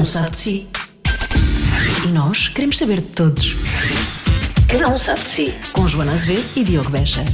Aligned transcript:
um 0.00 0.04
sabe 0.04 0.30
de 0.30 0.36
si. 0.36 0.66
E 2.04 2.08
nós 2.08 2.48
queremos 2.48 2.78
saber 2.78 2.96
de 3.00 3.06
todos. 3.08 3.54
Cada 4.68 4.88
um 4.88 4.96
sabe 4.98 5.20
de 5.22 5.28
si. 5.28 5.54
Com 5.72 5.86
Joana 5.88 6.12
Azevedo 6.12 6.44
e 6.56 6.64
Diogo 6.64 6.90
Beja. 6.90 7.24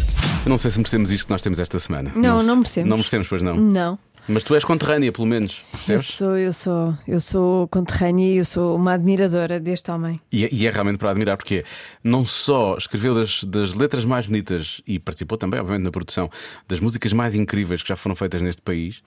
Eu 0.44 0.50
não 0.50 0.58
sei 0.58 0.70
se 0.70 0.78
merecemos 0.78 1.12
isto 1.12 1.26
que 1.26 1.32
nós 1.32 1.42
temos 1.42 1.58
esta 1.58 1.78
semana. 1.78 2.12
Não, 2.14 2.40
se- 2.40 2.46
não 2.46 2.56
merecemos. 2.56 2.90
Não 2.90 2.96
merecemos, 2.96 3.28
pois 3.28 3.42
não. 3.42 3.56
Não. 3.56 3.98
Mas 4.28 4.42
tu 4.42 4.54
és 4.54 4.64
conterrânea, 4.64 5.12
pelo 5.12 5.26
menos. 5.26 5.62
Eu 5.72 5.78
Percebes? 5.78 6.06
sou, 6.06 6.36
eu 6.36 6.52
sou, 6.52 6.98
eu 7.06 7.20
sou 7.20 7.68
conterrânea 7.68 8.26
e 8.34 8.36
eu 8.38 8.44
sou 8.44 8.74
uma 8.74 8.94
admiradora 8.94 9.60
deste 9.60 9.90
homem. 9.90 10.20
E 10.32 10.44
é, 10.44 10.48
e 10.52 10.66
é 10.66 10.70
realmente 10.70 10.98
para 10.98 11.10
admirar, 11.10 11.36
porque 11.36 11.64
não 12.02 12.24
só 12.24 12.76
escreveu 12.76 13.14
das, 13.14 13.44
das 13.44 13.74
letras 13.74 14.04
mais 14.04 14.26
bonitas 14.26 14.80
e 14.86 14.98
participou 14.98 15.38
também, 15.38 15.60
obviamente, 15.60 15.84
na 15.84 15.90
produção 15.92 16.28
das 16.66 16.80
músicas 16.80 17.12
mais 17.12 17.34
incríveis 17.36 17.82
que 17.82 17.88
já 17.88 17.96
foram 17.96 18.16
feitas 18.16 18.42
neste 18.42 18.62
país, 18.62 19.02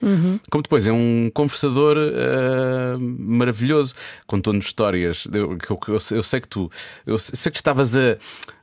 como 0.50 0.62
depois 0.62 0.86
é 0.86 0.92
um 0.92 1.30
conversador 1.34 1.96
ah, 1.98 2.96
maravilhoso, 2.98 3.94
contando-nos 4.26 4.66
histórias. 4.66 5.26
Eu, 5.32 5.52
eu, 5.68 5.78
eu, 5.88 5.98
eu 6.16 6.22
sei 6.22 6.40
que 6.40 6.48
tu, 6.48 6.70
eu 7.06 7.18
sei 7.18 7.50
que 7.52 7.58
estavas 7.58 7.94
a. 7.94 8.16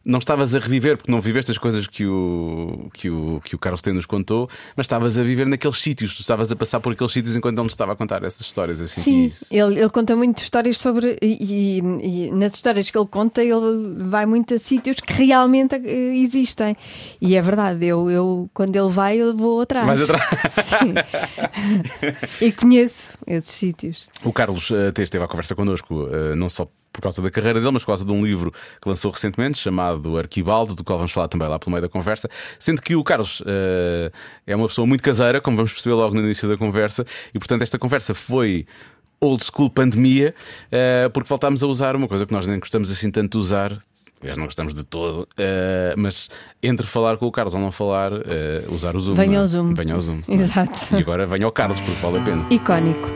Não 0.09 0.19
estavas 0.19 0.55
a 0.55 0.59
reviver, 0.59 0.95
porque 0.95 1.11
não 1.11 1.19
viveste 1.19 1.51
as 1.51 1.57
coisas 1.57 1.85
que 1.85 2.05
o, 2.05 2.89
que 2.93 3.09
o, 3.09 3.41
que 3.43 3.55
o 3.55 3.59
Carlos 3.59 3.81
T 3.81 3.91
nos 3.91 4.05
contou, 4.05 4.47
mas 4.75 4.85
estavas 4.85 5.17
a 5.17 5.23
viver 5.23 5.45
naqueles 5.45 5.77
sítios, 5.81 6.15
tu 6.15 6.21
estavas 6.21 6.49
a 6.49 6.55
passar 6.55 6.79
por 6.79 6.93
aqueles 6.93 7.11
sítios 7.11 7.35
enquanto 7.35 7.57
ele 7.57 7.63
nos 7.65 7.73
estava 7.73 7.91
a 7.91 7.95
contar 7.97 8.23
essas 8.23 8.39
histórias. 8.39 8.79
Assim, 8.81 9.29
Sim, 9.29 9.45
ele, 9.51 9.77
ele 9.81 9.89
conta 9.89 10.15
muito 10.15 10.37
histórias 10.41 10.77
sobre. 10.77 11.17
E, 11.21 11.81
e- 11.81 12.27
e 12.27 12.31
nas 12.31 12.53
histórias 12.55 12.89
que 12.89 12.97
ele 12.97 13.05
conta, 13.07 13.43
ele 13.43 14.03
vai 14.05 14.25
muito 14.25 14.53
a 14.53 14.57
sítios 14.59 15.01
que 15.01 15.11
realmente 15.11 15.75
eh, 15.75 16.15
existem. 16.17 16.73
E 17.19 17.35
é 17.35 17.41
verdade, 17.41 17.85
eu, 17.85 18.09
eu 18.09 18.49
quando 18.53 18.75
ele 18.77 18.89
vai, 18.89 19.17
eu 19.17 19.35
vou 19.35 19.59
atrás. 19.61 19.85
Vais 19.87 20.09
atrás. 20.09 20.53
Sim. 20.55 20.93
e 22.41 22.51
conheço 22.51 23.17
esses 23.27 23.51
sítios. 23.53 24.09
O 24.23 24.31
Carlos 24.31 24.71
eh, 24.71 24.87
até 24.87 25.03
esteve 25.03 25.23
à 25.23 25.27
conversa 25.27 25.53
connosco, 25.55 26.07
eh, 26.11 26.35
não 26.35 26.47
só 26.49 26.67
por 26.91 27.01
causa 27.01 27.21
da 27.21 27.29
carreira 27.29 27.59
dele, 27.59 27.71
mas 27.71 27.83
por 27.83 27.87
causa 27.87 28.05
de 28.05 28.11
um 28.11 28.21
livro 28.21 28.51
que 28.81 28.89
lançou 28.89 29.11
recentemente 29.11 29.57
chamado 29.57 30.17
Arquibaldo, 30.17 30.75
do 30.75 30.83
qual 30.83 30.97
vamos 30.97 31.11
falar 31.11 31.27
também 31.27 31.47
lá 31.47 31.59
pelo 31.59 31.71
meio 31.71 31.81
da 31.81 31.89
conversa. 31.89 32.29
Sendo 32.59 32.81
que 32.81 32.95
o 32.95 33.03
Carlos 33.03 33.43
eh, 33.45 34.11
é 34.45 34.55
uma 34.55 34.67
pessoa 34.67 34.87
muito 34.87 35.03
caseira, 35.03 35.39
como 35.39 35.57
vamos 35.57 35.73
perceber 35.73 35.95
logo 35.95 36.15
no 36.15 36.21
início 36.21 36.49
da 36.49 36.57
conversa, 36.57 37.05
e 37.33 37.39
portanto 37.39 37.61
esta 37.61 37.77
conversa 37.77 38.13
foi. 38.13 38.65
Old 39.19 39.43
school 39.43 39.67
pandemia, 39.71 40.35
eh, 40.71 41.09
porque 41.11 41.27
voltámos 41.27 41.63
a 41.63 41.65
usar 41.65 41.95
uma 41.95 42.07
coisa 42.07 42.23
que 42.23 42.31
nós 42.31 42.45
nem 42.45 42.59
gostamos 42.59 42.91
assim 42.91 43.09
tanto 43.09 43.31
de 43.31 43.37
usar, 43.39 43.75
aliás, 44.21 44.37
não 44.37 44.45
gostamos 44.45 44.75
de 44.75 44.83
todo, 44.83 45.27
eh, 45.35 45.95
mas 45.97 46.29
entre 46.61 46.85
falar 46.85 47.17
com 47.17 47.25
o 47.25 47.31
Carlos 47.31 47.55
ou 47.55 47.59
não 47.59 47.71
falar, 47.71 48.11
usar 48.69 48.95
o 48.95 48.99
Zoom. 48.99 49.15
Venha 49.15 49.37
é? 49.37 49.39
ao 49.39 49.45
Zoom. 49.47 49.73
Venha 49.73 49.95
ao 49.95 50.01
Zoom. 50.01 50.21
Exato. 50.27 50.95
E 50.95 50.97
agora 50.97 51.25
venha 51.25 51.45
ao 51.45 51.51
Carlos, 51.51 51.81
porque 51.81 51.99
vale 51.99 52.19
a 52.19 52.21
pena. 52.21 52.45
Icónico. 52.51 53.09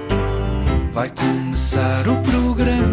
Vai 0.91 1.09
começar 1.11 2.07
o 2.07 2.19
programa 2.23 2.90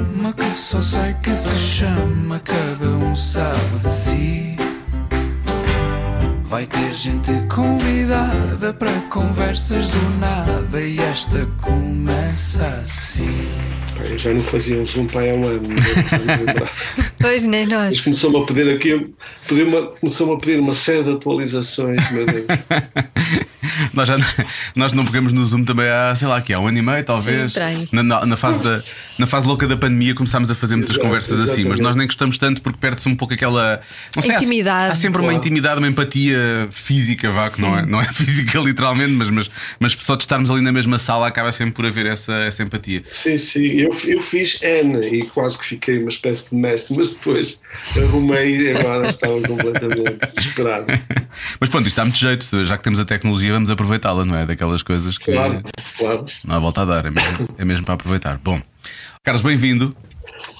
só 0.52 0.80
sei 0.80 1.14
que 1.14 1.32
se 1.34 1.56
chama 1.58 2.40
Cada 2.40 2.88
um 2.88 3.14
sabe 3.16 3.78
de 3.82 3.90
si. 3.90 4.67
Vai 6.48 6.64
ter 6.66 6.94
gente 6.94 7.30
convidada 7.54 8.72
para 8.72 8.90
conversas 9.10 9.86
do 9.88 10.18
nada 10.18 10.80
e 10.80 10.98
esta 10.98 11.46
começa 11.60 12.66
assim. 12.82 13.46
Eu 14.00 14.16
já 14.16 14.32
não 14.32 14.42
fazia 14.44 14.76
um 14.80 14.86
zoom 14.86 15.06
para 15.06 15.22
há 15.30 15.34
um 15.34 15.46
ano. 15.46 15.60
lembrar. 16.36 16.70
Pois 17.20 17.44
nem 17.44 17.66
Mas 17.66 17.72
nós. 17.96 18.00
começou-me 18.00 18.38
a 18.40 18.46
pedir 18.46 18.70
aqui, 18.76 19.12
começou-me 20.00 20.34
a 20.34 20.36
pedir 20.38 20.60
uma 20.60 20.72
série 20.72 21.02
de 21.02 21.10
atualizações, 21.12 22.10
meu 22.12 22.24
Deus. 22.24 22.46
Nós, 23.92 24.08
já, 24.08 24.16
nós 24.76 24.92
não 24.92 25.04
pegamos 25.04 25.32
no 25.32 25.44
Zoom 25.44 25.64
também 25.64 25.88
há, 25.88 26.14
sei 26.14 26.26
lá, 26.28 26.40
que 26.40 26.52
há 26.52 26.60
um 26.60 26.68
ano 26.68 26.78
e 26.78 26.82
meio, 26.82 27.04
talvez. 27.04 27.52
Sim, 27.52 27.88
na, 27.92 28.02
na- 28.02 28.26
na 28.26 28.36
fase 28.36 28.60
da, 28.60 28.82
na 29.18 29.26
fase 29.26 29.46
louca 29.46 29.66
da 29.66 29.76
pandemia 29.76 30.14
começámos 30.14 30.50
a 30.50 30.54
fazer 30.54 30.76
muitas 30.76 30.92
Exato, 30.94 31.04
conversas 31.06 31.40
assim, 31.40 31.46
mas 31.46 31.56
exatamente. 31.78 31.82
nós 31.82 31.96
nem 31.96 32.06
gostamos 32.06 32.38
tanto 32.38 32.62
porque 32.62 32.78
perde-se 32.80 33.08
um 33.08 33.14
pouco 33.16 33.34
aquela. 33.34 33.80
Não 34.14 34.22
sei, 34.22 34.32
há- 34.32 34.36
Intimidade. 34.36 34.92
Há, 34.92 34.94
sempre 34.94 35.18
uma 35.20 35.28
Claro. 35.28 35.38
intimidade, 35.38 35.78
uma 35.78 35.88
empatia 35.88 36.37
física, 36.70 37.30
vá, 37.30 37.50
que 37.50 37.60
não 37.60 37.76
é, 37.76 37.86
não 37.86 38.00
é 38.00 38.04
física 38.12 38.58
literalmente, 38.58 39.12
mas, 39.12 39.28
mas, 39.30 39.50
mas 39.78 39.92
só 40.00 40.16
de 40.16 40.22
estarmos 40.22 40.50
ali 40.50 40.60
na 40.60 40.72
mesma 40.72 40.98
sala 40.98 41.26
acaba 41.26 41.52
sempre 41.52 41.74
por 41.74 41.86
haver 41.86 42.06
essa, 42.06 42.34
essa 42.38 42.62
empatia. 42.62 43.02
Sim, 43.10 43.38
sim, 43.38 43.64
eu, 43.64 43.96
eu 44.04 44.22
fiz 44.22 44.60
N 44.62 44.98
e 45.06 45.22
quase 45.26 45.58
que 45.58 45.64
fiquei 45.66 45.98
uma 45.98 46.10
espécie 46.10 46.48
de 46.50 46.56
mestre, 46.56 46.96
mas 46.96 47.12
depois 47.12 47.58
arrumei 47.96 48.56
e 48.56 48.76
agora 48.76 49.10
estava 49.10 49.40
completamente 49.40 50.18
desesperado. 50.34 50.86
Mas 51.60 51.68
pronto, 51.70 51.86
isto 51.86 51.96
dá 51.96 52.04
muito 52.04 52.18
jeito, 52.18 52.64
já 52.64 52.76
que 52.76 52.84
temos 52.84 53.00
a 53.00 53.04
tecnologia, 53.04 53.52
vamos 53.52 53.70
aproveitá-la, 53.70 54.24
não 54.24 54.36
é? 54.36 54.46
Daquelas 54.46 54.82
coisas 54.82 55.16
que 55.18 55.32
Claro, 55.32 55.62
claro. 55.96 56.26
não 56.44 56.56
há 56.56 56.58
volta 56.58 56.82
a 56.82 56.84
dar, 56.84 57.06
é 57.06 57.10
mesmo, 57.10 57.48
é 57.58 57.64
mesmo 57.64 57.84
para 57.84 57.94
aproveitar. 57.94 58.38
Bom, 58.42 58.60
Carlos, 59.22 59.42
bem-vindo. 59.42 59.94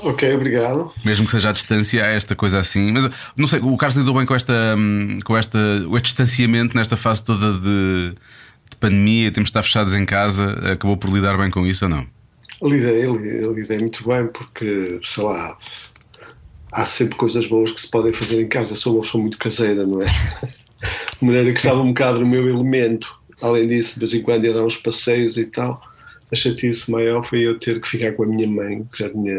Ok, 0.00 0.34
obrigado. 0.34 0.92
Mesmo 1.04 1.26
que 1.26 1.32
seja 1.32 1.50
à 1.50 1.52
distância, 1.52 2.04
há 2.04 2.08
esta 2.08 2.36
coisa 2.36 2.60
assim. 2.60 2.92
Mas 2.92 3.08
não 3.36 3.46
sei, 3.46 3.60
o 3.60 3.76
Carlos 3.76 3.98
lidou 3.98 4.14
bem 4.14 4.24
com 4.24 4.34
esta, 4.34 4.76
hum, 4.76 5.18
com 5.24 5.36
esta, 5.36 5.58
o 5.88 5.98
distanciamento 5.98 6.76
nesta 6.76 6.96
fase 6.96 7.24
toda 7.24 7.52
de, 7.54 8.14
de 8.70 8.76
pandemia, 8.78 9.32
temos 9.32 9.48
de 9.48 9.50
estar 9.50 9.62
fechados 9.62 9.94
em 9.94 10.04
casa. 10.04 10.52
Acabou 10.72 10.96
por 10.96 11.10
lidar 11.10 11.36
bem 11.36 11.50
com 11.50 11.66
isso 11.66 11.84
ou 11.84 11.90
não? 11.90 12.06
Lidei, 12.62 13.04
lidei, 13.04 13.52
lidei 13.52 13.78
muito 13.78 14.06
bem 14.06 14.26
porque, 14.28 15.00
sei 15.04 15.24
lá, 15.24 15.56
há 16.72 16.84
sempre 16.84 17.16
coisas 17.16 17.46
boas 17.46 17.72
que 17.72 17.80
se 17.80 17.90
podem 17.90 18.12
fazer 18.12 18.40
em 18.40 18.48
casa. 18.48 18.74
Sou 18.74 18.94
uma 18.94 19.02
pessoa 19.02 19.20
muito 19.20 19.38
caseira, 19.38 19.86
não 19.86 20.00
é? 20.00 20.06
De 21.20 21.26
maneira 21.26 21.50
que 21.50 21.58
estava 21.58 21.80
um 21.80 21.88
bocado 21.88 22.20
no 22.20 22.26
meu 22.26 22.48
elemento. 22.48 23.12
Além 23.40 23.66
disso, 23.66 23.94
de 23.94 24.00
vez 24.00 24.14
em 24.14 24.22
quando 24.22 24.44
ia 24.44 24.52
dar 24.52 24.64
uns 24.64 24.76
passeios 24.76 25.36
e 25.36 25.46
tal. 25.46 25.80
A 26.30 26.36
chatice 26.36 26.90
maior 26.90 27.26
foi 27.28 27.40
eu 27.40 27.58
ter 27.58 27.80
que 27.80 27.88
ficar 27.88 28.12
com 28.12 28.24
a 28.24 28.26
minha 28.26 28.46
mãe, 28.46 28.84
que 28.92 29.02
já 29.02 29.10
tinha 29.10 29.34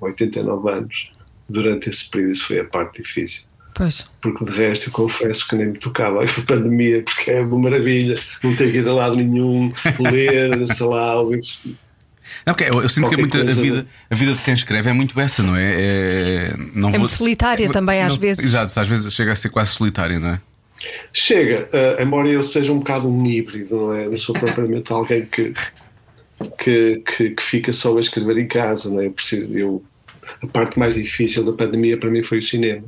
89 0.00 0.70
anos, 0.70 1.10
durante 1.48 1.88
esse 1.88 2.08
período. 2.10 2.32
Isso 2.32 2.46
foi 2.46 2.60
a 2.60 2.64
parte 2.64 3.02
difícil. 3.02 3.42
Pois. 3.74 4.06
Porque 4.20 4.44
de 4.44 4.52
resto 4.52 4.88
eu 4.88 4.92
confesso 4.92 5.46
que 5.48 5.56
nem 5.56 5.66
me 5.66 5.78
tocava 5.78 6.22
a 6.24 6.42
pandemia, 6.46 7.02
porque 7.02 7.30
é 7.32 7.40
uma 7.40 7.58
maravilha, 7.58 8.16
não 8.42 8.54
ter 8.54 8.70
que 8.70 8.78
ir 8.78 8.88
a 8.88 8.94
lado 8.94 9.16
nenhum, 9.16 9.72
ler, 9.98 10.50
sei 10.76 10.86
lá, 10.86 11.20
ouvir 11.20 11.42
Não, 12.46 12.54
porque 12.54 12.70
eu, 12.70 12.82
eu 12.82 12.88
sinto 12.88 13.08
que 13.08 13.14
é 13.14 13.18
muito, 13.18 13.36
a, 13.36 13.42
vida, 13.44 13.86
a 14.08 14.14
vida 14.14 14.34
de 14.34 14.42
quem 14.42 14.54
escreve 14.54 14.90
é 14.90 14.92
muito 14.92 15.18
essa, 15.18 15.42
não 15.42 15.56
é? 15.56 15.74
É, 15.74 16.54
não 16.72 16.90
É 16.90 16.98
muito 16.98 17.08
solitária 17.08 17.68
também, 17.68 18.00
às 18.00 18.12
não- 18.12 18.20
vezes. 18.20 18.44
Exato, 18.44 18.78
às 18.78 18.88
vezes 18.88 19.12
chega 19.12 19.32
a 19.32 19.36
ser 19.36 19.48
quase 19.48 19.72
solitário, 19.72 20.20
não 20.20 20.28
é? 20.28 20.40
Chega, 21.12 21.68
eh, 21.72 22.02
embora 22.02 22.28
eu 22.28 22.42
seja 22.42 22.72
um 22.72 22.78
bocado 22.78 23.08
um 23.08 23.24
híbrido, 23.26 23.74
não 23.76 23.94
é? 23.94 24.08
Não 24.08 24.18
sou 24.18 24.34
propriamente 24.34 24.92
alguém 24.92 25.24
que, 25.24 25.52
que, 26.50 27.02
que, 27.06 27.30
que 27.30 27.42
fica 27.42 27.72
só 27.72 27.96
a 27.96 28.00
escrever 28.00 28.38
em 28.38 28.46
casa, 28.46 28.90
não 28.90 29.00
é? 29.00 29.06
Eu 29.06 29.12
preciso, 29.12 29.56
eu, 29.56 29.84
a 30.42 30.46
parte 30.46 30.78
mais 30.78 30.94
difícil 30.94 31.44
da 31.44 31.52
pandemia 31.52 31.98
para 31.98 32.10
mim 32.10 32.22
foi 32.22 32.38
o 32.38 32.42
cinema. 32.42 32.84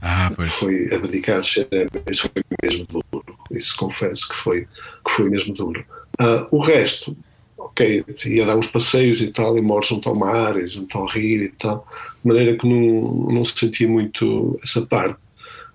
Ah, 0.00 0.30
pois. 0.34 0.52
Foi 0.52 0.92
abdicar 0.94 1.40
do 1.40 1.46
cinema, 1.46 1.90
isso 2.10 2.30
foi 2.32 2.42
mesmo 2.62 2.86
duro. 2.86 3.36
Isso 3.50 3.76
confesso 3.76 4.28
que 4.28 4.36
foi, 4.36 4.60
que 5.06 5.12
foi 5.12 5.28
mesmo 5.28 5.54
duro. 5.54 5.84
Ah, 6.18 6.46
o 6.50 6.58
resto, 6.58 7.16
ok, 7.56 8.04
ia 8.26 8.46
dar 8.46 8.56
uns 8.56 8.68
passeios 8.68 9.20
e 9.20 9.28
tal, 9.28 9.58
e 9.58 9.60
moro 9.60 9.84
junto 9.84 10.08
ao 10.08 10.16
mar, 10.16 10.56
e 10.56 10.68
junto 10.68 10.96
ao 10.96 11.06
rio 11.06 11.44
e 11.44 11.48
tal, 11.50 11.86
de 12.22 12.28
maneira 12.28 12.56
que 12.56 12.66
não, 12.66 13.32
não 13.32 13.44
se 13.44 13.58
sentia 13.58 13.88
muito 13.88 14.58
essa 14.62 14.82
parte. 14.82 15.18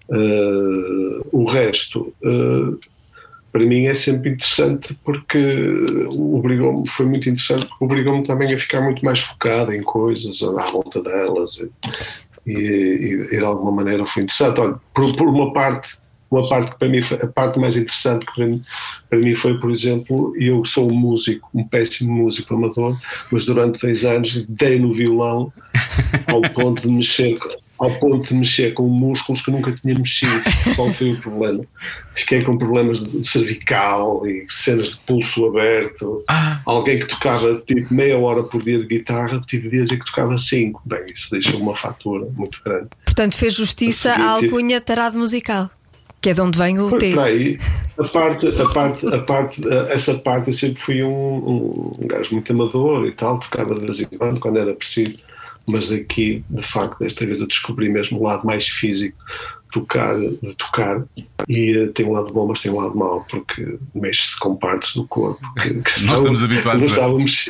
Ah, 0.09 1.21
o 1.31 1.45
resto, 1.45 2.13
ah, 2.23 2.77
para 3.53 3.63
mim 3.63 3.85
é 3.85 3.93
sempre 3.93 4.31
interessante 4.31 4.97
porque 5.05 5.37
obrigou 6.09 6.83
foi 6.87 7.05
muito 7.05 7.29
interessante 7.29 7.67
porque 7.67 7.85
obrigou-me 7.85 8.23
também 8.23 8.51
a 8.51 8.57
ficar 8.57 8.81
muito 8.81 9.05
mais 9.05 9.19
focado 9.19 9.71
em 9.71 9.83
coisas, 9.83 10.41
a 10.41 10.51
dar 10.51 10.71
volta 10.71 11.01
delas 11.01 11.59
e, 12.45 12.51
e, 12.51 13.27
e 13.31 13.37
de 13.37 13.45
alguma 13.45 13.71
maneira 13.71 14.05
foi 14.07 14.23
interessante. 14.23 14.59
Olha, 14.59 14.75
por, 14.91 15.15
por 15.15 15.27
uma 15.27 15.53
parte, 15.53 15.97
uma 16.31 16.49
parte 16.49 16.71
que 16.71 16.79
para 16.79 16.89
mim 16.89 16.99
a 16.99 17.27
parte 17.27 17.59
mais 17.59 17.75
interessante 17.75 18.25
que 18.25 18.33
para 18.33 18.47
mim, 18.47 18.63
para 19.07 19.19
mim 19.19 19.35
foi, 19.35 19.59
por 19.59 19.69
exemplo, 19.69 20.33
eu 20.35 20.65
sou 20.65 20.89
um 20.91 20.95
músico, 20.95 21.47
um 21.53 21.63
péssimo 21.63 22.11
músico 22.11 22.55
amador, 22.55 22.97
mas 23.31 23.45
durante 23.45 23.79
três 23.79 24.03
anos 24.03 24.43
dei 24.49 24.79
no 24.79 24.95
violão 24.95 25.53
ao 26.27 26.41
ponto 26.41 26.81
de 26.81 26.87
mexer 26.87 27.37
ao 27.79 27.89
ponto 27.99 28.27
de 28.29 28.35
mexer 28.35 28.73
com 28.73 28.87
músculos 28.87 29.41
que 29.41 29.51
nunca 29.51 29.71
tinha 29.73 29.95
mexido. 29.95 30.31
Qual 30.75 30.93
foi 30.93 31.11
o 31.11 31.19
problema? 31.19 31.63
Fiquei 32.15 32.43
com 32.43 32.57
problemas 32.57 32.99
de 33.03 33.27
cervical 33.27 34.25
e 34.27 34.45
cenas 34.49 34.89
de 34.91 34.97
pulso 35.05 35.45
aberto. 35.47 36.23
Ah. 36.29 36.61
Alguém 36.65 36.99
que 36.99 37.07
tocava 37.07 37.61
tipo 37.67 37.93
meia 37.93 38.17
hora 38.17 38.43
por 38.43 38.63
dia 38.63 38.77
de 38.77 38.85
guitarra, 38.85 39.41
tive 39.47 39.69
dias 39.69 39.91
em 39.91 39.99
que 39.99 40.05
tocava 40.05 40.37
cinco. 40.37 40.81
Bem, 40.85 41.11
isso 41.11 41.29
deixou 41.31 41.59
uma 41.59 41.75
fatura 41.75 42.25
muito 42.35 42.59
grande. 42.63 42.87
Portanto, 43.05 43.35
fez 43.35 43.53
justiça 43.53 44.13
à 44.13 44.29
alcunha 44.31 44.79
tarado 44.79 45.17
musical, 45.17 45.69
que 46.21 46.29
é 46.29 46.33
de 46.33 46.41
onde 46.41 46.57
vem 46.57 46.79
o 46.79 46.89
Foi 46.89 46.99
T. 46.99 47.19
aí. 47.19 47.59
A 47.97 48.03
parte, 48.05 48.47
a 48.47 48.69
parte, 48.69 49.07
a 49.07 49.19
parte, 49.19 49.67
a- 49.67 49.87
essa 49.93 50.13
parte 50.15 50.47
eu 50.47 50.53
sempre 50.53 50.81
fui 50.81 51.03
um, 51.03 51.91
um 51.99 52.07
gajo 52.07 52.33
muito 52.33 52.51
amador 52.53 53.05
e 53.07 53.11
tal, 53.11 53.39
tocava 53.39 53.75
de 53.75 53.81
vez 53.81 53.99
em 53.99 54.05
quando, 54.17 54.39
quando 54.39 54.57
era 54.57 54.73
preciso. 54.73 55.17
Mas 55.65 55.91
aqui, 55.91 56.43
de 56.49 56.61
facto, 56.61 56.99
desta 56.99 57.25
vez 57.25 57.39
eu 57.39 57.47
descobri 57.47 57.87
mesmo 57.89 58.19
o 58.19 58.23
lado 58.23 58.45
mais 58.45 58.67
físico 58.67 59.17
tocar, 59.71 60.19
de 60.19 60.55
tocar. 60.57 61.03
E 61.47 61.71
eh, 61.77 61.87
tem 61.87 62.05
um 62.05 62.11
lado 62.11 62.31
bom, 62.33 62.47
mas 62.47 62.59
tem 62.61 62.71
um 62.71 62.79
lado 62.79 62.95
mau, 62.95 63.25
porque 63.29 63.77
mexe-se 63.95 64.37
com 64.39 64.55
partes 64.55 64.93
do 64.93 65.07
corpo. 65.07 65.41
Que, 65.61 65.73
que 65.81 66.03
Nós 66.03 66.19
estamos 66.19 66.43
habituados 66.43 66.81
Não 66.81 66.87
a- 66.87 66.91
estávamos. 66.91 67.49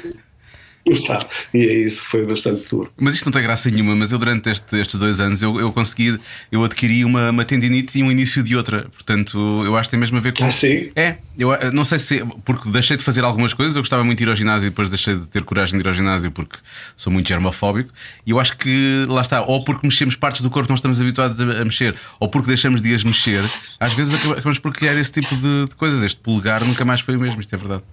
Não 0.85 0.93
está. 0.93 1.27
E 1.53 1.59
é 1.59 1.73
isso, 1.85 2.01
foi 2.09 2.25
bastante 2.25 2.67
duro. 2.69 2.91
Mas 2.97 3.15
isto 3.15 3.25
não 3.25 3.31
tem 3.31 3.41
graça 3.41 3.69
nenhuma, 3.69 3.95
mas 3.95 4.11
eu 4.11 4.19
durante 4.19 4.49
este, 4.49 4.77
estes 4.79 4.99
dois 4.99 5.19
anos 5.19 5.41
eu, 5.41 5.59
eu 5.59 5.71
consegui, 5.71 6.19
eu 6.51 6.63
adquiri 6.63 7.05
uma, 7.05 7.29
uma 7.29 7.45
tendinite 7.45 7.97
e 7.97 8.03
um 8.03 8.11
início 8.11 8.43
de 8.43 8.55
outra. 8.55 8.87
Portanto, 8.93 9.63
eu 9.65 9.75
acho 9.77 9.89
que 9.89 9.91
tem 9.91 9.99
mesmo 9.99 10.17
a 10.17 10.21
ver 10.21 10.33
com. 10.33 10.43
Ah, 10.43 10.51
sim? 10.51 10.91
É, 10.95 11.17
eu 11.37 11.49
não 11.71 11.85
sei 11.85 11.99
se. 11.99 12.23
Porque 12.43 12.69
deixei 12.69 12.97
de 12.97 13.03
fazer 13.03 13.23
algumas 13.23 13.53
coisas, 13.53 13.75
eu 13.75 13.81
gostava 13.81 14.03
muito 14.03 14.17
de 14.17 14.25
ir 14.25 14.29
ao 14.29 14.35
ginásio 14.35 14.67
e 14.67 14.69
depois 14.69 14.89
deixei 14.89 15.15
de 15.15 15.25
ter 15.27 15.43
coragem 15.43 15.79
de 15.79 15.85
ir 15.85 15.87
ao 15.87 15.93
ginásio 15.93 16.31
porque 16.31 16.57
sou 16.97 17.11
muito 17.11 17.27
germofóbico. 17.27 17.91
E 18.25 18.31
eu 18.31 18.39
acho 18.39 18.57
que 18.57 19.05
lá 19.07 19.21
está, 19.21 19.41
ou 19.41 19.63
porque 19.63 19.87
mexemos 19.87 20.15
partes 20.15 20.41
do 20.41 20.49
corpo 20.49 20.67
que 20.67 20.71
não 20.71 20.75
estamos 20.75 20.99
habituados 20.99 21.39
a, 21.39 21.61
a 21.61 21.65
mexer, 21.65 21.95
ou 22.19 22.27
porque 22.27 22.47
deixamos 22.47 22.81
de 22.81 22.93
as 22.93 23.03
mexer, 23.03 23.49
às 23.79 23.93
vezes 23.93 24.13
acabamos 24.13 24.59
por 24.59 24.73
criar 24.73 24.95
esse 24.97 25.11
tipo 25.11 25.35
de, 25.35 25.65
de 25.69 25.75
coisas. 25.75 26.03
Este 26.03 26.19
polegar 26.19 26.65
nunca 26.65 26.83
mais 26.83 27.01
foi 27.01 27.15
o 27.15 27.19
mesmo, 27.19 27.39
isto 27.39 27.53
é 27.53 27.57
verdade. 27.57 27.83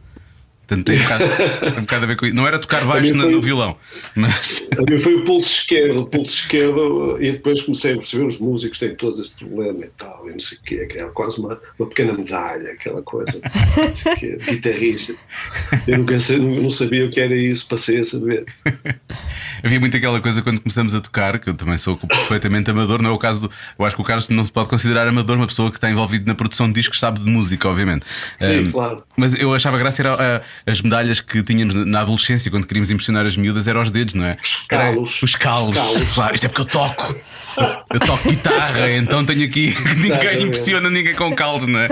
Portanto, 0.71 0.87
tem 0.87 1.01
um 1.01 1.03
bocado, 1.03 1.25
tem 1.61 1.79
um 1.79 1.81
bocado 1.81 2.05
a 2.05 2.07
ver 2.07 2.17
com 2.17 2.27
isso. 2.27 2.37
Não 2.37 2.47
era 2.47 2.59
tocar 2.59 2.85
baixo 2.85 3.13
no, 3.13 3.29
no 3.29 3.41
violão, 3.41 3.77
mas. 4.15 4.65
A 4.79 4.89
mim 4.89 5.01
foi 5.01 5.17
o 5.17 5.25
pulso 5.25 5.49
esquerdo, 5.49 6.01
o 6.03 6.07
pulso 6.07 6.31
esquerdo, 6.31 7.19
e 7.21 7.33
depois 7.33 7.61
comecei 7.63 7.95
a 7.95 7.97
perceber 7.97 8.25
os 8.25 8.39
músicos 8.39 8.79
têm 8.79 8.95
todos 8.95 9.19
esse 9.19 9.35
problema 9.35 9.85
e 9.85 9.89
tal, 9.99 10.29
e 10.29 10.33
não 10.33 10.39
sei 10.39 10.59
o 10.59 10.63
quê, 10.63 10.87
que 10.87 10.99
era 10.99 11.11
quase 11.11 11.41
uma, 11.41 11.61
uma 11.77 11.89
pequena 11.89 12.13
medalha, 12.13 12.71
aquela 12.71 13.03
coisa, 13.03 13.41
não 13.77 13.97
sei 13.97 14.13
o 14.13 14.17
quê, 14.17 14.39
guitarrista. 14.49 15.17
Eu 15.89 15.99
nunca, 15.99 16.17
não 16.39 16.71
sabia 16.71 17.05
o 17.05 17.11
que 17.11 17.21
era 17.21 17.35
isso, 17.35 17.67
passei 17.67 17.99
a 17.99 18.05
saber. 18.05 18.47
Havia 19.63 19.81
muito 19.81 19.97
aquela 19.97 20.21
coisa 20.21 20.41
quando 20.41 20.61
começamos 20.61 20.95
a 20.95 21.01
tocar, 21.01 21.39
que 21.41 21.51
eu 21.51 21.55
também 21.55 21.79
sou 21.79 21.97
perfeitamente 21.97 22.71
amador, 22.71 23.03
não 23.03 23.11
é 23.11 23.13
o 23.13 23.19
caso 23.19 23.41
do. 23.41 23.51
Eu 23.77 23.85
acho 23.85 23.97
que 23.97 24.03
o 24.03 24.05
Carlos 24.05 24.29
não 24.29 24.45
se 24.45 24.53
pode 24.53 24.69
considerar 24.69 25.09
amador, 25.09 25.37
uma 25.37 25.49
pessoa 25.49 25.69
que 25.71 25.77
está 25.77 25.91
envolviida 25.91 26.25
na 26.27 26.35
produção 26.35 26.69
de 26.69 26.75
discos, 26.75 27.01
sabe 27.01 27.19
de 27.21 27.27
música, 27.27 27.69
obviamente. 27.69 28.07
Sim, 28.39 28.69
um, 28.69 28.73
claro. 28.73 29.03
Mas 29.17 29.35
eu 29.35 29.53
achava 29.53 29.77
graça 29.77 30.01
era 30.01 30.43
as 30.67 30.81
medalhas 30.81 31.21
que 31.21 31.43
tínhamos 31.43 31.75
na 31.87 32.01
adolescência, 32.01 32.51
quando 32.51 32.67
queríamos 32.67 32.91
impressionar 32.91 33.27
as 33.27 33.37
miúdas, 33.37 33.67
eram 33.67 33.83
os 33.83 33.91
dedos, 33.91 34.15
não 34.15 34.25
é? 34.25 34.37
Os 34.43 34.67
calos. 34.69 35.23
Os 35.23 35.37
calos. 35.37 35.77
Claro, 36.15 36.35
isto 36.35 36.47
é 36.47 36.49
porque 36.49 36.63
eu 36.63 36.67
toco. 36.67 37.17
Eu 37.93 38.01
toco 38.01 38.29
guitarra, 38.29 38.91
então 38.93 39.25
tenho 39.25 39.45
aqui. 39.45 39.75
ninguém 39.99 40.43
impressiona 40.43 40.89
ninguém 40.89 41.15
com 41.15 41.35
calos, 41.35 41.67
não 41.67 41.81
é? 41.81 41.89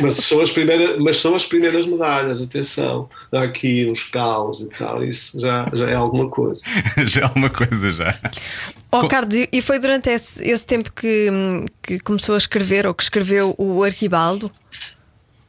Mas 0.00 0.16
são 0.16 0.40
as 0.40 0.50
primeiras, 0.50 0.98
mas 0.98 1.18
são 1.18 1.34
as 1.34 1.44
primeiras 1.44 1.86
medalhas, 1.86 2.40
atenção. 2.40 3.08
Dá 3.30 3.42
aqui 3.42 3.88
uns 3.90 4.04
calos 4.04 4.60
e 4.60 4.68
tal, 4.68 5.04
isso 5.04 5.38
já, 5.38 5.64
já 5.72 5.90
é 5.90 5.94
alguma 5.94 6.28
coisa. 6.28 6.60
já 7.04 7.20
é 7.20 7.24
alguma 7.24 7.50
coisa, 7.50 7.90
já. 7.90 8.18
Oh, 8.90 9.06
Carlos, 9.06 9.46
e 9.52 9.62
foi 9.62 9.78
durante 9.78 10.10
esse, 10.10 10.42
esse 10.42 10.66
tempo 10.66 10.90
que, 10.92 11.28
que 11.82 12.00
começou 12.00 12.34
a 12.34 12.38
escrever 12.38 12.86
ou 12.86 12.94
que 12.94 13.02
escreveu 13.02 13.54
o 13.56 13.84
Arquibaldo? 13.84 14.50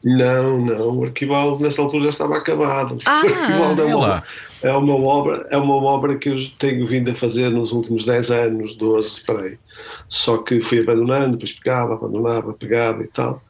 Não, 0.04 0.58
não, 0.58 0.98
o 0.98 1.04
Arquibaldo 1.04 1.62
nessa 1.62 1.80
altura 1.80 2.04
já 2.04 2.10
estava 2.10 2.36
acabado. 2.36 2.98
Ah, 3.04 3.22
o 3.24 3.28
Arquibaldo 3.28 3.82
é 3.82 3.94
uma, 3.94 4.22
é 4.62 4.72
uma, 4.72 4.94
obra, 4.94 5.46
é 5.50 5.56
uma 5.56 5.76
obra 5.76 6.16
que 6.16 6.28
eu 6.28 6.36
tenho 6.58 6.86
vindo 6.86 7.10
a 7.10 7.14
fazer 7.14 7.50
nos 7.50 7.70
últimos 7.70 8.04
10 8.04 8.30
anos, 8.30 8.74
12, 8.76 9.22
aí. 9.28 9.58
Só 10.08 10.38
que 10.38 10.60
fui 10.60 10.80
abandonando, 10.80 11.32
depois 11.32 11.52
pegava, 11.52 11.94
abandonava, 11.94 12.52
pegava 12.52 13.04
e 13.04 13.06
tal. 13.08 13.40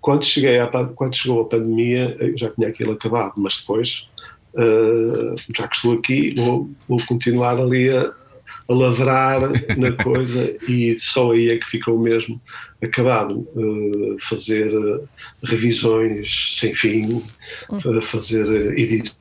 Quando, 0.00 0.24
cheguei 0.26 0.58
a, 0.58 0.66
quando 0.66 1.16
chegou 1.16 1.40
a 1.40 1.46
pandemia, 1.46 2.14
eu 2.20 2.36
já 2.36 2.50
tinha 2.50 2.68
aquilo 2.68 2.92
acabado, 2.92 3.32
mas 3.38 3.58
depois, 3.58 4.06
uh, 4.54 5.34
já 5.56 5.66
que 5.66 5.76
estou 5.76 5.94
aqui, 5.94 6.34
vou, 6.36 6.68
vou 6.86 6.98
continuar 7.06 7.58
ali 7.58 7.88
a, 7.88 8.12
a 8.68 8.74
lavrar 8.74 9.40
na 9.78 9.92
coisa 9.92 10.54
e 10.68 10.98
só 10.98 11.32
aí 11.32 11.48
é 11.48 11.56
que 11.56 11.70
ficou 11.70 11.98
mesmo 11.98 12.38
acabado. 12.84 13.46
Uh, 13.54 14.16
fazer 14.20 14.68
uh, 14.74 15.08
revisões 15.42 16.56
sem 16.58 16.74
fim, 16.74 17.22
uh, 17.70 18.02
fazer 18.02 18.78
edições. 18.78 19.14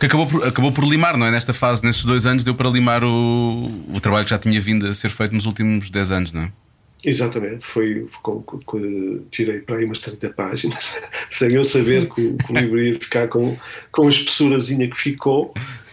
Que 0.00 0.06
acabou 0.06 0.26
por, 0.26 0.46
acabou 0.46 0.72
por 0.72 0.84
limar, 0.84 1.16
não 1.16 1.26
é? 1.26 1.30
Nesta 1.30 1.52
fase, 1.52 1.84
nesses 1.84 2.04
dois 2.04 2.26
anos, 2.26 2.44
deu 2.44 2.54
para 2.54 2.68
limar 2.70 3.04
o, 3.04 3.66
o 3.92 4.00
trabalho 4.00 4.24
que 4.24 4.30
já 4.30 4.38
tinha 4.38 4.60
vindo 4.60 4.86
a 4.86 4.94
ser 4.94 5.10
feito 5.10 5.34
nos 5.34 5.46
últimos 5.46 5.90
10 5.90 6.12
anos, 6.12 6.32
não 6.32 6.42
é? 6.42 6.52
Exatamente, 7.04 7.66
foi 7.66 8.06
com, 8.22 8.40
com, 8.42 8.60
com, 8.60 9.20
tirei 9.32 9.58
para 9.58 9.76
aí 9.76 9.84
umas 9.84 9.98
30 9.98 10.30
páginas, 10.30 10.94
sem 11.32 11.52
eu 11.52 11.64
saber 11.64 12.08
que, 12.08 12.34
que 12.34 12.52
o 12.52 12.56
livro 12.56 12.80
ia 12.80 12.94
ficar 12.94 13.26
com, 13.26 13.58
com 13.90 14.06
a 14.06 14.10
espessurazinha 14.10 14.88
que 14.88 14.96
ficou, 14.96 15.52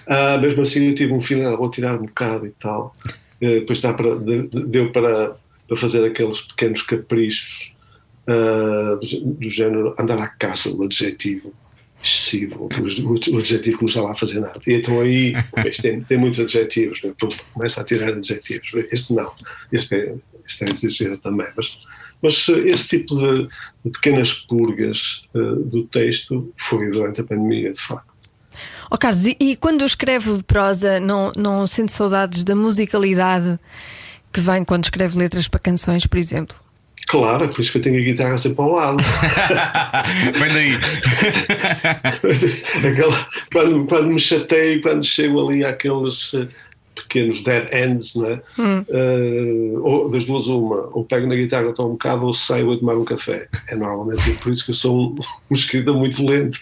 Uh, 0.09 0.41
mesmo 0.41 0.63
assim, 0.63 0.87
eu 0.87 0.95
tive 0.95 1.13
um 1.13 1.21
filho, 1.21 1.55
vou 1.55 1.69
tirar 1.69 1.93
um 1.93 2.05
bocado 2.05 2.47
e 2.47 2.49
tal. 2.59 2.95
Depois 3.39 3.79
dá 3.79 3.93
para, 3.93 4.15
deu 4.15 4.91
para, 4.91 5.37
para 5.69 5.77
fazer 5.77 6.03
aqueles 6.03 6.41
pequenos 6.41 6.81
caprichos 6.81 7.73
uh, 8.27 8.97
do, 8.99 9.33
do, 9.35 9.49
género 9.49 9.95
andar 9.99 10.17
à 10.17 10.27
caça 10.27 10.75
do 10.75 10.83
adjetivo 10.83 11.53
excessivo, 12.03 12.69
o, 12.69 13.35
o, 13.35 13.37
adjetivo 13.37 13.77
que 13.77 13.83
não 13.83 13.89
está 13.89 14.01
lá 14.01 14.13
a 14.13 14.17
fazer 14.17 14.39
nada. 14.39 14.59
E 14.65 14.73
então 14.73 14.99
aí, 14.99 15.33
tem, 15.81 16.01
tem 16.01 16.17
muitos 16.17 16.39
adjetivos, 16.39 17.01
né? 17.03 17.13
começa 17.53 17.81
a 17.81 17.83
tirar 17.83 18.09
adjetivos. 18.09 18.71
Este 18.91 19.13
não, 19.13 19.31
este 19.71 19.95
é, 19.95 20.15
este 20.45 20.63
é 20.63 20.69
exagero 20.69 21.17
também. 21.17 21.47
Mas, 21.55 21.77
mas 22.21 22.49
esse 22.49 22.87
tipo 22.87 23.15
de, 23.15 23.47
de 23.85 23.91
pequenas 23.91 24.33
purgas 24.33 25.23
uh, 25.35 25.55
do 25.55 25.83
texto 25.87 26.51
foi 26.57 26.89
durante 26.89 27.21
a 27.21 27.23
pandemia, 27.23 27.73
de 27.73 27.81
facto. 27.81 28.09
Oh, 28.89 28.97
Carlos, 28.97 29.25
e, 29.25 29.37
e 29.39 29.55
quando 29.55 29.85
escreve 29.85 30.41
prosa, 30.43 30.99
não, 30.99 31.31
não 31.35 31.67
sente 31.67 31.91
saudades 31.91 32.43
da 32.43 32.55
musicalidade 32.55 33.59
que 34.31 34.39
vem 34.39 34.63
quando 34.63 34.83
escreve 34.83 35.17
letras 35.17 35.47
para 35.47 35.59
canções, 35.59 36.05
por 36.05 36.17
exemplo? 36.17 36.55
Claro, 37.07 37.49
por 37.49 37.61
isso 37.61 37.71
que 37.71 37.79
eu 37.79 37.81
tenho 37.81 37.99
a 37.99 38.03
guitarra 38.03 38.37
sempre 38.37 38.61
ao 38.61 38.71
lado. 38.71 38.97
Vem 40.39 40.53
daí. 40.53 40.77
Aquela, 42.87 43.27
quando, 43.51 43.87
quando 43.87 44.07
me 44.09 44.19
chateio, 44.19 44.79
quando 44.83 45.03
chego 45.03 45.47
ali 45.47 45.65
àqueles 45.65 46.35
pequenos 46.93 47.43
dead 47.43 47.67
ends, 47.73 48.15
né? 48.15 48.41
Hum. 48.57 48.85
Uh, 48.87 49.81
ou 49.81 50.11
das 50.11 50.25
duas 50.25 50.45
uma, 50.47 50.87
ou 50.93 51.03
pego 51.03 51.25
na 51.25 51.35
guitarra 51.35 51.69
estou 51.69 51.87
um 51.87 51.93
bocado 51.93 52.27
ou 52.27 52.33
saio 52.33 52.71
a 52.71 52.77
tomar 52.77 52.95
um 52.95 53.05
café. 53.05 53.47
É 53.67 53.75
normalmente 53.75 54.31
por 54.43 54.51
isso 54.51 54.63
que 54.63 54.71
eu 54.71 54.75
sou 54.75 54.95
um, 54.95 55.15
um 55.49 55.55
escritor 55.55 55.95
muito 55.95 56.23
lento 56.23 56.59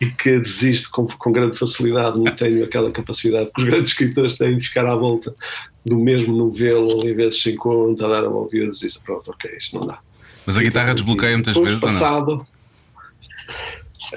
e 0.00 0.06
que 0.06 0.38
desisto 0.38 0.88
com, 0.90 1.06
com 1.06 1.32
grande 1.32 1.58
facilidade, 1.58 2.18
não 2.18 2.34
tenho 2.34 2.64
aquela 2.64 2.90
capacidade 2.90 3.50
que 3.54 3.60
os 3.60 3.66
grandes 3.66 3.92
escritores 3.92 4.38
têm 4.38 4.56
de 4.56 4.66
ficar 4.66 4.86
à 4.86 4.94
volta 4.94 5.34
do 5.84 5.98
mesmo 5.98 6.36
novelo, 6.36 7.00
ali 7.00 7.12
vezes 7.12 7.42
se 7.42 7.50
encontra, 7.52 8.06
a 8.06 8.10
dar 8.10 8.24
a 8.24 8.28
volta 8.28 8.56
e 8.56 8.60
eu 8.60 8.66
desisto, 8.66 9.00
pronto, 9.04 9.30
ok, 9.30 9.50
isto 9.56 9.78
não 9.78 9.86
dá. 9.86 10.00
Mas 10.46 10.56
a 10.56 10.62
guitarra 10.62 10.94
desbloqueia 10.94 11.34
muitas 11.34 11.56
vezes, 11.56 11.80
passado, 11.80 12.30
ou 12.30 12.36
não? 12.38 12.46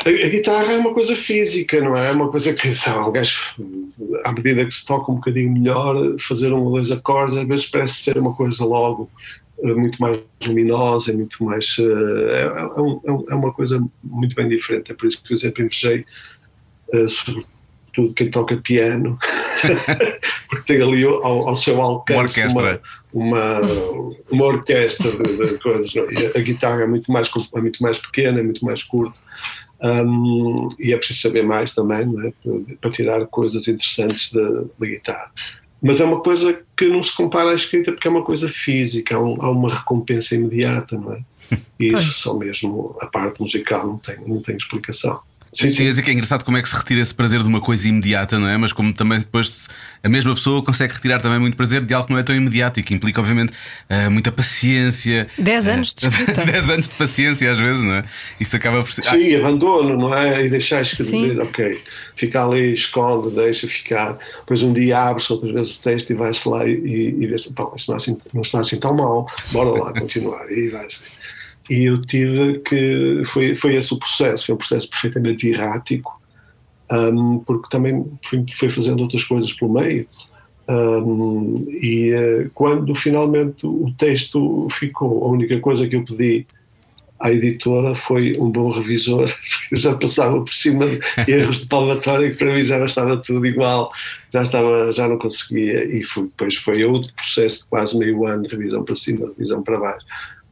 A, 0.06 0.09
a, 0.09 0.29
guitarra 0.29 0.73
é 0.73 0.77
uma 0.77 0.94
coisa 0.94 1.15
física, 1.15 1.79
não 1.79 1.95
é? 1.95 2.09
É 2.09 2.12
uma 2.12 2.29
coisa 2.29 2.53
que, 2.53 2.75
sabe, 2.75 3.07
um 3.07 3.12
gajo, 3.12 3.39
à 4.25 4.31
medida 4.34 4.65
que 4.65 4.74
se 4.74 4.86
toca 4.86 5.12
um 5.12 5.15
bocadinho 5.15 5.51
melhor, 5.51 6.19
fazer 6.19 6.51
um 6.51 6.63
ou 6.63 6.72
dois 6.72 6.91
acordes, 6.91 7.38
às 7.38 7.48
vezes 7.48 7.65
parece 7.67 7.93
ser 7.93 8.17
uma 8.17 8.34
coisa 8.34 8.65
logo 8.65 9.10
eh, 9.63 9.74
muito 9.74 10.01
mais 10.01 10.19
luminosa, 10.45 11.13
muito 11.13 11.41
mais. 11.43 11.77
Eh, 11.79 11.84
é, 11.84 12.41
é, 12.43 13.31
é, 13.31 13.36
uma 13.36 13.53
coisa 13.53 13.81
muito 14.03 14.36
bem 14.36 14.50
diferente. 14.50 14.91
É 14.91 14.95
por 14.95 15.07
isso 15.07 15.22
que, 15.22 15.29
por 15.29 15.34
exemplo, 15.34 15.63
invejei, 15.63 16.05
uh, 16.93 17.45
sobretudo 17.95 18.13
quem 18.13 18.29
toca 18.29 18.57
piano, 18.57 19.17
porque 20.49 20.73
tem 20.73 20.81
ali 20.81 21.03
ao, 21.03 21.49
ao 21.49 21.55
seu 21.55 21.81
alcance 21.81 22.41
uma 22.41 22.61
orquestra, 22.61 22.81
uma, 23.13 23.61
uma, 24.29 24.45
orquestra 24.45 25.11
de, 25.11 25.53
de 25.53 25.59
coisas. 25.59 25.91
A, 25.95 26.37
a 26.37 26.41
guitarra 26.41 26.83
é 26.83 26.87
muito, 26.87 27.11
mais, 27.11 27.29
é 27.55 27.61
muito 27.61 27.81
mais 27.81 27.97
pequena, 27.97 28.39
é 28.39 28.43
muito 28.43 28.63
mais 28.63 28.83
curta. 28.83 29.17
Um, 29.81 30.69
e 30.79 30.93
é 30.93 30.97
preciso 30.97 31.21
saber 31.21 31.43
mais 31.43 31.73
também 31.73 32.07
é? 32.25 32.33
para 32.79 32.91
tirar 32.91 33.25
coisas 33.27 33.67
interessantes 33.67 34.31
da, 34.31 34.63
da, 34.79 34.85
guitarra. 34.85 35.31
Mas 35.81 35.99
é 35.99 36.05
uma 36.05 36.21
coisa 36.21 36.57
que 36.75 36.87
não 36.87 37.03
se 37.03 37.15
compara 37.15 37.51
à 37.51 37.53
escrita 37.53 37.91
porque 37.91 38.07
é 38.07 38.11
uma 38.11 38.23
coisa 38.23 38.47
física, 38.49 39.15
há, 39.15 39.21
um, 39.21 39.41
há 39.41 39.49
uma 39.49 39.73
recompensa 39.73 40.33
imediata, 40.33 40.97
não 40.97 41.13
é? 41.13 41.19
E 41.79 41.93
isso 41.93 42.13
só 42.13 42.33
mesmo 42.33 42.97
a 42.99 43.05
parte 43.05 43.39
musical 43.39 43.85
não 43.85 43.97
tem, 43.97 44.17
não 44.25 44.41
tem 44.41 44.55
explicação. 44.55 45.19
Sim, 45.55 45.71
sim. 45.71 45.77
Quer 45.77 45.89
dizer 45.89 46.01
que 46.03 46.09
é 46.09 46.13
engraçado 46.13 46.43
como 46.43 46.57
é 46.57 46.62
que 46.62 46.67
se 46.67 46.75
retira 46.75 47.00
esse 47.00 47.15
prazer 47.15 47.41
de 47.41 47.47
uma 47.47 47.62
coisa 47.62 47.88
imediata, 47.88 48.38
não 48.38 48.47
é? 48.47 48.57
Mas 48.57 48.74
como 48.74 48.93
também 48.93 49.19
depois 49.19 49.69
a 50.03 50.09
mesma 50.09 50.33
pessoa 50.35 50.62
consegue 50.62 50.93
retirar 50.93 51.21
também 51.21 51.39
muito 51.39 51.55
prazer 51.55 51.81
de 51.81 51.93
algo 51.93 52.07
que 52.07 52.13
não 52.13 52.19
é 52.19 52.24
tão 52.24 52.35
imediato 52.35 52.77
e 52.77 52.83
que 52.83 52.93
implica, 52.93 53.21
obviamente, 53.21 53.53
uh, 53.89 54.12
muita 54.12 54.33
paciência. 54.33 55.27
10 55.38 55.67
anos 55.69 55.93
de 55.93 56.07
escrita. 56.07 56.45
10 56.45 56.69
anos 56.69 56.89
de 56.89 56.95
paciência, 56.95 57.50
às 57.50 57.57
vezes, 57.57 57.81
não 57.81 57.95
é? 57.95 58.03
Isso 58.38 58.53
acaba 58.53 58.83
por 58.83 58.91
ser. 58.91 59.03
Sim, 59.03 59.33
ah. 59.33 59.39
abandono, 59.39 59.97
não 59.97 60.13
é? 60.13 60.45
E 60.45 60.50
deixar 60.50 60.81
escrever, 60.81 61.39
ok. 61.39 61.81
Fica 62.17 62.43
ali, 62.43 62.74
esconde, 62.74 63.33
deixa 63.33 63.65
ficar. 63.65 64.17
Depois 64.41 64.62
um 64.62 64.74
dia 64.74 65.00
abre-se 65.00 65.31
outras 65.31 65.53
vezes 65.53 65.75
o 65.77 65.81
texto 65.81 66.09
e 66.09 66.13
vai-se 66.13 66.47
lá 66.50 66.65
e, 66.67 66.74
e, 66.74 67.24
e 67.24 67.27
vê 67.27 67.38
se, 67.38 67.50
isto 67.75 67.88
não, 67.88 67.93
é 67.93 67.95
assim, 67.95 68.17
não 68.33 68.41
está 68.41 68.59
assim 68.59 68.77
tão 68.77 68.93
mal, 68.93 69.25
bora 69.51 69.69
lá 69.69 69.93
continuar. 69.93 70.51
E 70.51 70.67
vai-se. 70.67 71.00
E 71.69 71.86
eu 71.86 72.00
tive 72.01 72.60
que. 72.60 73.24
Foi, 73.25 73.55
foi 73.55 73.75
esse 73.75 73.93
o 73.93 73.98
processo, 73.98 74.45
foi 74.45 74.55
um 74.55 74.57
processo 74.57 74.89
perfeitamente 74.89 75.48
errático, 75.48 76.19
um, 76.91 77.39
porque 77.39 77.69
também 77.69 78.05
fui, 78.24 78.45
fui, 78.57 78.69
fazendo 78.69 79.01
outras 79.01 79.24
coisas 79.24 79.51
pelo 79.53 79.74
meio. 79.74 80.07
Um, 80.67 81.53
e 81.69 82.13
uh, 82.13 82.50
quando 82.53 82.93
finalmente 82.95 83.65
o 83.67 83.93
texto 83.98 84.67
ficou, 84.72 85.24
a 85.25 85.29
única 85.29 85.60
coisa 85.60 85.88
que 85.88 85.95
eu 85.95 86.03
pedi 86.03 86.45
à 87.19 87.31
editora 87.31 87.95
foi 87.95 88.38
um 88.39 88.51
bom 88.51 88.69
revisor, 88.72 89.31
eu 89.72 89.77
já 89.77 89.95
passava 89.95 90.39
por 90.39 90.53
cima 90.53 90.86
de 90.88 91.31
erros 91.31 91.60
de 91.60 91.67
palmatória 91.67 92.31
que 92.31 92.38
para 92.38 92.53
mim 92.53 92.63
já 92.63 92.84
estava 92.84 93.17
tudo 93.17 93.45
igual, 93.45 93.91
já, 94.34 94.41
estava, 94.41 94.91
já 94.91 95.07
não 95.07 95.17
conseguia, 95.17 95.86
e 95.86 96.03
foi, 96.03 96.24
depois 96.24 96.55
foi 96.55 96.84
outro 96.84 97.13
processo 97.13 97.60
de 97.60 97.65
quase 97.67 97.98
meio 97.98 98.27
ano, 98.27 98.48
revisão 98.48 98.84
para 98.84 98.95
cima, 98.95 99.27
revisão 99.27 99.63
para 99.63 99.79
baixo. 99.79 100.05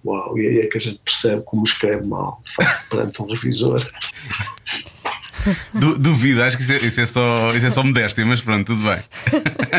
Uau, 0.05 0.37
e 0.37 0.47
aí 0.47 0.59
é 0.59 0.65
que 0.67 0.77
a 0.77 0.81
gente 0.81 0.99
percebe 1.03 1.41
como 1.45 1.63
escreve 1.63 2.05
mal, 2.07 2.41
perante 2.89 3.21
um 3.21 3.25
revisor. 3.25 3.85
Du, 5.73 5.97
duvido, 5.99 6.41
acho 6.43 6.55
que 6.57 6.63
isso 6.63 6.71
é, 6.73 6.77
isso 6.85 7.01
é, 7.01 7.05
só, 7.05 7.51
isso 7.55 7.65
é 7.65 7.69
só 7.69 7.83
modéstia, 7.83 8.25
mas 8.25 8.41
pronto, 8.41 8.65
tudo 8.67 8.83
bem. 8.83 8.99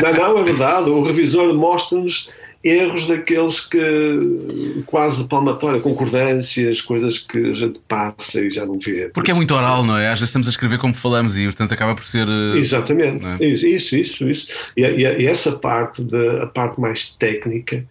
Não, 0.01 0.13
não, 0.13 0.37
é 0.39 0.43
verdade. 0.43 0.89
O 0.89 1.01
revisor 1.03 1.53
mostra-nos 1.55 2.29
erros 2.63 3.07
daqueles 3.07 3.59
que 3.59 4.83
quase 4.85 5.21
de 5.23 5.27
palmatória, 5.29 5.79
concordâncias, 5.79 6.81
coisas 6.81 7.19
que 7.19 7.37
a 7.37 7.53
gente 7.53 7.79
passa 7.87 8.41
e 8.41 8.49
já 8.51 8.65
não 8.65 8.77
vê. 8.79 9.09
Porque 9.13 9.31
é 9.31 9.33
muito 9.33 9.53
oral, 9.55 9.83
não 9.83 9.97
é? 9.97 10.07
Às 10.07 10.19
vezes 10.19 10.29
estamos 10.29 10.47
a 10.47 10.51
escrever 10.51 10.77
como 10.77 10.93
falamos 10.93 11.35
e, 11.37 11.45
portanto, 11.45 11.71
acaba 11.73 11.95
por 11.95 12.05
ser. 12.05 12.27
eh, 12.27 12.57
Exatamente, 12.59 13.23
é? 13.25 13.45
isso, 13.45 13.65
isso, 13.67 13.95
isso. 13.95 14.29
isso. 14.29 14.47
E, 14.77 14.81
e- 14.83 15.21
e 15.21 15.25
essa 15.27 15.51
parte, 15.53 16.03
de, 16.03 16.39
a 16.41 16.47
parte 16.47 16.79
mais 16.79 17.09
técnica, 17.19 17.83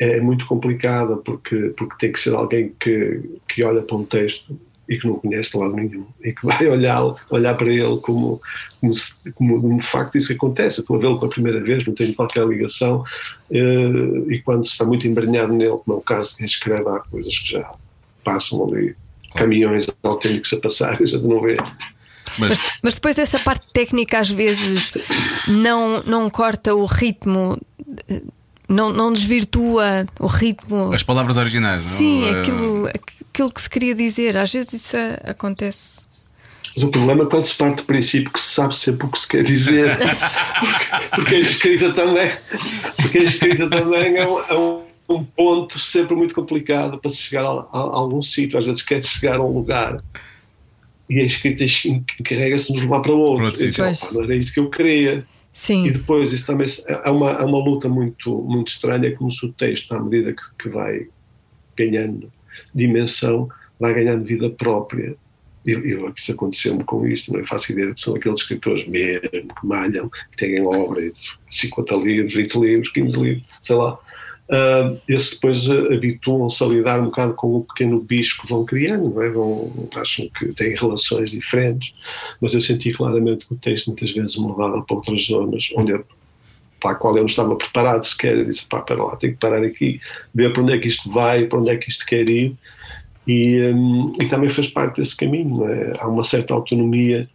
é 0.00 0.20
muito 0.20 0.46
complicada 0.46 1.16
porque, 1.16 1.74
porque 1.76 1.96
tem 1.98 2.12
que 2.12 2.20
ser 2.20 2.34
alguém 2.34 2.72
que, 2.80 3.20
que 3.48 3.62
olha 3.64 3.82
para 3.82 3.96
um 3.96 4.04
texto 4.04 4.58
e 4.88 4.96
que 4.98 5.06
não 5.06 5.16
conhece 5.16 5.50
de 5.52 5.58
lado 5.58 5.74
nenhum 5.74 6.06
e 6.24 6.32
que 6.32 6.46
vai 6.46 6.66
olhar, 6.70 7.14
olhar 7.30 7.54
para 7.56 7.68
ele 7.70 7.98
como, 8.00 8.40
como, 8.80 8.92
se- 8.94 9.12
como 9.34 9.78
de 9.78 9.86
facto 9.86 10.16
isso 10.16 10.32
acontece. 10.32 10.80
Estou 10.80 10.96
a 10.96 11.00
vê-lo 11.00 11.18
pela 11.18 11.30
primeira 11.30 11.60
vez, 11.60 11.84
não 11.86 11.94
tenho 11.94 12.14
qualquer 12.14 12.46
ligação 12.46 13.04
eh, 13.50 14.30
e 14.30 14.40
quando 14.40 14.64
se 14.66 14.72
está 14.72 14.84
muito 14.84 15.06
embranhado 15.06 15.52
nele, 15.52 15.76
como 15.84 15.98
é 15.98 16.00
o 16.00 16.02
caso 16.02 16.30
de 16.30 16.36
quem 16.36 16.46
escreve, 16.46 16.88
há 16.88 17.00
coisas 17.00 17.38
que 17.38 17.52
já 17.52 17.70
passam 18.24 18.66
ali, 18.68 18.96
caminhões 19.34 19.86
autênticos 20.02 20.52
a 20.54 20.60
passar, 20.60 20.92
a 21.02 21.04
gente 21.04 21.26
não 21.26 21.40
vê. 21.42 21.56
Mas, 22.38 22.58
Mas 22.82 22.94
depois 22.94 23.18
essa 23.18 23.38
parte 23.38 23.66
técnica 23.72 24.18
às 24.20 24.30
vezes 24.30 24.92
não, 25.48 26.02
não 26.04 26.30
corta 26.30 26.74
o 26.74 26.84
ritmo, 26.86 27.58
não, 28.68 28.92
não 28.92 29.12
desvirtua 29.12 30.06
o 30.20 30.26
ritmo. 30.26 30.92
as 30.92 31.02
palavras 31.02 31.36
originais, 31.36 31.84
não? 31.86 31.92
Sim, 31.96 32.24
Eh, 32.28 32.40
aquilo, 32.40 32.86
aquilo 32.88 33.50
que 33.52 33.60
se 33.62 33.70
queria 33.70 33.94
dizer. 33.94 34.36
Às 34.36 34.52
vezes 34.52 34.72
isso 34.74 34.96
eh, 34.96 35.20
acontece. 35.24 35.98
Mas 36.76 36.84
o 36.84 36.90
problema 36.90 37.24
é 37.24 37.26
quando 37.26 37.44
se 37.44 37.54
parte 37.56 37.76
do 37.78 37.84
princípio 37.84 38.30
que 38.30 38.38
se 38.38 38.54
sabe 38.54 38.74
sempre 38.74 39.06
o 39.06 39.10
que 39.10 39.18
se 39.18 39.26
quer 39.26 39.42
dizer. 39.42 39.96
porque, 40.60 41.08
porque 41.16 41.34
a 41.34 41.38
escrita 41.40 41.92
também, 41.92 42.32
porque 42.96 43.18
a 43.18 43.22
escrita 43.24 43.68
também 43.70 44.16
é 44.16 44.26
um, 44.26 44.38
é 44.40 44.54
um- 44.54 44.88
um 45.10 45.24
ponto 45.24 45.78
sempre 45.78 46.14
muito 46.14 46.34
complicado 46.34 46.98
para 46.98 47.10
se 47.10 47.16
chegar 47.16 47.42
a, 47.42 47.48
a- 47.48 47.66
a 47.72 47.96
algum 47.96 48.20
sítio. 48.22 48.58
Às 48.58 48.66
vezes 48.66 48.82
quer 48.82 49.02
chegar 49.02 49.36
a 49.36 49.42
um 49.42 49.48
lugar 49.54 50.02
e 51.08 51.18
a 51.18 51.24
escrita 51.24 51.64
encarrega-se 52.20 52.66
de 52.66 52.72
nos 52.74 52.82
levar 52.82 53.00
para 53.00 53.12
outro. 53.12 53.50
E 53.50 53.56
sítio. 53.56 53.84
"Opa, 53.88 54.08
não 54.12 54.22
era 54.24 54.36
isto 54.36 54.52
que 54.52 54.60
eu 54.60 54.68
queria. 54.68 55.26
E 55.58 55.60
Sim, 55.60 55.90
depois 55.90 56.32
isso 56.32 56.46
também 56.46 56.68
é 56.86 57.10
uma, 57.10 57.32
é 57.32 57.44
uma 57.44 57.58
luta 57.58 57.88
muito, 57.88 58.42
muito 58.44 58.68
estranha, 58.68 59.14
como 59.16 59.30
se 59.30 59.44
o 59.44 59.52
texto, 59.52 59.92
à 59.92 60.00
medida 60.00 60.32
que, 60.32 60.42
que 60.56 60.68
vai 60.68 61.08
ganhando 61.76 62.32
dimensão, 62.72 63.48
vai 63.78 63.92
ganhando 63.92 64.24
vida 64.24 64.48
própria. 64.50 65.16
E 65.66 65.72
eu, 65.72 66.12
isso 66.16 66.30
aconteceu-me 66.30 66.84
com 66.84 67.04
isto, 67.08 67.32
não 67.32 67.40
é 67.40 67.46
faço 67.46 67.72
ideia 67.72 67.92
que 67.92 68.00
são 68.00 68.14
aqueles 68.14 68.40
escritores 68.40 68.86
mesmo 68.86 69.28
que 69.30 69.66
malham, 69.66 70.08
que 70.30 70.36
têm 70.36 70.64
obra 70.64 71.02
de 71.02 71.12
50 71.50 71.94
livros, 71.96 72.34
20 72.34 72.54
livros, 72.54 72.88
15 72.90 73.16
livros, 73.16 73.46
sei 73.60 73.76
lá. 73.76 73.98
Ah, 74.50 74.94
esses 75.06 75.30
depois 75.34 75.68
ah, 75.70 75.94
habituam-se 75.94 76.62
a 76.64 76.66
lidar 76.66 77.00
um 77.00 77.06
bocado 77.06 77.34
com 77.34 77.56
o 77.56 77.64
pequeno 77.64 78.00
bicho 78.00 78.40
que 78.40 78.48
vão 78.48 78.64
criando, 78.64 79.10
não 79.10 79.22
é? 79.22 79.28
vão, 79.28 79.88
acham 79.94 80.28
que 80.38 80.54
têm 80.54 80.74
relações 80.74 81.30
diferentes, 81.30 81.92
mas 82.40 82.54
eu 82.54 82.60
senti 82.60 82.92
claramente 82.92 83.46
que 83.46 83.52
o 83.54 83.58
texto 83.58 83.88
muitas 83.88 84.10
vezes 84.10 84.36
me 84.36 84.46
levava 84.48 84.82
para 84.82 84.96
outras 84.96 85.26
zonas 85.26 85.68
onde 85.76 85.92
eu, 85.92 86.04
para 86.80 86.92
a 86.92 86.94
qual 86.94 87.14
eu 87.14 87.20
não 87.20 87.26
estava 87.26 87.56
preparado 87.56 88.04
sequer. 88.04 88.36
Eu 88.38 88.44
disse: 88.46 88.66
pá, 88.68 88.80
para 88.80 89.02
lá, 89.02 89.16
tenho 89.16 89.34
que 89.34 89.38
parar 89.40 89.62
aqui, 89.62 90.00
ver 90.34 90.52
para 90.52 90.62
onde 90.62 90.72
é 90.74 90.78
que 90.78 90.88
isto 90.88 91.10
vai, 91.12 91.46
para 91.46 91.58
onde 91.58 91.70
é 91.70 91.76
que 91.76 91.90
isto 91.90 92.06
quer 92.06 92.28
ir. 92.28 92.56
E, 93.26 93.62
hum, 93.74 94.12
e 94.20 94.26
também 94.28 94.48
fez 94.48 94.68
parte 94.68 94.96
desse 95.00 95.14
caminho. 95.16 95.66
é? 95.68 95.92
Há 95.98 96.08
uma 96.08 96.22
certa 96.22 96.54
autonomia 96.54 97.28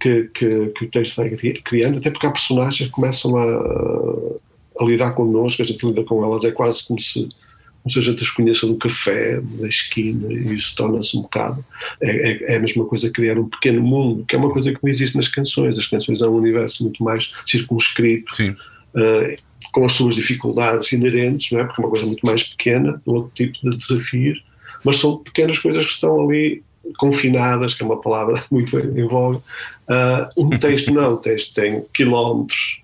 que, 0.00 0.24
que, 0.34 0.66
que 0.70 0.84
o 0.84 0.90
texto 0.90 1.16
vai 1.16 1.30
cri- 1.30 1.62
criando, 1.62 1.98
até 1.98 2.10
porque 2.10 2.26
há 2.26 2.30
personagens 2.30 2.88
que 2.88 2.94
começam 2.94 3.36
a, 3.36 4.40
a 4.78 4.84
lidar 4.84 5.12
connosco, 5.12 5.62
a 5.62 5.64
gente 5.64 5.84
lida 5.84 6.04
com 6.04 6.24
elas, 6.24 6.44
é 6.44 6.50
quase 6.50 6.86
como 6.86 7.00
se, 7.00 7.28
como 7.82 7.92
se 7.92 7.98
a 7.98 8.02
gente 8.02 8.22
as 8.22 8.30
conheça 8.30 8.66
do 8.66 8.76
café, 8.76 9.40
da 9.40 9.68
esquina, 9.68 10.32
e 10.32 10.54
isso 10.54 10.74
torna-se 10.76 11.16
um 11.16 11.22
bocado. 11.22 11.64
É, 12.00 12.10
é, 12.10 12.52
é 12.54 12.56
a 12.56 12.60
mesma 12.60 12.84
coisa 12.84 13.10
criar 13.10 13.38
um 13.38 13.48
pequeno 13.48 13.82
mundo, 13.82 14.24
que 14.26 14.36
é 14.36 14.38
uma 14.38 14.50
coisa 14.50 14.72
que 14.72 14.78
não 14.82 14.90
existe 14.90 15.16
nas 15.16 15.28
canções. 15.28 15.78
As 15.78 15.86
canções 15.86 16.20
é 16.20 16.26
um 16.26 16.36
universo 16.36 16.82
muito 16.82 17.02
mais 17.02 17.28
circunscrito, 17.46 18.30
eh, 18.96 19.38
com 19.72 19.84
as 19.84 19.92
suas 19.92 20.16
dificuldades 20.16 20.90
inerentes, 20.92 21.52
não 21.52 21.60
é? 21.60 21.64
porque 21.64 21.80
é 21.80 21.84
uma 21.84 21.90
coisa 21.90 22.06
muito 22.06 22.26
mais 22.26 22.42
pequena, 22.42 23.00
um 23.06 23.12
outro 23.12 23.30
tipo 23.34 23.52
de 23.62 23.76
desafios, 23.76 24.42
mas 24.84 24.98
são 24.98 25.18
pequenas 25.18 25.58
coisas 25.58 25.86
que 25.86 25.92
estão 25.92 26.20
ali 26.22 26.62
confinadas, 26.98 27.74
que 27.74 27.82
é 27.82 27.86
uma 27.86 28.00
palavra 28.00 28.44
muito 28.50 28.78
em 28.78 29.06
voga. 29.06 29.40
Ah, 29.88 30.30
um 30.36 30.50
texto 30.50 30.92
não, 30.92 31.14
o 31.14 31.16
texto 31.18 31.54
tem 31.54 31.84
quilómetros 31.92 32.80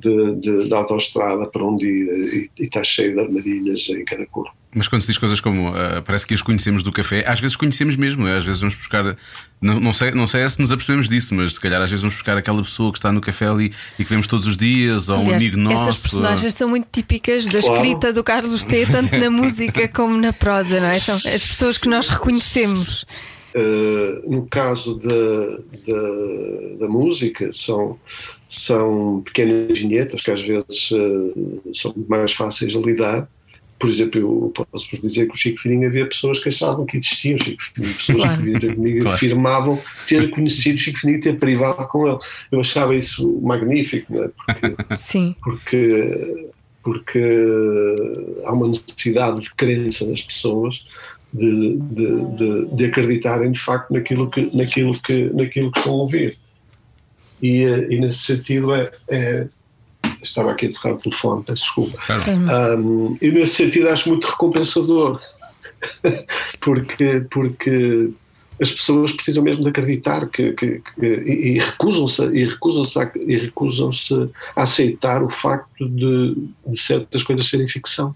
de, 0.00 0.34
de, 0.36 0.68
de 0.68 0.74
autoestrada 0.74 1.46
para 1.46 1.64
onde 1.64 1.86
ir 1.86 2.50
e, 2.56 2.62
e 2.62 2.64
está 2.64 2.82
cheio 2.82 3.14
de 3.14 3.20
armadilhas 3.20 3.88
em 3.88 4.04
cada 4.04 4.26
cor. 4.26 4.48
Mas 4.72 4.86
quando 4.86 5.02
se 5.02 5.08
diz 5.08 5.18
coisas 5.18 5.40
como 5.40 5.68
ah, 5.68 6.00
parece 6.04 6.24
que 6.26 6.32
as 6.32 6.42
conhecemos 6.42 6.82
do 6.82 6.92
café, 6.92 7.24
às 7.26 7.40
vezes 7.40 7.56
conhecemos 7.56 7.96
mesmo, 7.96 8.26
é? 8.28 8.36
às 8.36 8.44
vezes 8.44 8.60
vamos 8.60 8.76
buscar. 8.76 9.16
Não, 9.60 9.80
não, 9.80 9.92
sei, 9.92 10.12
não 10.12 10.26
sei 10.28 10.48
se 10.48 10.60
nos 10.60 10.70
apercebemos 10.70 11.08
disso, 11.08 11.34
mas 11.34 11.54
se 11.54 11.60
calhar 11.60 11.82
às 11.82 11.90
vezes 11.90 12.02
vamos 12.02 12.14
buscar 12.14 12.36
aquela 12.36 12.62
pessoa 12.62 12.92
que 12.92 12.98
está 12.98 13.10
no 13.10 13.20
café 13.20 13.48
ali 13.48 13.72
e 13.98 14.04
que 14.04 14.10
vemos 14.10 14.26
todos 14.28 14.46
os 14.46 14.56
dias, 14.56 15.08
ou 15.08 15.16
um 15.16 15.20
Aliás, 15.22 15.36
amigo 15.36 15.56
nosso. 15.56 15.82
essas 15.82 15.96
personagens 15.96 16.54
são 16.54 16.68
muito 16.68 16.86
típicas 16.90 17.46
da 17.46 17.60
Claro. 17.60 17.74
escrita 17.74 18.12
do 18.12 18.22
Carlos 18.22 18.64
T, 18.64 18.86
tanto 18.86 19.16
na 19.18 19.28
música 19.30 19.88
como 19.88 20.16
na 20.16 20.32
prosa, 20.32 20.80
não 20.80 20.86
é? 20.86 21.00
São 21.00 21.16
as 21.16 21.44
pessoas 21.44 21.76
que 21.76 21.88
nós 21.88 22.08
reconhecemos. 22.08 23.04
Uh, 23.52 24.30
no 24.30 24.46
caso 24.46 24.94
da, 24.94 25.56
da, 25.92 26.78
da 26.78 26.88
música, 26.88 27.50
são, 27.52 27.98
são 28.50 29.22
pequenas 29.24 29.78
vinhetas 29.78 30.20
que 30.22 30.30
às 30.30 30.42
vezes 30.42 30.90
uh, 30.90 31.62
são 31.72 31.94
mais 32.08 32.32
fáceis 32.32 32.72
de 32.72 32.82
lidar. 32.82 33.28
Por 33.78 33.88
exemplo, 33.88 34.20
eu 34.20 34.52
posso 34.70 34.86
vos 34.90 35.00
dizer 35.00 35.26
que 35.26 35.32
o 35.32 35.36
Chico 35.38 35.60
Fininho 35.60 35.88
havia 35.88 36.04
pessoas 36.06 36.38
que 36.38 36.48
achavam 36.50 36.84
que 36.84 36.98
existiam 36.98 37.38
Chico 37.38 37.62
Fininho, 37.74 37.94
pessoas 37.94 38.18
Claro. 38.18 38.36
que 38.36 38.44
vinham 38.44 38.60
ter 38.60 38.74
comigo 38.74 38.96
e 38.98 39.00
Claro. 39.00 39.16
afirmavam 39.16 39.80
ter 40.06 40.30
conhecido 40.30 40.78
Chico 40.78 40.98
Fininho 40.98 41.18
e 41.18 41.22
ter 41.22 41.38
privado 41.38 41.86
com 41.88 42.06
ele. 42.06 42.18
Eu 42.52 42.60
achava 42.60 42.94
isso 42.94 43.40
magnífico, 43.40 44.12
não 44.12 44.24
é? 44.24 44.28
porque 44.28 44.84
Sim, 44.98 45.34
porque, 45.42 46.50
porque 46.82 47.20
há 48.44 48.52
uma 48.52 48.68
necessidade 48.68 49.40
de 49.42 49.54
crença 49.54 50.04
nas 50.06 50.22
pessoas 50.22 50.82
de, 51.32 51.76
de, 51.76 52.36
de, 52.36 52.76
de 52.76 52.84
acreditarem 52.86 53.52
de 53.52 53.60
facto 53.60 53.92
naquilo 53.92 54.28
que, 54.30 54.54
naquilo 54.54 55.00
que, 55.00 55.30
naquilo 55.32 55.70
que 55.72 55.78
estão 55.78 55.94
a 55.94 55.96
ouvir. 56.02 56.36
E, 57.42 57.62
e 57.62 57.98
nesse 58.00 58.18
sentido 58.20 58.74
é, 58.74 58.90
é- 59.08 59.46
Estava 60.22 60.50
aqui 60.50 60.66
a 60.66 60.72
tocar 60.72 60.92
o 60.92 60.98
telefone, 60.98 61.42
peço 61.44 61.62
desculpa. 61.62 61.98
Um, 62.78 63.16
e 63.22 63.30
nesse 63.30 63.54
sentido 63.54 63.88
acho 63.88 64.08
muito 64.10 64.26
recompensador, 64.26 65.18
porque, 66.60 67.26
porque 67.30 68.10
as 68.60 68.70
pessoas 68.72 69.12
precisam 69.12 69.42
mesmo 69.42 69.62
de 69.62 69.70
acreditar 69.70 70.26
que, 70.28 70.52
que- 70.52 70.82
que- 70.98 71.06
e, 71.06 71.52
e 71.54 71.58
recusam-se 71.58 72.22
e 72.26 72.44
recusam-se 72.44 72.98
a, 72.98 73.10
e 73.16 73.36
recusam-se 73.38 74.30
a 74.54 74.62
aceitar 74.62 75.22
o 75.22 75.30
facto 75.30 75.88
de, 75.88 76.34
de 76.66 76.78
certas 76.80 77.22
coisas 77.22 77.48
serem 77.48 77.68
ficção. 77.68 78.14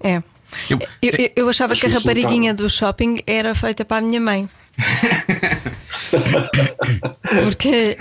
é. 0.00 0.22
Eu- 0.70 0.78
Eu, 1.02 1.30
eu- 1.36 1.48
achava 1.48 1.74
que 1.74 1.84
a 1.86 1.88
rapariguinha 1.88 2.54
do 2.54 2.68
shopping 2.70 3.20
era 3.26 3.54
feita 3.56 3.84
para 3.84 3.98
a 3.98 4.00
minha 4.00 4.20
mãe. 4.20 4.48
Porque, 7.44 7.96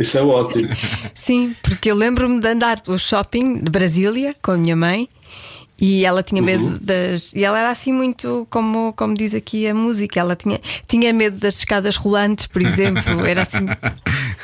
Isso 0.00 0.18
é 0.18 0.22
ótimo. 0.22 0.68
sim, 1.14 1.54
porque 1.62 1.90
eu 1.90 1.94
lembro-me 1.94 2.40
de 2.40 2.48
andar 2.48 2.80
pelo 2.80 2.98
shopping 2.98 3.58
de 3.58 3.70
Brasília 3.70 4.34
com 4.42 4.52
a 4.52 4.56
minha 4.56 4.76
mãe 4.76 5.08
e 5.84 6.04
ela 6.04 6.22
tinha 6.22 6.40
medo 6.40 6.78
das. 6.80 7.32
E 7.34 7.44
ela 7.44 7.58
era 7.58 7.70
assim 7.70 7.92
muito, 7.92 8.46
como, 8.48 8.92
como 8.92 9.14
diz 9.14 9.34
aqui 9.34 9.66
a 9.66 9.74
música, 9.74 10.20
ela 10.20 10.36
tinha, 10.36 10.60
tinha 10.86 11.12
medo 11.12 11.38
das 11.38 11.56
escadas 11.56 11.96
rolantes, 11.96 12.46
por 12.46 12.62
exemplo. 12.62 13.26
Era 13.26 13.42
assim. 13.42 13.66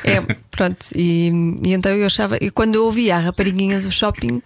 É, 0.03 0.19
pronto. 0.51 0.87
E, 0.93 1.31
e 1.63 1.73
então 1.73 1.93
eu 1.93 2.05
achava. 2.05 2.37
E 2.41 2.51
quando 2.51 2.75
eu 2.75 2.83
ouvia 2.83 3.15
a 3.15 3.19
rapariguinha 3.19 3.79
do 3.79 3.89
shopping, 3.89 4.41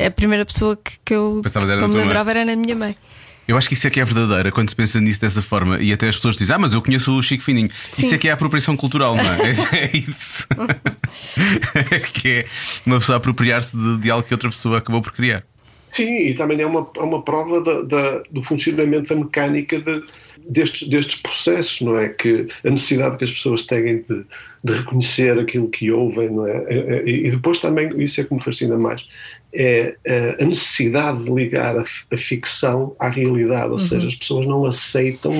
a 0.00 0.10
primeira 0.10 0.46
pessoa 0.46 0.74
que, 0.74 0.92
que 1.04 1.14
eu 1.14 1.42
que 1.44 1.58
me 1.58 1.66
tua 1.66 1.88
mãe. 1.88 1.96
lembrava 1.98 2.30
era 2.30 2.46
na 2.46 2.56
minha 2.56 2.76
mãe. 2.76 2.96
Eu 3.46 3.56
acho 3.56 3.68
que 3.68 3.74
isso 3.74 3.86
é 3.86 3.90
que 3.90 3.98
é 4.00 4.04
verdadeira 4.04 4.52
quando 4.52 4.70
se 4.70 4.76
pensa 4.76 5.00
nisso 5.00 5.20
dessa 5.20 5.42
forma. 5.42 5.80
E 5.80 5.92
até 5.92 6.08
as 6.08 6.14
pessoas 6.16 6.36
dizem, 6.36 6.54
ah, 6.54 6.58
mas 6.58 6.74
eu 6.74 6.80
conheço 6.80 7.12
o 7.16 7.22
Chico 7.22 7.42
Fininho. 7.42 7.68
Sim. 7.84 8.06
Isso 8.06 8.14
é 8.14 8.18
que 8.18 8.28
é 8.28 8.30
a 8.30 8.34
apropriação 8.34 8.76
cultural, 8.76 9.16
não 9.16 9.24
é? 9.24 9.52
É 9.72 9.96
isso. 9.96 10.46
Que 12.14 12.28
é 12.28 12.46
uma 12.86 12.98
pessoa 12.98 13.18
apropriar-se 13.18 13.76
de, 13.76 13.98
de 13.98 14.10
algo 14.10 14.26
que 14.26 14.32
outra 14.34 14.48
pessoa 14.48 14.78
acabou 14.78 15.02
por 15.02 15.12
criar. 15.12 15.44
Sim, 15.92 16.18
e 16.20 16.34
também 16.34 16.60
é 16.60 16.66
uma, 16.66 16.88
é 16.96 17.00
uma 17.00 17.22
prova 17.22 17.60
da, 17.62 17.82
da- 17.82 18.22
do 18.30 18.42
funcionamento 18.42 19.12
da 19.14 19.20
mecânica 19.20 19.78
de, 19.78 20.02
destes, 20.48 20.88
destes 20.88 21.16
processos, 21.20 21.80
não 21.82 21.98
é? 21.98 22.08
Que 22.08 22.48
a 22.64 22.70
necessidade 22.70 23.18
que 23.18 23.24
as 23.24 23.30
pessoas 23.30 23.64
têm 23.64 23.98
de, 24.08 24.24
de 24.64 24.72
reconhecer 24.74 25.38
aquilo 25.38 25.68
que 25.68 25.90
ouvem, 25.90 26.30
não 26.30 26.46
é? 26.46 27.02
E 27.04 27.30
depois 27.30 27.58
também, 27.58 27.90
isso 28.00 28.20
é 28.20 28.24
que 28.24 28.32
me 28.32 28.42
fascina 28.42 28.78
mais, 28.78 29.04
é 29.52 29.96
a 30.40 30.44
necessidade 30.44 31.24
de 31.24 31.30
ligar 31.30 31.76
a, 31.76 31.82
a 31.82 32.16
ficção 32.16 32.94
à 32.98 33.08
realidade, 33.08 33.66
ou 33.66 33.72
uhum. 33.72 33.78
seja, 33.78 34.06
as 34.06 34.14
pessoas 34.14 34.46
não 34.46 34.64
aceitam 34.64 35.32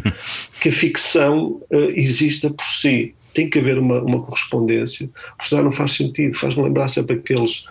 que 0.60 0.70
a 0.70 0.72
ficção 0.72 1.60
uh, 1.70 1.90
exista 1.94 2.48
por 2.50 2.64
si. 2.64 3.14
Tem 3.34 3.48
que 3.48 3.58
haver 3.58 3.78
uma, 3.78 4.00
uma 4.00 4.22
correspondência, 4.22 5.08
porque 5.36 5.48
senão 5.48 5.64
não 5.64 5.72
faz 5.72 5.92
sentido. 5.92 6.36
Faz-me 6.36 6.64
lembrar 6.64 6.88
sempre 6.88 7.16
aqueles, 7.16 7.64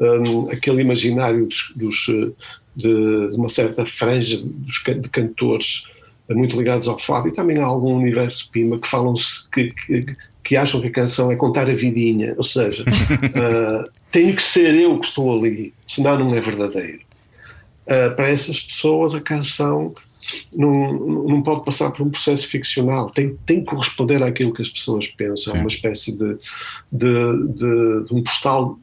um, 0.00 0.50
aquele 0.50 0.82
imaginário 0.82 1.46
dos, 1.46 1.72
dos 1.76 2.06
eh, 2.08 2.32
de, 2.74 3.30
de, 3.30 3.36
uma 3.36 3.48
certa 3.48 3.86
franja 3.86 4.40
dos, 4.42 4.82
de 4.82 5.08
cantores 5.08 5.84
muito 6.30 6.56
ligados 6.56 6.88
ao 6.88 6.98
fado 6.98 7.28
e 7.28 7.32
também 7.32 7.58
há 7.58 7.64
algum 7.64 7.94
universo 7.94 8.50
Pima 8.50 8.78
que 8.78 8.88
falam 8.88 9.14
que, 9.52 9.68
que, 9.86 10.16
que, 10.44 10.56
acham 10.56 10.80
que 10.80 10.88
a 10.88 10.92
canção 10.92 11.32
é 11.32 11.36
contar 11.36 11.68
a 11.68 11.74
vidinha, 11.74 12.34
ou 12.36 12.42
seja, 12.42 12.82
uh, 12.84 13.90
tenho 14.12 14.36
que 14.36 14.42
ser 14.42 14.74
eu 14.74 14.98
que 14.98 15.06
estou 15.06 15.36
ali, 15.38 15.72
senão 15.86 16.18
não 16.18 16.34
é 16.34 16.40
verdadeiro. 16.40 17.00
Uh, 17.86 18.14
para 18.14 18.28
essas 18.28 18.60
pessoas 18.60 19.14
a 19.14 19.20
canção 19.20 19.94
não, 20.54 20.92
não 20.92 21.42
pode 21.42 21.64
passar 21.64 21.90
por 21.90 22.06
um 22.06 22.10
processo 22.10 22.48
ficcional, 22.48 23.10
tem, 23.10 23.36
tem 23.46 23.60
que 23.60 23.66
corresponder 23.66 24.22
àquilo 24.22 24.54
que 24.54 24.62
as 24.62 24.68
pessoas 24.68 25.06
pensam, 25.08 25.52
Sim. 25.52 25.60
uma 25.60 25.68
espécie 25.68 26.12
de, 26.12 26.36
de, 26.90 27.46
de, 27.52 28.04
de 28.06 28.14
um 28.14 28.22
postal 28.22 28.78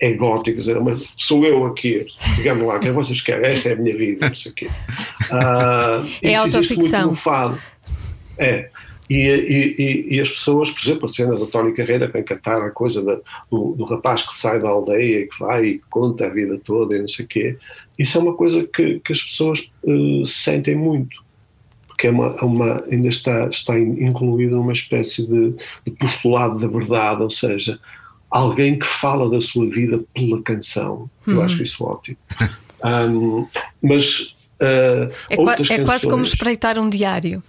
é 0.00 0.14
gótico, 0.14 0.58
dizer, 0.58 0.80
mas 0.80 1.00
sou 1.16 1.44
eu 1.44 1.64
aqui, 1.64 2.04
digamos 2.34 2.66
lá, 2.66 2.80
quem 2.80 2.90
vocês 2.90 3.20
querem, 3.20 3.52
esta 3.52 3.68
é 3.68 3.72
a 3.74 3.76
minha 3.76 3.96
vida, 3.96 4.28
não 4.28 4.34
sei 4.34 4.50
o 4.50 4.54
quê. 4.54 4.66
Uh, 4.66 6.08
é 6.20 6.34
autoficção. 6.34 7.14
É. 8.36 8.68
E, 9.12 9.76
e, 9.78 10.14
e, 10.16 10.20
as 10.22 10.30
pessoas, 10.30 10.70
por 10.70 10.80
exemplo, 10.82 11.04
a 11.04 11.08
cena 11.12 11.38
da 11.38 11.44
Tony 11.44 11.74
Carreira 11.74 12.08
para 12.08 12.22
cantar 12.22 12.62
a 12.62 12.70
coisa 12.70 13.02
da, 13.02 13.16
do, 13.50 13.74
do, 13.76 13.84
rapaz 13.84 14.22
que 14.22 14.34
sai 14.34 14.58
da 14.58 14.70
aldeia, 14.70 15.28
que 15.28 15.38
vai 15.38 15.64
e 15.66 15.78
conta 15.90 16.24
a 16.24 16.30
vida 16.30 16.58
toda 16.64 16.96
e 16.96 17.00
não 17.00 17.08
sei 17.08 17.26
o 17.26 17.28
quê, 17.28 17.58
isso 17.98 18.16
é 18.16 18.20
uma 18.22 18.32
coisa 18.34 18.64
que, 18.64 19.00
que 19.00 19.12
as 19.12 19.20
pessoas 19.20 19.70
uh, 19.84 20.24
sentem 20.24 20.74
muito. 20.74 21.22
Porque 21.86 22.06
é 22.06 22.10
uma, 22.10 22.36
é 22.40 22.44
uma, 22.44 22.84
ainda 22.90 23.08
está, 23.08 23.48
está 23.48 23.78
incluída 23.78 24.58
uma 24.58 24.72
espécie 24.72 25.26
de, 25.26 25.56
de 25.84 25.92
postulado 25.98 26.58
da 26.58 26.66
verdade, 26.66 27.22
ou 27.22 27.30
seja, 27.30 27.78
alguém 28.30 28.78
que 28.78 28.86
fala 28.86 29.28
da 29.28 29.42
sua 29.42 29.68
vida 29.68 30.02
pela 30.14 30.40
canção. 30.40 31.10
Eu 31.26 31.36
uhum. 31.36 31.42
acho 31.42 31.62
isso 31.62 31.84
ótimo. 31.84 32.16
Um, 32.84 33.46
mas 33.80 34.34
uh, 34.60 35.08
é, 35.30 35.36
qua 35.36 35.52
é 35.52 35.56
canções... 35.58 35.84
quase 35.84 36.08
como 36.08 36.24
espreitar 36.24 36.80
um 36.80 36.90
diário. 36.90 37.40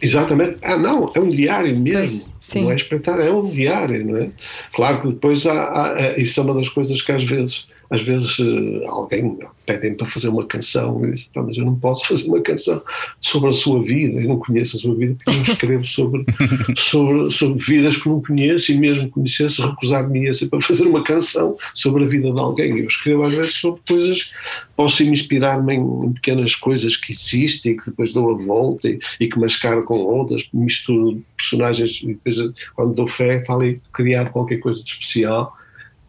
Exatamente. 0.00 0.56
Ah, 0.62 0.76
não, 0.76 1.10
é 1.14 1.20
um 1.20 1.28
diário 1.28 1.76
mesmo. 1.78 2.24
Pois, 2.24 2.62
não 2.62 2.70
é 2.70 2.76
espreitar, 2.76 3.18
é 3.18 3.30
um 3.30 3.50
diário, 3.50 4.06
não 4.06 4.16
é? 4.16 4.30
Claro 4.74 5.00
que 5.00 5.08
depois 5.08 5.46
há, 5.46 5.52
há, 5.54 6.18
isso 6.18 6.38
é 6.38 6.42
uma 6.42 6.54
das 6.54 6.68
coisas 6.68 7.00
que 7.00 7.12
às 7.12 7.24
vezes, 7.24 7.68
às 7.90 8.02
vezes 8.02 8.38
uh, 8.38 8.84
alguém 8.88 9.38
pedem 9.64 9.94
para 9.94 10.06
fazer 10.06 10.28
uma 10.28 10.46
canção 10.46 11.04
e 11.04 11.12
diz, 11.12 11.28
mas 11.34 11.56
eu 11.56 11.64
não 11.64 11.76
posso 11.76 12.06
fazer 12.06 12.28
uma 12.28 12.40
canção 12.40 12.82
sobre 13.20 13.50
a 13.50 13.52
sua 13.52 13.82
vida, 13.82 14.20
eu 14.20 14.28
não 14.28 14.38
conheço 14.38 14.76
a 14.76 14.80
sua 14.80 14.94
vida 14.94 15.14
porque 15.14 15.30
eu 15.30 15.34
não 15.34 15.42
escrevo 15.42 15.86
sobre, 15.86 16.24
sobre, 16.76 17.30
sobre 17.32 17.64
vidas 17.64 17.96
que 17.96 18.08
não 18.08 18.22
conheço 18.22 18.72
e 18.72 18.78
mesmo 18.78 19.10
conhecesse 19.10 19.60
recusar-me 19.60 20.28
assim 20.28 20.48
para 20.48 20.62
fazer 20.62 20.84
uma 20.84 21.02
canção 21.02 21.56
sobre 21.74 22.04
a 22.04 22.06
vida 22.06 22.32
de 22.32 22.40
alguém. 22.40 22.78
Eu 22.78 22.86
escrevo 22.86 23.24
às 23.24 23.34
vezes 23.34 23.54
sobre 23.54 23.80
coisas, 23.86 24.30
posso 24.76 25.02
inspirar-me 25.02 25.74
em 25.74 26.12
pequenas 26.12 26.54
coisas 26.54 26.96
que 26.96 27.12
existem 27.12 27.72
e 27.72 27.76
que 27.76 27.90
depois 27.90 28.12
dou 28.12 28.30
a 28.30 28.34
volta 28.34 28.88
e, 28.88 28.98
e 29.20 29.28
que 29.28 29.38
mascaro 29.38 29.84
com 29.84 29.98
outras, 29.98 30.48
misturo 30.52 31.22
personagens 31.36 32.00
e 32.02 32.08
depois 32.08 32.36
quando 32.74 32.94
dou 32.94 33.08
fé 33.08 33.38
está 33.38 33.54
ali 33.54 33.80
criado 33.92 34.30
qualquer 34.30 34.58
coisa 34.58 34.82
de 34.82 34.90
especial 34.90 35.56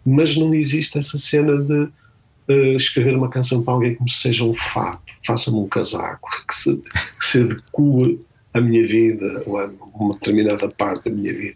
mas 0.08 0.38
não 0.38 0.56
existe 0.56 0.98
essa 0.98 1.20
cena 1.20 1.58
de 1.58 1.74
uh, 1.74 2.78
escrever 2.78 3.13
uma 3.13 3.30
canção 3.30 3.62
para 3.62 3.74
alguém 3.74 3.96
como 3.96 4.08
se 4.08 4.22
seja 4.22 4.46
um 4.46 4.54
fato, 4.54 5.04
faça-me 5.26 5.58
um 5.58 5.67
casaco, 5.67 6.30
que 6.48 6.58
se, 6.58 6.76
que 6.78 7.26
se 7.26 7.41
adequa 7.41 8.17
à 8.54 8.62
minha 8.62 8.88
vida 8.88 9.43
ou 9.46 9.60
a 9.60 9.70
uma 9.93 10.13
determinada 10.13 10.70
parte 10.70 11.10
da 11.10 11.15
minha 11.15 11.34
vida. 11.34 11.56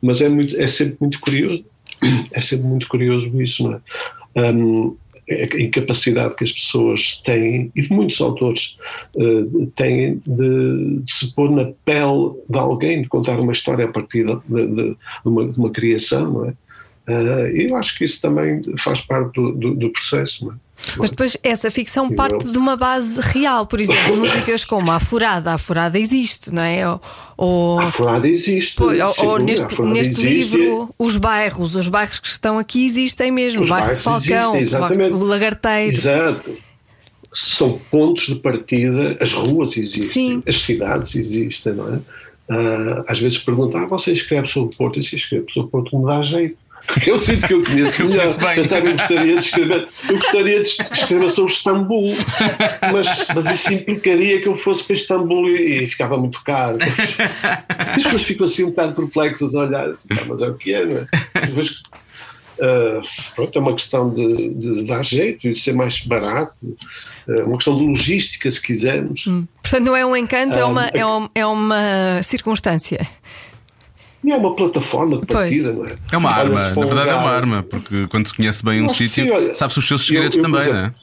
Mas 0.00 0.22
é, 0.22 0.30
muito, 0.30 0.58
é 0.58 0.66
sempre 0.66 0.96
muito 0.98 1.20
curioso, 1.20 1.62
é 2.32 2.40
sempre 2.40 2.66
muito 2.66 2.88
curioso 2.88 3.40
isso, 3.40 3.64
não 3.64 3.74
é? 3.74 4.50
Um, 4.50 4.96
a 5.30 5.60
incapacidade 5.60 6.34
que 6.34 6.42
as 6.42 6.50
pessoas 6.50 7.20
têm, 7.24 7.70
e 7.76 7.82
de 7.82 7.92
muitos 7.92 8.20
autores 8.20 8.78
uh, 9.14 9.66
têm, 9.76 10.20
de, 10.26 11.02
de, 11.02 11.12
se 11.12 11.32
pôr 11.34 11.50
na 11.50 11.66
pele 11.84 12.32
de 12.48 12.58
alguém, 12.58 13.02
de 13.02 13.08
contar 13.08 13.38
uma 13.38 13.52
história 13.52 13.84
a 13.84 13.88
partir 13.88 14.24
de, 14.24 14.38
de, 14.48 14.66
de, 14.74 14.96
uma, 15.24 15.42
uma, 15.42 15.70
criação, 15.70 16.32
não 16.32 16.44
é? 16.46 16.54
Uh, 17.08 17.46
eu 17.54 17.76
acho 17.76 17.96
que 17.96 18.04
isso 18.04 18.20
também 18.20 18.62
faz 18.78 19.00
parte 19.00 19.32
do, 19.34 19.52
do, 19.52 19.74
do 19.74 19.90
processo. 19.90 20.44
Não 20.44 20.52
é? 20.52 20.56
Mas 20.96 21.10
depois 21.10 21.36
essa 21.42 21.70
ficção 21.70 22.10
parte 22.10 22.44
de 22.44 22.56
uma 22.56 22.76
base 22.76 23.20
real, 23.20 23.66
por 23.66 23.80
exemplo, 23.80 24.16
músicas 24.16 24.64
como 24.64 24.90
a 24.90 24.98
Furada. 24.98 25.54
A 25.54 25.58
Furada 25.58 25.98
existe, 25.98 26.52
não 26.52 26.62
é? 26.62 26.82
Ou, 27.36 27.80
a 27.80 27.92
Furada 27.92 28.28
existe. 28.28 28.76
Pô, 28.76 28.86
ou, 28.86 29.30
ou 29.30 29.38
neste, 29.38 29.80
neste 29.82 30.20
existe. 30.20 30.56
livro, 30.56 30.94
os 30.98 31.16
bairros, 31.16 31.74
os 31.74 31.88
bairros 31.88 32.18
que 32.20 32.28
estão 32.28 32.58
aqui 32.58 32.86
existem 32.86 33.30
mesmo. 33.30 33.62
Os 33.62 33.68
o 33.68 33.70
bairro 33.70 33.94
de 33.94 34.00
Falcão, 34.00 34.56
existem, 34.56 35.12
o 35.12 35.24
Lagarteiro. 35.24 35.96
Exato. 35.96 36.56
São 37.32 37.80
pontos 37.90 38.26
de 38.26 38.36
partida, 38.36 39.16
as 39.20 39.32
ruas 39.32 39.76
existem, 39.76 40.02
Sim. 40.02 40.42
as 40.46 40.62
cidades 40.62 41.14
existem, 41.14 41.74
não 41.74 41.94
é? 41.94 41.98
Uh, 42.52 43.04
às 43.06 43.20
vezes 43.20 43.38
perguntam, 43.38 43.80
ah, 43.80 43.86
você 43.86 44.10
escreve 44.10 44.48
sobre 44.48 44.74
o 44.74 44.76
Porto? 44.76 44.96
Eu 44.96 45.00
escrevo 45.02 45.48
sobre 45.52 45.68
o 45.68 45.70
Porto, 45.70 45.96
me 45.96 46.04
dá 46.04 46.20
jeito. 46.22 46.58
Porque 46.86 47.10
eu 47.10 47.18
sinto 47.18 47.46
que 47.46 47.54
eu 47.54 47.64
conheço 47.64 48.04
melhor. 48.04 48.26
Eu 48.56 48.68
também 48.68 48.96
gostaria 48.96 49.34
de 49.34 49.44
escrever, 49.44 49.88
eu 50.08 50.14
gostaria 50.14 50.62
de 50.62 50.68
escrever 50.68 51.30
sobre 51.30 51.52
Istambul, 51.52 52.14
mas, 52.92 53.26
mas 53.34 53.54
isso 53.54 53.72
implicaria 53.72 54.40
que 54.40 54.48
eu 54.48 54.56
fosse 54.56 54.84
para 54.84 54.94
Istambul 54.94 55.48
e, 55.48 55.84
e 55.84 55.86
ficava 55.86 56.16
muito 56.16 56.42
caro. 56.44 56.78
As 57.78 58.02
pessoas 58.02 58.22
ficam 58.22 58.44
assim 58.44 58.64
um 58.64 58.70
bocado 58.70 58.94
perplexas 58.94 59.54
a 59.54 59.60
olhar 59.60 59.88
assim, 59.90 60.08
mas 60.26 60.42
é 60.42 60.48
o 60.48 60.54
que 60.54 60.74
é, 60.74 60.84
não 60.84 60.98
é? 60.98 61.06
Depois, 61.46 61.70
uh, 61.70 63.02
pronto, 63.34 63.58
é 63.58 63.62
uma 63.62 63.74
questão 63.74 64.10
de, 64.10 64.54
de, 64.54 64.86
dar 64.86 65.04
jeito 65.04 65.48
e 65.48 65.52
de 65.52 65.58
ser 65.58 65.74
mais 65.74 66.00
barato, 66.00 66.54
é 67.28 67.42
uma 67.44 67.56
questão 67.56 67.76
de 67.76 67.84
logística, 67.84 68.50
se 68.50 68.60
quisermos. 68.60 69.26
Hum. 69.26 69.46
Portanto, 69.62 69.86
não 69.86 69.96
é 69.96 70.04
um 70.04 70.16
encanto, 70.16 70.58
é, 70.58 70.64
uma, 70.64 70.86
é, 70.86 71.04
uma, 71.04 71.30
é 71.34 71.46
uma 71.46 72.22
circunstância. 72.22 73.06
E 74.22 74.30
é 74.30 74.36
uma 74.36 74.54
plataforma 74.54 75.18
de 75.18 75.26
partida, 75.26 75.72
pois. 75.72 75.88
não 75.90 75.96
é? 75.96 75.98
É 76.12 76.16
uma 76.16 76.30
arma, 76.30 76.68
na 76.68 76.86
verdade 76.86 77.08
é 77.08 77.14
uma 77.14 77.30
arma, 77.30 77.62
porque 77.62 78.06
quando 78.08 78.28
se 78.28 78.34
conhece 78.34 78.64
bem 78.64 78.82
um 78.82 78.88
sítio, 78.88 79.24
sabe-se 79.56 79.78
os 79.78 79.88
seus 79.88 80.06
segredos 80.06 80.36
eu, 80.36 80.44
eu, 80.44 80.50
também, 80.50 80.60
exemplo, 80.60 80.80
não 80.80 80.86
é? 80.86 80.94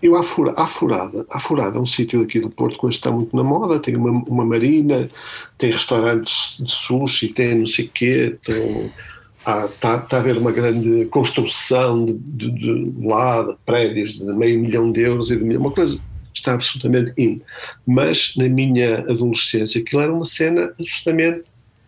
Eu, 0.00 0.14
a 0.14 0.22
Furada, 0.68 1.26
a 1.28 1.40
Furada 1.40 1.78
é 1.78 1.80
um 1.80 1.86
sítio 1.86 2.20
aqui 2.20 2.38
do 2.38 2.50
Porto 2.50 2.78
que 2.78 2.86
hoje 2.86 2.98
está 2.98 3.10
muito 3.10 3.34
na 3.34 3.42
moda, 3.42 3.80
tem 3.80 3.96
uma, 3.96 4.10
uma 4.10 4.44
marina, 4.44 5.08
tem 5.56 5.72
restaurantes 5.72 6.56
de 6.60 6.70
sushi, 6.70 7.28
tem 7.28 7.58
não 7.58 7.66
sei 7.66 7.86
o 7.86 7.90
quê, 7.90 8.36
tem, 8.44 8.92
está, 9.38 9.96
está 9.96 10.16
a 10.16 10.20
haver 10.20 10.36
uma 10.36 10.52
grande 10.52 11.06
construção 11.06 12.04
de, 12.04 12.12
de, 12.12 12.50
de, 12.50 13.06
lá, 13.06 13.42
de 13.42 13.56
prédios 13.66 14.12
de 14.12 14.24
meio 14.24 14.60
milhão 14.60 14.92
de 14.92 15.00
euros 15.00 15.32
e 15.32 15.36
de 15.36 15.56
uma 15.56 15.72
coisa 15.72 15.98
está 16.32 16.54
absolutamente 16.54 17.12
in. 17.18 17.40
Mas 17.84 18.34
na 18.36 18.48
minha 18.48 19.00
adolescência 19.00 19.80
aquilo 19.80 20.02
era 20.02 20.12
uma 20.12 20.24
cena 20.24 20.72
absolutamente 20.78 21.44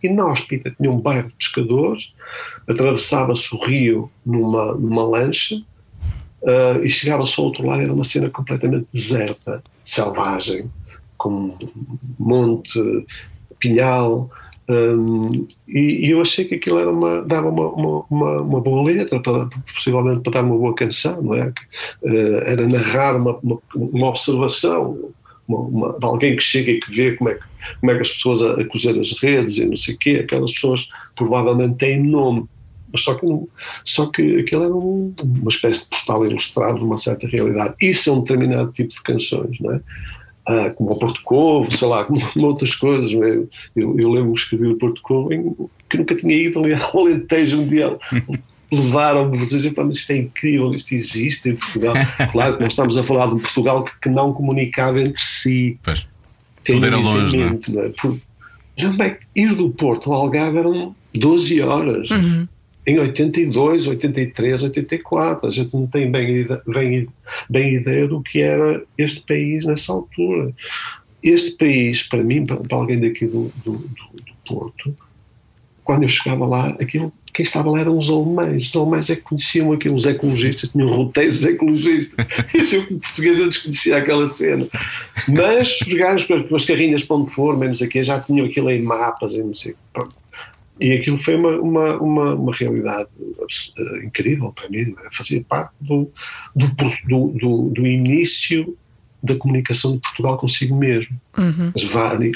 inóspita. 0.06 0.70
Tinha 0.70 0.90
um 0.90 1.00
bairro 1.00 1.28
de 1.28 1.34
pescadores, 1.34 2.12
atravessava-se 2.68 3.54
o 3.54 3.58
rio 3.64 4.10
numa, 4.24 4.74
numa 4.74 5.04
lancha 5.04 5.56
uh, 6.42 6.84
e 6.84 6.88
chegava-se 6.88 7.38
ao 7.38 7.46
outro 7.46 7.66
lado, 7.66 7.82
era 7.82 7.92
uma 7.92 8.04
cena 8.04 8.30
completamente 8.30 8.86
deserta, 8.92 9.62
selvagem, 9.84 10.70
com 11.16 11.56
monte, 12.18 13.06
pinhal. 13.58 14.30
Um, 14.68 15.48
e, 15.66 16.06
e, 16.06 16.10
eu 16.10 16.22
achei 16.22 16.44
que 16.44 16.54
aquilo 16.54 16.78
era 16.78 16.90
uma, 16.90 17.22
dava 17.22 17.48
uma, 17.48 17.66
uma, 17.70 18.04
uma, 18.08 18.42
uma 18.42 18.60
boa 18.60 18.84
letra, 18.84 19.20
para, 19.20 19.48
possivelmente 19.74 20.20
para 20.20 20.32
dar 20.32 20.44
uma 20.44 20.56
boa 20.56 20.74
canção, 20.74 21.20
não 21.20 21.34
é? 21.34 21.52
Uh, 22.02 22.38
era 22.46 22.66
narrar 22.68 23.16
uma, 23.16 23.36
uma, 23.38 23.58
uma 23.74 24.08
observação, 24.08 25.10
uma, 25.56 25.98
de 25.98 26.04
alguém 26.04 26.36
que 26.36 26.42
chega 26.42 26.70
e 26.70 26.80
que 26.80 26.94
vê 26.94 27.12
como 27.16 27.30
é 27.30 27.34
que, 27.34 27.44
como 27.80 27.92
é 27.92 27.94
que 27.94 28.02
as 28.02 28.12
pessoas 28.12 28.42
a, 28.42 28.64
cozer 28.64 28.98
as 28.98 29.12
redes 29.20 29.58
e 29.58 29.66
não 29.66 29.76
sei 29.76 29.94
o 29.94 29.98
quê, 29.98 30.20
aquelas 30.24 30.52
pessoas 30.52 30.88
provavelmente 31.16 31.76
têm 31.76 32.02
nome, 32.02 32.46
mas 32.92 33.02
só 33.02 33.14
que, 33.14 33.26
só 33.84 34.06
que 34.06 34.40
aquilo 34.40 34.64
era 34.64 34.74
um, 34.74 35.14
uma 35.22 35.48
espécie 35.48 35.84
de 35.84 35.90
postal 35.90 36.26
ilustrado 36.26 36.78
de 36.78 36.84
uma 36.84 36.98
certa 36.98 37.26
realidade. 37.26 37.74
Isso 37.80 38.10
é 38.10 38.12
um 38.12 38.20
determinado 38.20 38.72
tipo 38.72 38.92
de 38.92 39.02
canções, 39.02 39.58
não 39.60 39.74
é? 39.74 39.80
Ah, 40.46 40.70
como 40.70 40.92
o 40.92 40.98
Porto 40.98 41.22
Covo, 41.22 41.70
sei 41.70 41.86
lá, 41.86 42.04
como, 42.06 42.20
outras 42.46 42.74
coisas. 42.74 43.12
É? 43.12 43.46
Eu, 43.76 43.98
eu, 43.98 44.10
lembro 44.10 44.32
que 44.32 44.40
escrevi 44.40 44.66
o 44.66 44.78
Porto 44.78 45.00
Covo 45.02 45.70
que 45.88 45.98
nunca 45.98 46.16
tinha 46.16 46.34
ido 46.34 46.58
ali 46.58 46.74
ao 46.74 46.98
Alentejo 46.98 47.60
um 47.60 47.66
dia 47.66 47.96
levaram-me 48.70 49.38
a 49.38 49.44
dizer, 49.44 49.72
mas 49.76 49.96
isto 49.96 50.10
é 50.12 50.16
incrível, 50.18 50.74
isto 50.74 50.94
existe 50.94 51.48
em 51.48 51.56
Portugal. 51.56 51.94
Claro 52.30 52.56
que 52.56 52.62
nós 52.62 52.72
estamos 52.72 52.96
a 52.96 53.02
falar 53.02 53.28
de 53.28 53.34
um 53.34 53.38
Portugal 53.38 53.84
que, 53.84 53.92
que 54.02 54.08
não 54.08 54.32
comunicava 54.32 55.00
entre 55.00 55.22
si. 55.22 55.78
Pois. 55.82 56.06
Tudo 56.64 56.86
era 56.86 56.96
longe, 56.96 57.36
não 57.36 57.46
é? 57.46 57.58
Não 57.68 57.82
é? 57.82 57.88
Por, 57.90 58.18
bem, 58.96 59.16
ir 59.34 59.54
do 59.54 59.70
Porto 59.70 60.12
ao 60.12 60.22
Algarve 60.22 60.58
eram 60.58 60.94
12 61.14 61.60
horas. 61.60 62.10
Uhum. 62.10 62.46
Em 62.86 62.98
82, 62.98 63.86
83, 63.86 64.62
84. 64.62 65.48
A 65.48 65.50
gente 65.50 65.74
não 65.74 65.86
tem 65.86 66.10
bem, 66.10 66.46
bem, 66.66 67.08
bem 67.48 67.74
ideia 67.74 68.06
do 68.06 68.22
que 68.22 68.40
era 68.40 68.82
este 68.96 69.20
país 69.22 69.64
nessa 69.64 69.92
altura. 69.92 70.52
Este 71.22 71.52
país, 71.52 72.02
para 72.02 72.22
mim, 72.22 72.46
para, 72.46 72.56
para 72.56 72.76
alguém 72.76 73.00
daqui 73.00 73.26
do, 73.26 73.52
do, 73.64 73.72
do, 73.72 73.78
do 73.78 74.32
Porto, 74.46 74.96
quando 75.84 76.04
eu 76.04 76.08
chegava 76.08 76.46
lá, 76.46 76.68
aquilo, 76.80 77.12
quem 77.32 77.42
estava 77.42 77.70
lá 77.70 77.80
eram 77.80 77.96
os 77.96 78.08
alemães. 78.08 78.68
Os 78.68 78.76
alemães 78.76 79.10
é 79.10 79.16
que 79.16 79.22
conheciam 79.22 79.72
aquilo, 79.72 79.94
os 79.94 80.06
ecologistas, 80.06 80.70
tinham 80.70 80.88
roteiros 80.88 81.44
ecologistas. 81.44 82.26
Isso 82.54 82.76
eu, 82.76 82.86
como 82.86 83.00
português, 83.00 83.38
eu 83.38 83.48
desconhecia 83.48 83.96
aquela 83.96 84.28
cena. 84.28 84.66
Mas 85.28 85.80
os 85.80 85.94
gajos 85.94 86.26
com 86.26 86.56
as 86.56 86.64
carrinhas 86.64 87.04
para 87.04 87.16
onde 87.16 87.30
for, 87.32 87.56
menos 87.56 87.80
aqui, 87.82 88.02
já 88.02 88.20
tinham 88.20 88.46
aquilo 88.46 88.70
em 88.70 88.82
mapas, 88.82 89.32
e 89.32 89.38
não 89.38 89.54
sei. 89.54 89.74
E 90.80 90.92
aquilo 90.92 91.22
foi 91.22 91.36
uma, 91.36 91.60
uma, 91.60 91.96
uma, 91.98 92.34
uma 92.34 92.54
realidade 92.54 93.10
uh, 93.20 93.96
incrível 94.02 94.50
para 94.52 94.68
mim. 94.70 94.86
Né? 94.86 95.08
Fazia 95.12 95.44
parte 95.46 95.72
do, 95.80 96.10
do, 96.56 96.68
do, 97.34 97.70
do, 97.70 97.86
início 97.86 98.76
da 99.22 99.36
comunicação 99.36 99.92
de 99.92 100.00
Portugal 100.00 100.38
consigo 100.38 100.74
mesmo. 100.74 101.20
Uhum. 101.36 101.72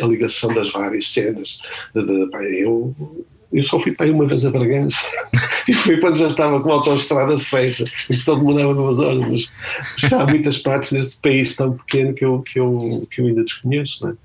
a 0.03 0.07
ligação 0.07 0.53
das 0.53 0.71
várias 0.71 1.11
cenas. 1.11 1.59
De, 1.95 2.05
de, 2.05 2.61
eu 2.61 2.95
eu 3.55 3.63
só 3.63 3.79
fui 3.79 3.93
para 3.93 4.07
aí 4.07 4.13
uma 4.13 4.27
vez 4.27 4.45
a 4.45 4.51
Bragança 4.51 5.07
e 5.69 5.73
foi 5.73 5.99
quando 5.99 6.17
já 6.17 6.29
estava 6.29 6.61
com 6.61 6.71
a 6.71 6.75
autoestrada 6.75 7.39
feita 7.39 7.85
e 8.11 8.17
que 8.17 8.21
só 8.21 8.35
demorava 8.35 8.75
duas 8.75 8.99
horas. 8.99 9.49
Mas 10.03 10.13
há 10.13 10.27
muitas 10.27 10.59
partes 10.59 10.93
deste 10.93 11.17
país 11.19 11.55
tão 11.55 11.73
pequeno 11.73 12.13
que 12.15 12.25
eu, 12.25 12.43
que 12.43 12.59
eu, 12.59 13.07
que 13.11 13.21
eu 13.21 13.27
ainda 13.27 13.45
desconheço. 13.45 14.07
Né? 14.07 14.17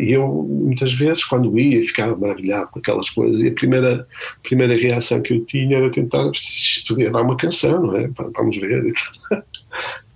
E 0.00 0.12
eu, 0.12 0.26
muitas 0.48 0.92
vezes, 0.94 1.24
quando 1.24 1.58
ia, 1.58 1.80
ficava 1.82 2.16
maravilhado 2.16 2.70
com 2.70 2.78
aquelas 2.78 3.08
coisas. 3.10 3.40
E 3.40 3.48
a 3.48 3.52
primeira, 3.52 4.06
primeira 4.42 4.76
reação 4.76 5.22
que 5.22 5.34
eu 5.34 5.44
tinha 5.46 5.78
era 5.78 5.90
tentar, 5.90 6.30
isto 6.32 6.94
podia 6.94 7.10
dar 7.10 7.22
uma 7.22 7.36
canção, 7.36 7.86
não 7.86 7.96
é? 7.96 8.08
Vamos 8.36 8.56
ver. 8.56 8.92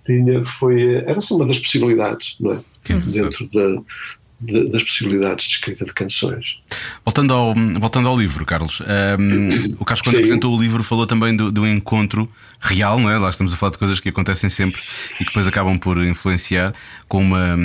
tinha, 0.05 0.43
foi, 0.45 0.95
era 0.95 1.17
assim 1.17 1.35
uma 1.35 1.45
das 1.45 1.59
possibilidades, 1.59 2.35
não 2.39 2.53
é? 2.53 2.59
Dentro 2.87 3.49
da, 3.51 3.81
de, 4.43 4.69
das 4.69 4.83
possibilidades 4.83 5.45
de 5.45 5.53
escrita 5.55 5.85
de 5.85 5.93
canções. 5.93 6.57
Voltando 7.05 7.33
ao, 7.33 7.53
voltando 7.79 8.07
ao 8.07 8.17
livro, 8.17 8.45
Carlos, 8.45 8.81
um, 8.81 9.75
o 9.79 9.85
Carlos, 9.85 10.01
quando 10.01 10.15
Sim. 10.15 10.21
apresentou 10.21 10.55
o 10.55 10.61
livro, 10.61 10.83
falou 10.83 11.07
também 11.07 11.35
do, 11.35 11.51
do, 11.51 11.65
encontro 11.65 12.29
real, 12.59 12.99
não 12.99 13.09
é? 13.09 13.17
Lá 13.17 13.29
estamos 13.29 13.53
a 13.53 13.57
falar 13.57 13.71
de 13.71 13.77
coisas 13.77 13.99
que 13.99 14.09
acontecem 14.09 14.49
sempre 14.49 14.81
e 15.15 15.19
que 15.19 15.25
depois 15.25 15.47
acabam 15.47 15.77
por 15.77 16.03
influenciar, 16.03 16.73
com 17.07 17.19
uma, 17.19 17.57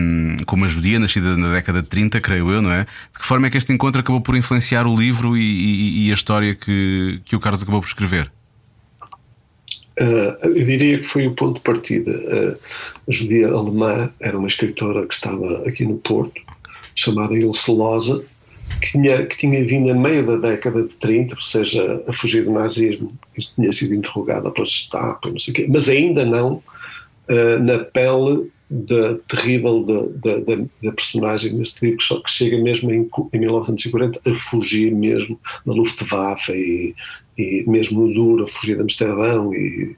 com 0.47 0.57
uma 0.57 0.69
judia 0.69 0.99
nascida 0.99 1.37
na 1.37 1.53
década 1.53 1.83
de 1.83 1.89
30, 1.89 2.21
creio 2.21 2.51
eu, 2.51 2.63
não 2.63 2.71
é? 2.71 2.85
De 3.13 3.19
que 3.19 3.25
forma 3.25 3.47
é 3.47 3.51
que 3.51 3.57
este 3.57 3.73
encontro 3.73 4.01
acabou 4.01 4.21
por 4.21 4.37
influenciar 4.37 4.87
o 4.87 4.97
livro 4.97 5.37
e, 5.37 5.41
e, 5.41 6.07
e 6.07 6.11
a 6.11 6.15
história 6.15 6.55
que, 6.55 7.21
que 7.25 7.35
o 7.35 7.41
Carlos 7.41 7.63
acabou 7.63 7.81
por 7.81 7.89
escrever? 7.89 8.31
Uh, 10.01 10.47
eu 10.47 10.65
diria 10.65 11.01
que 11.01 11.09
foi 11.09 11.27
o 11.27 11.35
ponto 11.35 11.55
de 11.55 11.61
partida. 11.61 12.13
Uh, 12.13 12.59
a 13.09 13.13
judia 13.13 13.49
alemã 13.49 14.09
era 14.21 14.39
uma 14.39 14.47
escritora 14.47 15.05
que 15.05 15.15
estava 15.15 15.67
aqui 15.67 15.85
no 15.85 15.97
Porto 15.97 16.41
chamada 16.99 17.35
Ilse 17.35 17.71
Loza, 17.71 18.25
que 18.81 18.93
tinha, 18.93 19.25
que 19.27 19.39
tinha 19.39 19.65
vindo 19.65 19.91
a 19.91 19.95
meio 19.95 20.27
da 20.27 20.37
década 20.37 20.83
de 20.83 20.95
30, 20.97 21.35
ou 21.35 21.41
seja, 21.41 22.03
a 22.07 22.13
fugir 22.13 22.45
do 22.45 22.53
nazismo, 22.53 23.13
Isto 23.37 23.55
tinha 23.55 23.73
sido 23.73 23.95
interrogada 23.95 24.51
pela 24.51 24.67
Gestapo, 24.67 25.31
não 25.31 25.39
sei 25.39 25.53
o 25.53 25.55
quê, 25.55 25.67
mas 25.69 25.89
ainda 25.89 26.25
não 26.25 26.63
uh, 27.29 27.63
na 27.63 27.79
pele 27.79 28.51
da 28.71 29.15
terrível 29.29 29.83
da, 29.83 30.93
personagem 30.93 31.55
neste 31.55 31.83
livro, 31.83 32.03
só 32.03 32.21
que 32.21 32.31
chega 32.31 32.59
mesmo 32.59 32.91
em, 32.93 33.09
em 33.33 33.39
1940 33.39 34.21
a 34.27 34.35
fugir 34.51 34.95
mesmo 34.95 35.41
da 35.65 35.73
Luftwaffe 35.73 36.53
e, 36.53 36.95
e 37.39 37.65
mesmo 37.67 38.07
no 38.07 38.13
duro, 38.13 38.45
a 38.45 38.49
fugir 38.49 38.77
de 38.77 38.83
Amsterdão 38.83 39.55
e, 39.55 39.97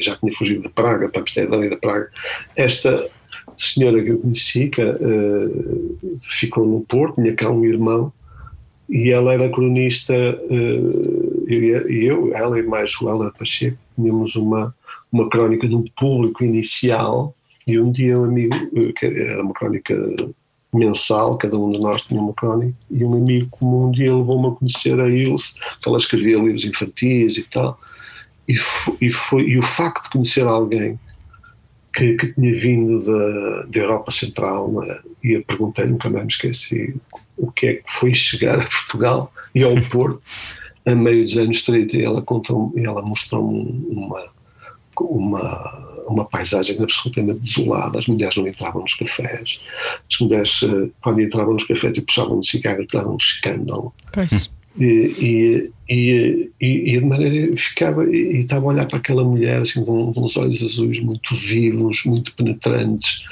já 0.00 0.16
tinha 0.16 0.32
fugido 0.34 0.62
de 0.62 0.68
Praga 0.68 1.08
para 1.08 1.22
Amsterdão 1.22 1.64
e 1.64 1.70
da 1.70 1.76
Praga. 1.76 2.10
Esta 2.56 3.10
senhora 3.58 4.02
que 4.02 4.10
eu 4.10 4.18
conheci, 4.18 4.68
que 4.68 4.82
uh, 4.82 6.18
ficou 6.22 6.66
no 6.66 6.80
Porto, 6.80 7.16
tinha 7.16 7.34
cá 7.34 7.50
um 7.50 7.64
irmão, 7.64 8.12
e 8.88 9.10
ela 9.10 9.34
era 9.34 9.50
cronista, 9.50 10.14
uh, 10.14 11.44
e 11.48 12.06
eu, 12.06 12.34
ela 12.34 12.58
e 12.58 12.62
mais 12.62 12.92
Joana 12.92 13.30
Pacheco, 13.30 13.76
tínhamos 13.96 14.36
uma, 14.36 14.74
uma 15.12 15.28
crónica 15.28 15.68
de 15.68 15.74
um 15.74 15.84
público 15.98 16.44
inicial, 16.44 17.34
e 17.66 17.78
um 17.78 17.90
dia 17.90 18.18
um 18.18 18.24
amigo, 18.24 18.54
que 18.94 19.04
era 19.04 19.42
uma 19.42 19.52
crónica 19.52 19.94
mensal, 20.72 21.36
cada 21.36 21.58
um 21.58 21.70
de 21.70 21.78
nós 21.78 22.02
tinha 22.02 22.20
uma 22.20 22.32
crónica, 22.32 22.76
e 22.90 23.04
um 23.04 23.14
amigo 23.14 23.48
comum 23.50 23.88
um 23.88 23.90
dia 23.90 24.14
levou-me 24.14 24.48
a 24.48 24.50
conhecer 24.52 24.98
a 25.00 25.08
Ilse, 25.08 25.54
que 25.54 25.88
ela 25.88 25.98
escrevia 25.98 26.38
livros 26.38 26.64
infantis 26.64 27.36
e 27.36 27.42
tal, 27.44 27.78
e, 28.48 28.54
e, 29.00 29.12
foi, 29.12 29.42
e 29.42 29.58
o 29.58 29.62
facto 29.62 30.04
de 30.04 30.10
conhecer 30.10 30.46
alguém 30.46 30.98
que, 31.98 32.14
que 32.14 32.32
tinha 32.34 32.60
vindo 32.60 33.04
da, 33.04 33.62
da 33.62 33.78
Europa 33.80 34.12
Central 34.12 34.84
é? 34.84 35.00
e 35.24 35.32
eu 35.32 35.44
perguntei, 35.44 35.86
nunca 35.86 36.08
mais 36.08 36.24
me 36.24 36.30
esqueci, 36.30 36.94
o 37.36 37.50
que 37.50 37.66
é 37.66 37.74
que 37.74 37.92
foi 37.92 38.14
chegar 38.14 38.60
a 38.60 38.64
Portugal 38.64 39.32
e 39.54 39.64
ao 39.64 39.74
Porto 39.90 40.22
a 40.86 40.94
meio 40.94 41.24
dos 41.24 41.36
anos 41.36 41.62
30 41.62 41.96
e 41.96 42.04
ela, 42.04 42.22
contou, 42.22 42.72
ela 42.76 43.02
mostrou-me 43.02 43.84
uma, 43.90 44.26
uma, 45.00 46.04
uma 46.06 46.24
paisagem 46.24 46.80
absolutamente 46.80 47.40
desolada. 47.40 47.98
As 47.98 48.06
mulheres 48.06 48.36
não 48.36 48.46
entravam 48.46 48.80
nos 48.80 48.94
cafés. 48.94 49.60
As 50.10 50.20
mulheres, 50.20 50.60
eh, 50.62 50.88
quando 51.02 51.20
entravam 51.20 51.52
nos 51.52 51.64
cafés 51.64 51.98
e 51.98 52.00
puxavam 52.00 52.38
um 52.38 52.42
cigarro, 52.42 52.86
davam 52.90 53.14
um 53.14 53.16
escândalo. 53.16 53.92
Pois. 54.12 54.50
E, 54.78 55.70
e, 55.90 56.50
e, 56.60 56.94
e, 56.94 57.00
de 57.00 57.04
maneira 57.04 57.56
ficava 57.56 58.04
e, 58.04 58.40
estava 58.40 58.66
a 58.66 58.68
olhar 58.68 58.86
para 58.86 58.98
aquela 58.98 59.24
mulher 59.24 59.62
assim 59.62 59.84
com, 59.84 60.12
uns 60.16 60.36
olhos 60.36 60.62
azuis 60.62 61.00
muito 61.00 61.34
vivos, 61.34 62.02
muito 62.04 62.34
penetrantes 62.36 63.24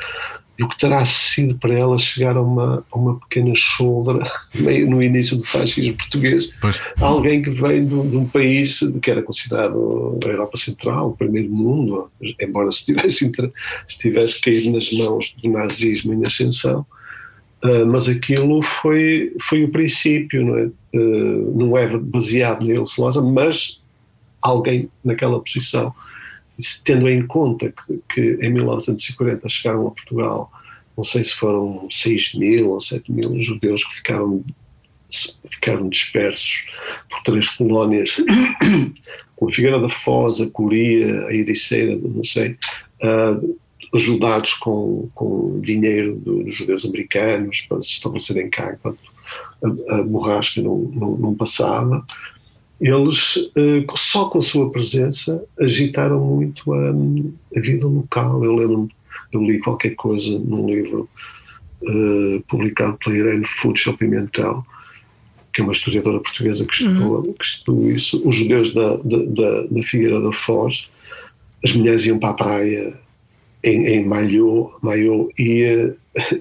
e 0.58 0.64
o 0.64 0.68
que 0.68 0.78
terá 0.78 1.04
sido 1.04 1.56
para 1.58 1.74
ela 1.74 1.98
chegar 1.98 2.36
a 2.36 2.42
uma, 2.42 2.84
a 2.90 2.98
uma 2.98 3.20
pequena 3.20 3.52
shoulder 3.54 4.26
meio 4.56 4.88
no 4.88 5.02
início 5.02 5.36
do 5.36 5.44
fascismo 5.44 5.96
português 5.96 6.48
pois. 6.60 6.80
alguém 7.00 7.42
que 7.42 7.50
vem 7.50 7.86
de, 7.86 8.08
de, 8.08 8.16
um 8.16 8.26
país 8.26 8.80
que 9.02 9.10
era 9.10 9.22
considerado 9.22 10.18
a 10.24 10.28
Europa 10.28 10.56
Central, 10.56 11.10
o 11.10 11.16
primeiro 11.16 11.50
mundo 11.50 12.10
embora 12.40 12.72
se 12.72 12.86
tivesse, 12.86 13.30
se 13.86 13.98
tivesse 13.98 14.40
caído 14.40 14.72
nas 14.72 14.90
mãos 14.92 15.34
do 15.42 15.50
nazismo 15.50 16.12
em 16.12 16.26
ascensão 16.26 16.86
Uh, 17.64 17.86
mas 17.86 18.08
aquilo 18.08 18.62
foi, 18.62 19.32
foi 19.48 19.64
o 19.64 19.70
princípio, 19.70 20.44
não 20.44 20.58
é? 20.58 20.70
Uh, 20.94 21.58
não 21.58 21.76
é 21.76 21.86
baseado 21.98 22.64
nele, 22.64 22.86
Celosa, 22.86 23.22
mas 23.22 23.80
alguém 24.42 24.88
naquela 25.04 25.40
posição, 25.40 25.92
tendo 26.84 27.08
em 27.08 27.26
conta 27.26 27.72
que, 27.72 28.00
que 28.12 28.38
em 28.46 28.52
1940 28.52 29.48
chegaram 29.48 29.86
a 29.86 29.90
Portugal, 29.90 30.50
não 30.96 31.04
sei 31.04 31.24
se 31.24 31.34
foram 31.34 31.88
6 31.90 32.34
mil 32.34 32.70
ou 32.70 32.80
7 32.80 33.10
mil 33.10 33.40
judeus 33.40 33.84
que 33.84 33.96
ficaram, 33.96 34.44
ficaram 35.50 35.88
dispersos 35.88 36.66
por 37.10 37.22
três 37.22 37.48
colónias, 37.50 38.16
com 39.36 39.48
a 39.48 39.52
Figueira 39.52 39.80
da 39.80 39.88
Foz, 39.88 40.40
a 40.40 40.48
Coria, 40.50 41.26
a 41.26 41.34
Ericeira, 41.34 41.96
não 41.96 42.24
sei. 42.24 42.56
Uh, 43.02 43.58
ajudados 43.94 44.54
com, 44.54 45.08
com 45.14 45.60
dinheiro 45.60 46.16
dos 46.16 46.56
judeus 46.56 46.84
americanos 46.84 47.62
para 47.68 47.80
se 47.80 47.88
estabelecerem 47.88 48.50
cá 48.50 48.74
enquanto 48.74 48.98
a, 49.62 49.96
a 49.96 50.02
borrasca 50.02 50.60
não, 50.60 50.78
não, 50.78 51.16
não 51.16 51.34
passava, 51.34 52.04
eles, 52.80 53.36
uh, 53.36 53.96
só 53.96 54.28
com 54.28 54.38
a 54.38 54.42
sua 54.42 54.68
presença, 54.70 55.42
agitaram 55.58 56.20
muito 56.20 56.72
a, 56.72 56.90
a 57.56 57.60
vida 57.60 57.86
local. 57.86 58.44
Eu 58.44 58.54
lembro 58.54 58.88
eu 59.32 59.42
li 59.42 59.58
qualquer 59.60 59.94
coisa 59.94 60.38
num 60.38 60.66
livro 60.66 61.08
uh, 61.82 62.40
publicado 62.48 62.96
pela 62.98 63.16
Irene 63.16 63.46
Futsch 63.60 63.88
Pimentel, 63.98 64.64
que 65.52 65.60
é 65.60 65.64
uma 65.64 65.72
historiadora 65.72 66.20
portuguesa 66.20 66.66
que 66.66 66.74
estudou, 66.74 67.18
uhum. 67.18 67.32
que 67.32 67.44
estudou 67.44 67.90
isso. 67.90 68.28
Os 68.28 68.34
judeus 68.34 68.74
da, 68.74 68.96
da, 68.96 69.18
da, 69.26 69.62
da 69.62 69.82
Figueira 69.82 70.20
da 70.20 70.32
Foz, 70.32 70.88
as 71.64 71.72
mulheres 71.72 72.04
iam 72.04 72.18
para 72.18 72.30
a 72.30 72.34
praia 72.34 73.00
em, 73.64 73.86
em 73.86 74.04
Malhô, 74.04 74.78
Malhô 74.82 75.30
e, 75.38 75.92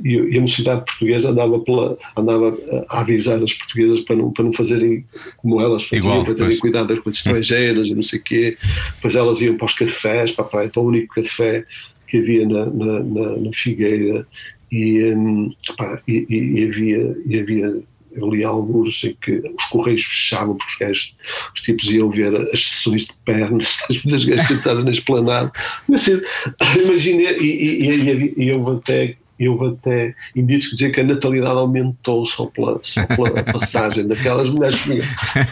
e, 0.04 0.38
a 0.38 0.42
mocidade 0.42 0.86
portuguesa 0.86 1.30
andava, 1.30 1.60
pela, 1.60 1.98
andava 2.16 2.58
a 2.90 3.02
avisar 3.02 3.42
as 3.42 3.54
portuguesas 3.54 4.02
para 4.02 4.16
não, 4.16 4.32
para 4.32 4.46
não 4.46 4.54
fazerem 4.54 5.06
como 5.38 5.60
elas 5.62 5.84
faziam, 5.84 6.12
Igual, 6.12 6.26
para 6.26 6.36
terem 6.36 6.60
cuidado 6.60 6.88
das 6.90 7.00
coisas 7.00 7.20
estrangeiras 7.20 7.88
e 7.88 7.96
não 7.96 8.04
sei 8.04 8.20
o 8.20 8.24
quê. 8.24 8.58
Depois 8.96 9.16
elas 9.16 9.42
iam 9.42 9.58
para 9.58 9.66
os 9.66 9.74
cafés, 9.74 10.32
para 10.32 10.46
a 10.46 10.48
praia, 10.48 10.70
para 10.70 10.82
o 10.82 10.88
único 10.88 11.16
café 11.16 11.66
que 12.08 12.18
havia 12.18 12.48
na, 12.48 12.66
na, 12.66 13.00
na, 13.00 13.38
na 13.38 13.52
Figueira 13.54 14.28
e, 14.72 15.14
um, 15.14 15.54
pá, 15.78 16.02
e, 16.08 16.26
e, 16.30 16.64
havia, 16.64 17.18
e 17.26 17.40
havia 17.40 17.84
eu 18.16 18.30
li 18.30 18.44
alguns 18.44 19.04
em 19.04 19.16
que 19.22 19.32
os 19.32 19.66
correios 19.66 20.04
fechavam 20.04 20.56
porque 20.56 20.72
os, 20.72 20.80
gajos, 20.80 21.16
os 21.54 21.62
tipos 21.62 21.92
iam 21.92 22.10
ver 22.10 22.34
as 22.54 22.66
sessões 22.66 23.06
de 23.06 23.14
pernas 23.26 23.78
das 24.06 24.24
gajas 24.24 24.48
sentadas 24.48 24.84
na 24.84 24.92
esplanada. 24.92 25.52
Assim, 25.94 26.22
imagina, 26.84 27.22
e, 27.32 27.46
e, 27.46 27.90
e, 27.90 28.34
e 28.38 28.50
eu 28.50 28.68
até 28.70 29.18
eu 29.40 29.62
até 29.66 30.16
indícios 30.36 30.68
que 30.68 30.76
dizer 30.78 30.92
que 30.92 31.02
a 31.02 31.04
natalidade 31.04 31.58
aumentou 31.58 32.26
só 32.26 32.46
pela, 32.46 32.80
só 32.82 33.06
pela 33.06 33.44
passagem 33.52 34.08
daquelas 34.08 34.50
mulheres. 34.50 34.80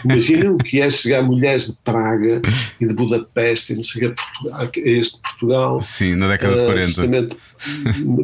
Imaginem 0.04 0.48
o 0.48 0.56
que 0.56 0.80
é 0.80 0.88
chegar 0.88 1.22
mulheres 1.22 1.66
de 1.66 1.74
Praga 1.84 2.40
e 2.80 2.86
de 2.86 2.94
Budapeste 2.94 3.72
e 3.72 3.76
não 3.76 3.84
sei 3.84 4.08
o 4.08 4.14
que, 4.70 4.80
a 4.80 4.88
este 4.88 5.20
Portugal. 5.20 5.82
Sim, 5.82 6.16
na 6.16 6.28
década 6.28 6.56
de 6.56 6.64
40. 6.64 7.36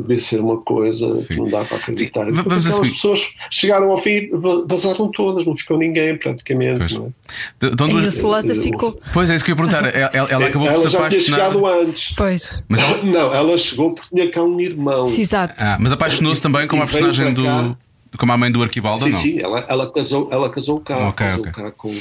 Deve 0.07 0.20
ser 0.20 0.40
uma 0.40 0.59
coisa 0.59 1.16
Sim. 1.16 1.26
que 1.26 1.37
não 1.37 1.48
dá 1.48 1.64
para 1.64 1.76
acreditar. 1.76 2.26
Sim, 2.26 2.33
vamos 2.33 2.66
aquelas 2.66 2.90
pessoas 2.90 3.20
chegaram 3.50 3.90
ao 3.90 4.03
fim, 4.03 4.31
vazaram 4.66 5.11
todas, 5.11 5.46
não 5.46 5.57
ficou 5.57 5.79
ninguém 5.79 6.16
praticamente. 6.16 6.94
Não 6.94 7.07
é? 7.07 7.66
de, 7.66 7.74
de 7.74 7.83
onde... 7.83 7.94
E 7.94 8.07
a 8.07 8.11
Celosa 8.11 8.55
ficou. 8.55 9.00
Pois 9.12 9.31
é, 9.31 9.37
isso 9.37 9.44
que 9.44 9.53
eu 9.53 9.57
ia 9.57 9.62
perguntar. 9.62 9.94
Ela, 9.94 10.29
ela 10.31 10.46
acabou 10.48 10.68
ela 10.68 10.81
por 10.81 10.90
se 10.90 10.96
apaixonar. 10.96 11.00
Ela 11.00 11.11
já 11.11 11.18
tinha 11.18 11.20
chegado 11.20 11.66
antes. 11.66 12.14
Pois. 12.16 12.62
Mas 12.68 12.81
ela... 12.81 13.03
Não, 13.11 13.35
ela 13.35 13.59
chegou 13.59 13.94
porque 13.94 14.14
tinha 14.14 14.31
cá 14.31 14.42
um 14.42 14.61
irmão. 14.61 15.07
Sim, 15.07 15.22
exato. 15.22 15.55
Ah, 15.59 15.76
mas 15.81 15.92
apaixonou-se 15.92 16.40
também 16.40 16.66
como 16.66 16.83
a 16.83 16.87
personagem 16.87 17.35
do. 17.35 17.76
Como 18.18 18.33
a 18.33 18.37
mãe 18.37 18.50
do 18.50 18.62
Arquibaldo, 18.62 19.05
sim, 19.05 19.11
não? 19.11 19.18
Sim, 19.20 19.40
ela, 19.40 19.64
ela, 19.68 19.90
casou, 19.90 20.29
ela 20.33 20.50
casou 20.50 20.81
cá, 20.81 21.09
okay, 21.09 21.26
casou 21.26 21.40
okay. 21.42 21.53
cá 21.53 21.70
com, 21.70 21.94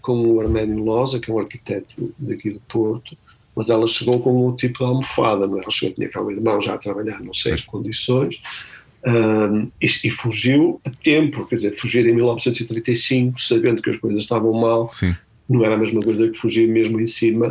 com 0.00 0.22
o 0.22 0.40
Arménio 0.40 0.84
Loza, 0.84 1.18
que 1.18 1.30
é 1.30 1.34
um 1.34 1.38
arquiteto 1.38 2.14
daqui 2.16 2.50
do 2.50 2.60
Porto, 2.60 3.16
mas 3.58 3.70
ela 3.70 3.88
chegou 3.88 4.20
com 4.20 4.46
um 4.46 4.54
tipo 4.54 4.78
de 4.78 4.84
almofada, 4.84 5.44
não 5.44 5.58
é? 5.58 5.62
ela 5.62 5.72
chegou, 5.72 5.92
tinha 5.92 6.08
cá 6.08 6.22
um 6.22 6.30
irmão 6.30 6.62
já 6.62 6.74
a 6.74 6.78
trabalhar, 6.78 7.20
não 7.20 7.34
sei 7.34 7.54
as 7.54 7.64
condições, 7.64 8.40
um, 9.04 9.68
e, 9.82 9.86
e, 10.04 10.10
fugiu 10.10 10.80
a 10.84 10.90
tempo, 10.90 11.44
quer 11.44 11.56
dizer, 11.56 11.76
fugir 11.76 12.06
em 12.06 12.14
1935, 12.14 13.42
sabendo 13.42 13.82
que 13.82 13.90
as 13.90 13.96
coisas 13.96 14.22
estavam 14.22 14.52
mal, 14.52 14.88
sim. 14.90 15.12
não 15.48 15.64
era 15.64 15.74
a 15.74 15.78
mesma 15.78 16.00
coisa 16.00 16.28
que 16.28 16.38
fugir 16.38 16.68
mesmo 16.68 17.00
em 17.00 17.06
cima, 17.08 17.48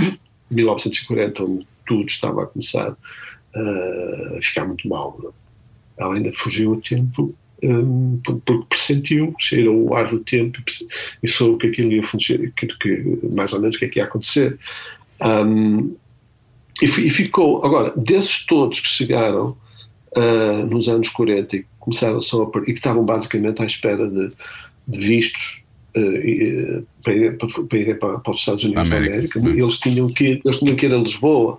1940, 0.50 1.42
onde 1.42 1.66
tudo 1.86 2.06
estava 2.06 2.42
a 2.42 2.46
começar 2.46 2.90
uh, 2.90 4.42
ficar 4.42 4.66
muito 4.66 4.86
mal. 4.86 5.34
Ela 5.96 6.16
ainda 6.16 6.32
fugiu 6.34 6.74
a 6.74 6.80
tempo 6.86 7.34
um, 7.62 8.20
porque 8.22 8.66
pressentiu, 8.68 9.34
cheirou 9.38 9.88
o 9.88 9.94
ar 9.94 10.08
do 10.08 10.18
tempo 10.20 10.58
e 11.22 11.28
soube 11.28 11.60
que 11.60 11.66
aquilo 11.68 11.92
ia 11.92 12.02
funcionar, 12.02 12.50
que, 12.54 12.66
que, 12.66 13.18
mais 13.34 13.52
ou 13.52 13.60
menos 13.60 13.76
o 13.76 13.78
que 13.78 13.86
é 13.86 13.88
que 13.88 13.98
ia 13.98 14.04
acontecer. 14.04 14.58
Um, 15.22 15.94
e, 16.82 16.86
e, 16.86 17.10
ficou, 17.10 17.64
agora, 17.64 17.92
desses 17.96 18.44
todos 18.44 18.80
que 18.80 18.88
chegaram 18.88 19.56
uh, 20.16 20.66
nos 20.66 20.88
anos 20.88 21.08
40 21.08 21.56
e 21.56 21.66
começaram 21.78 22.20
só 22.20 22.42
a, 22.42 22.58
e 22.60 22.64
que 22.66 22.72
estavam 22.72 23.04
basicamente 23.04 23.62
à 23.62 23.66
espera 23.66 24.08
de, 24.08 24.28
de 24.86 24.98
vistos 24.98 25.62
uh, 25.96 26.86
para, 27.02 27.14
ir, 27.14 27.38
para, 27.38 27.48
para, 27.48 27.78
ir 27.78 27.98
para, 27.98 28.18
para, 28.18 28.32
os 28.32 28.40
Estados 28.40 28.64
Unidos 28.64 28.86
América. 28.86 29.10
da 29.10 29.16
América, 29.16 29.40
hum. 29.40 29.48
eles 29.48 29.78
tinham 29.78 30.06
que 30.08 30.24
ir, 30.24 30.42
eles 30.44 30.58
tinham 30.58 30.76
que 30.76 30.86
ir 30.86 30.92
a 30.92 30.98
Lisboa 30.98 31.58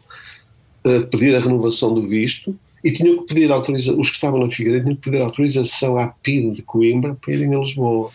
pedir 1.12 1.36
a 1.36 1.40
renovação 1.40 1.94
do 1.94 2.08
visto 2.08 2.58
e 2.84 2.92
tinham 2.92 3.18
que 3.20 3.34
pedir 3.34 3.52
autorização, 3.52 4.00
os 4.00 4.10
que 4.10 4.16
estavam 4.16 4.40
na 4.40 4.50
Figueiredo 4.50 4.84
tinham 4.84 4.96
que 4.96 5.02
pedir 5.02 5.22
autorização 5.22 5.98
à 5.98 6.08
PID 6.08 6.56
de 6.56 6.62
Coimbra 6.62 7.16
para 7.16 7.34
irem 7.34 7.54
a 7.54 7.60
Lisboa. 7.60 8.12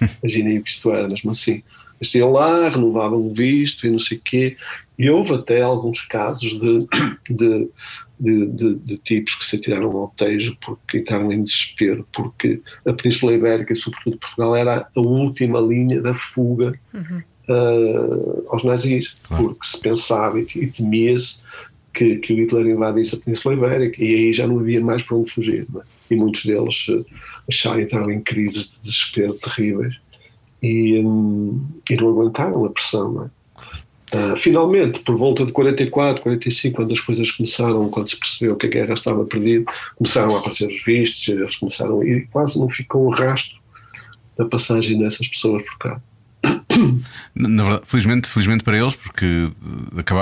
Imaginem 0.22 0.58
o 0.58 0.62
que 0.62 0.70
isto 0.70 0.90
era, 0.90 1.08
mesmo 1.08 1.30
assim. 1.30 1.62
Eles 2.00 2.14
iam 2.14 2.32
lá, 2.32 2.68
renovavam 2.68 3.20
o 3.20 3.32
visto 3.32 3.86
e 3.86 3.90
não 3.90 3.98
sei 3.98 4.18
o 4.18 4.20
quê. 4.22 4.56
E 4.98 5.10
houve 5.10 5.34
até 5.34 5.62
alguns 5.62 6.02
casos 6.02 6.58
de, 6.58 6.86
de, 7.30 7.68
de, 8.18 8.46
de, 8.46 8.74
de 8.76 8.98
tipos 8.98 9.34
que 9.34 9.44
se 9.44 9.56
atiraram 9.56 9.90
ao 9.96 10.08
tejo 10.16 10.56
porque 10.64 10.98
entraram 10.98 11.32
em 11.32 11.42
desespero, 11.42 12.06
porque 12.12 12.60
a 12.86 12.92
Península 12.92 13.34
Ibérica, 13.34 13.72
e 13.72 13.76
sobretudo 13.76 14.18
Portugal, 14.18 14.56
era 14.56 14.88
a 14.94 15.00
última 15.00 15.60
linha 15.60 16.00
da 16.00 16.14
fuga 16.14 16.78
uhum. 16.92 17.22
uh, 17.48 18.46
aos 18.50 18.62
nazis, 18.62 19.12
claro. 19.24 19.44
porque 19.44 19.66
se 19.66 19.80
pensava 19.80 20.40
e, 20.40 20.46
e 20.54 20.66
temia-se 20.68 21.42
que, 21.92 22.16
que 22.16 22.32
o 22.32 22.36
Hitler 22.36 22.66
invadisse 22.66 23.14
a 23.14 23.18
Península 23.18 23.54
Ibérica 23.54 24.02
e 24.02 24.14
aí 24.14 24.32
já 24.32 24.46
não 24.46 24.58
havia 24.58 24.80
mais 24.80 25.02
para 25.02 25.16
onde 25.16 25.32
fugir. 25.32 25.66
É? 25.76 26.14
E 26.14 26.16
muitos 26.16 26.44
deles 26.44 26.88
uh, 26.88 27.04
acharam 27.48 27.80
entraram 27.80 28.10
em 28.10 28.20
crises 28.20 28.70
de 28.70 28.80
desespero 28.82 29.34
terríveis 29.34 30.03
e, 30.62 30.98
um, 30.98 31.64
e 31.88 31.96
não 31.96 32.08
aguentaram 32.08 32.64
a 32.64 32.70
pressão. 32.70 33.24
É? 33.24 33.44
Uh, 34.16 34.36
finalmente, 34.36 35.00
por 35.00 35.16
volta 35.16 35.44
de 35.44 35.52
44, 35.52 36.22
45, 36.22 36.76
quando 36.76 36.92
as 36.92 37.00
coisas 37.00 37.30
começaram, 37.30 37.88
quando 37.88 38.08
se 38.08 38.18
percebeu 38.18 38.56
que 38.56 38.66
a 38.66 38.70
guerra 38.70 38.94
estava 38.94 39.24
perdida, 39.24 39.70
começaram 39.96 40.36
a 40.36 40.38
aparecer 40.38 40.68
os 40.68 40.84
vistos, 40.84 41.26
eles 41.26 41.56
começaram 41.56 42.02
e 42.06 42.26
quase 42.26 42.58
não 42.58 42.68
ficou 42.68 43.06
um 43.06 43.10
rastro 43.10 43.58
da 44.36 44.44
passagem 44.44 44.98
dessas 44.98 45.26
pessoas 45.26 45.62
por 45.64 45.78
cá. 45.78 46.02
Na 47.34 47.62
verdade, 47.62 47.82
felizmente, 47.86 48.28
felizmente 48.28 48.64
para 48.64 48.78
eles, 48.78 48.94
porque 48.94 49.50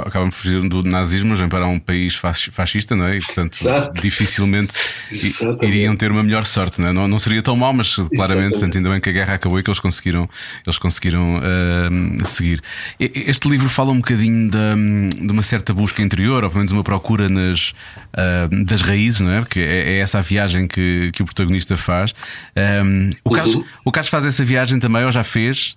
acabam 0.07 0.29
de 0.29 0.35
fugir 0.35 0.69
do 0.69 0.83
nazismo, 0.83 1.37
vêm 1.37 1.49
para 1.49 1.67
um 1.67 1.79
país 1.79 2.15
fascista, 2.15 2.97
não 2.97 3.07
é? 3.07 3.19
E, 3.19 3.21
portanto, 3.21 3.61
Exato. 3.61 4.01
dificilmente 4.01 4.75
Exatamente. 5.11 5.67
iriam 5.67 5.95
ter 5.97 6.11
uma 6.11 6.23
melhor 6.23 6.45
sorte, 6.45 6.81
não, 6.81 6.89
é? 6.89 6.93
não, 6.93 7.09
não 7.09 7.19
seria 7.19 7.43
tão 7.43 7.55
mal, 7.57 7.73
mas 7.73 7.97
claramente, 8.15 8.53
portanto, 8.53 8.77
ainda 8.77 8.91
bem 8.91 9.01
que 9.01 9.11
a 9.11 9.13
guerra 9.13 9.35
acabou 9.35 9.59
e 9.59 9.63
que 9.63 9.71
eles 9.71 9.81
conseguiram, 9.81 10.29
eles 10.67 10.79
conseguiram 10.79 11.37
uh, 11.37 12.25
seguir. 12.25 12.63
Este 12.99 13.49
livro 13.49 13.69
fala 13.69 13.93
um 13.93 13.97
bocadinho 13.97 14.51
de, 14.51 15.27
de, 15.27 15.33
uma 15.33 15.43
certa 15.43 15.75
busca 15.75 16.03
interior, 16.03 16.45
ou 16.45 16.51
pelo 16.51 16.59
menos 16.59 16.73
uma 16.73 16.83
procura 16.83 17.29
nas, 17.29 17.71
uh, 18.15 18.65
das 18.65 18.83
raízes, 18.83 19.21
não 19.21 19.31
é? 19.31 19.41
Porque 19.41 19.61
é, 19.61 19.95
é, 19.95 19.99
essa 19.99 20.19
a 20.19 20.23
viagem 20.23 20.67
que, 20.67 21.11
que 21.13 21.23
o 21.23 21.25
protagonista 21.25 21.77
faz. 21.77 22.15
Um, 22.85 23.11
o, 23.25 23.31
Carlos, 23.31 23.55
uhum. 23.55 23.65
o 23.85 23.93
Carlos 23.93 24.11
faz 24.11 24.27
essa 24.27 24.45
viagem 24.45 24.79
também, 24.79 25.05
ou 25.05 25.11
já 25.11 25.23
fez? 25.23 25.77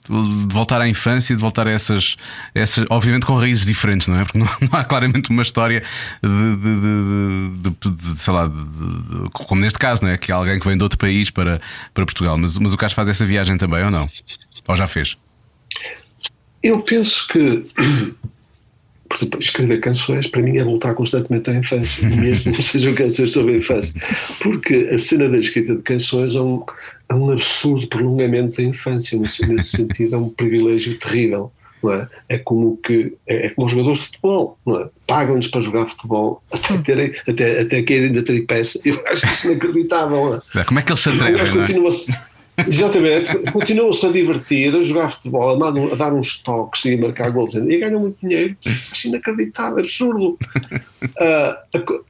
Voltar 0.55 0.81
à 0.81 0.87
infância, 0.87 1.35
de 1.35 1.41
voltar 1.41 1.67
a 1.67 1.71
essas, 1.71 2.15
essas 2.53 2.85
obviamente 2.89 3.25
com 3.25 3.35
raízes 3.35 3.65
diferentes, 3.65 4.07
não 4.07 4.19
é? 4.19 4.23
Porque 4.23 4.39
não, 4.39 4.47
não 4.61 4.79
há 4.79 4.83
claramente 4.83 5.29
uma 5.29 5.43
história 5.43 5.83
de, 6.23 6.55
de, 6.55 7.69
de, 7.69 7.91
de 7.91 8.19
sei 8.19 8.33
lá, 8.33 8.51
como 9.33 9.61
neste 9.61 9.77
caso, 9.77 10.03
não 10.03 10.11
é? 10.11 10.17
Que 10.17 10.31
há 10.31 10.35
alguém 10.35 10.59
que 10.59 10.67
vem 10.67 10.77
de 10.77 10.83
outro 10.83 10.97
país 10.97 11.29
para, 11.29 11.59
para 11.93 12.05
Portugal. 12.05 12.37
Mas, 12.37 12.57
mas 12.57 12.73
o 12.73 12.77
Carlos 12.77 12.95
faz 12.95 13.09
essa 13.09 13.25
viagem 13.25 13.57
também 13.57 13.83
ou 13.83 13.91
não? 13.91 14.09
Ou 14.67 14.75
já 14.75 14.87
fez? 14.87 15.17
Eu 16.63 16.81
penso 16.81 17.27
que 17.27 17.65
escrever 19.39 19.79
canções 19.81 20.27
para 20.27 20.41
mim 20.41 20.57
é 20.57 20.63
voltar 20.63 20.93
constantemente 20.95 21.49
à 21.49 21.53
infância, 21.53 22.07
mesmo 22.07 22.51
que 22.55 22.63
sejam 22.63 22.93
canções 22.95 23.31
sobre 23.31 23.53
a 23.53 23.57
infância, 23.57 23.93
porque 24.41 24.89
a 24.91 24.97
cena 24.97 25.29
da 25.29 25.37
escrita 25.37 25.75
de 25.75 25.81
canções 25.83 26.35
é 26.35 26.41
um, 26.41 26.63
é 27.09 27.13
um 27.13 27.31
absurdo 27.31 27.87
prolongamento 27.87 28.57
da 28.57 28.63
infância, 28.63 29.17
nesse, 29.17 29.43
sentido 29.63 30.15
é 30.15 30.17
um 30.17 30.29
privilégio 30.29 30.97
terrível. 30.99 31.51
É? 31.87 32.07
é? 32.29 32.37
como 32.39 32.77
que 32.77 33.13
é, 33.27 33.45
é 33.45 33.49
como 33.49 33.67
os 33.67 33.71
jogadores 33.71 33.99
de 33.99 34.05
futebol, 34.05 34.57
é? 34.69 34.89
pagam-nos 35.05 35.45
para 35.45 35.61
jogar 35.61 35.85
futebol 35.85 36.41
até, 36.51 36.77
terem, 36.79 37.13
até, 37.27 37.61
até 37.61 37.83
caírem 37.83 38.11
da 38.11 38.23
tripeça. 38.23 38.79
Eu 38.83 38.99
acho 39.05 39.23
isso 39.27 39.51
inacreditável. 39.51 40.41
É? 40.55 40.63
Como 40.63 40.79
é 40.79 40.81
que 40.81 40.91
eles 40.91 41.01
se 41.01 41.09
atrevem? 41.09 41.51
Continua 41.51 41.91
Exatamente, 42.57 43.51
continuam-se 43.51 44.05
a 44.05 44.11
divertir, 44.11 44.73
a 44.73 44.81
jogar 44.81 45.11
futebol, 45.11 45.49
a 45.49 45.71
dar, 45.71 45.77
a 45.91 45.95
dar 45.95 46.13
uns 46.13 46.41
toques 46.41 46.85
e 46.85 46.93
a 46.93 46.97
marcar 46.97 47.29
gols 47.29 47.53
e 47.53 47.77
ganham 47.77 47.99
muito 47.99 48.19
dinheiro. 48.19 48.55
Acho 48.91 49.09
inacreditável, 49.09 49.79
absurdo. 49.79 50.37
Uh, 51.03 52.01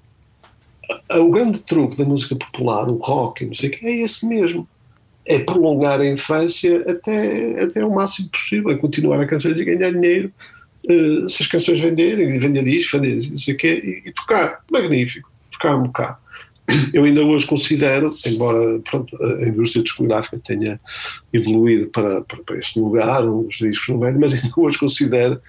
a, 1.10 1.16
a, 1.16 1.20
o 1.20 1.32
grande 1.32 1.60
truque 1.60 1.98
da 1.98 2.06
música 2.06 2.36
popular, 2.36 2.88
o 2.88 2.98
rock, 2.98 3.46
não 3.46 3.56
sei 3.56 3.70
o 3.70 3.72
que, 3.72 3.86
é 3.88 4.04
esse 4.04 4.26
mesmo. 4.26 4.68
É 5.26 5.40
prolongar 5.40 6.00
a 6.00 6.06
infância 6.06 6.84
até, 6.90 7.64
até 7.64 7.84
o 7.84 7.94
máximo 7.94 8.30
possível, 8.30 8.72
é 8.72 8.76
continuar 8.76 9.20
a 9.20 9.28
canções 9.28 9.60
e 9.60 9.66
ganhar 9.66 9.92
dinheiro. 9.92 10.32
Uh, 10.88 11.28
se 11.28 11.42
as 11.42 11.48
canções 11.48 11.80
venderem, 11.80 12.38
vender 12.38 12.64
disco, 12.64 13.00
vender 13.00 13.28
não 13.30 13.38
sei 13.40 13.56
o 13.56 13.58
quê, 13.58 14.02
e, 14.06 14.10
e 14.10 14.14
tocar. 14.14 14.60
Magnífico. 14.72 15.32
Tocar 15.52 15.76
um 15.76 15.84
bocado 15.84 16.18
eu 16.94 17.04
ainda 17.04 17.24
hoje 17.24 17.46
considero, 17.46 18.14
embora 18.26 18.80
pronto, 18.80 19.16
a 19.24 19.48
indústria 19.48 19.84
discográfica 19.84 20.40
tenha 20.44 20.80
evoluído 21.32 21.88
para, 21.88 22.22
para, 22.22 22.44
para 22.44 22.58
este 22.58 22.80
lugar, 22.80 23.24
os 23.24 23.56
discos 23.56 23.90
não 23.90 24.00
velho, 24.00 24.20
mas 24.20 24.34
ainda 24.34 24.52
hoje 24.58 24.78
considero 24.78 25.40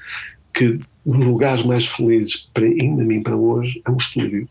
que 0.53 0.79
um 1.05 1.19
dos 1.19 1.27
lugares 1.27 1.65
mais 1.65 1.87
felizes, 1.87 2.49
para, 2.53 2.65
ainda 2.65 3.03
mim 3.03 3.23
para 3.23 3.37
hoje, 3.37 3.81
é 3.87 3.91
um 3.91 3.97
estúdio. 3.97 4.49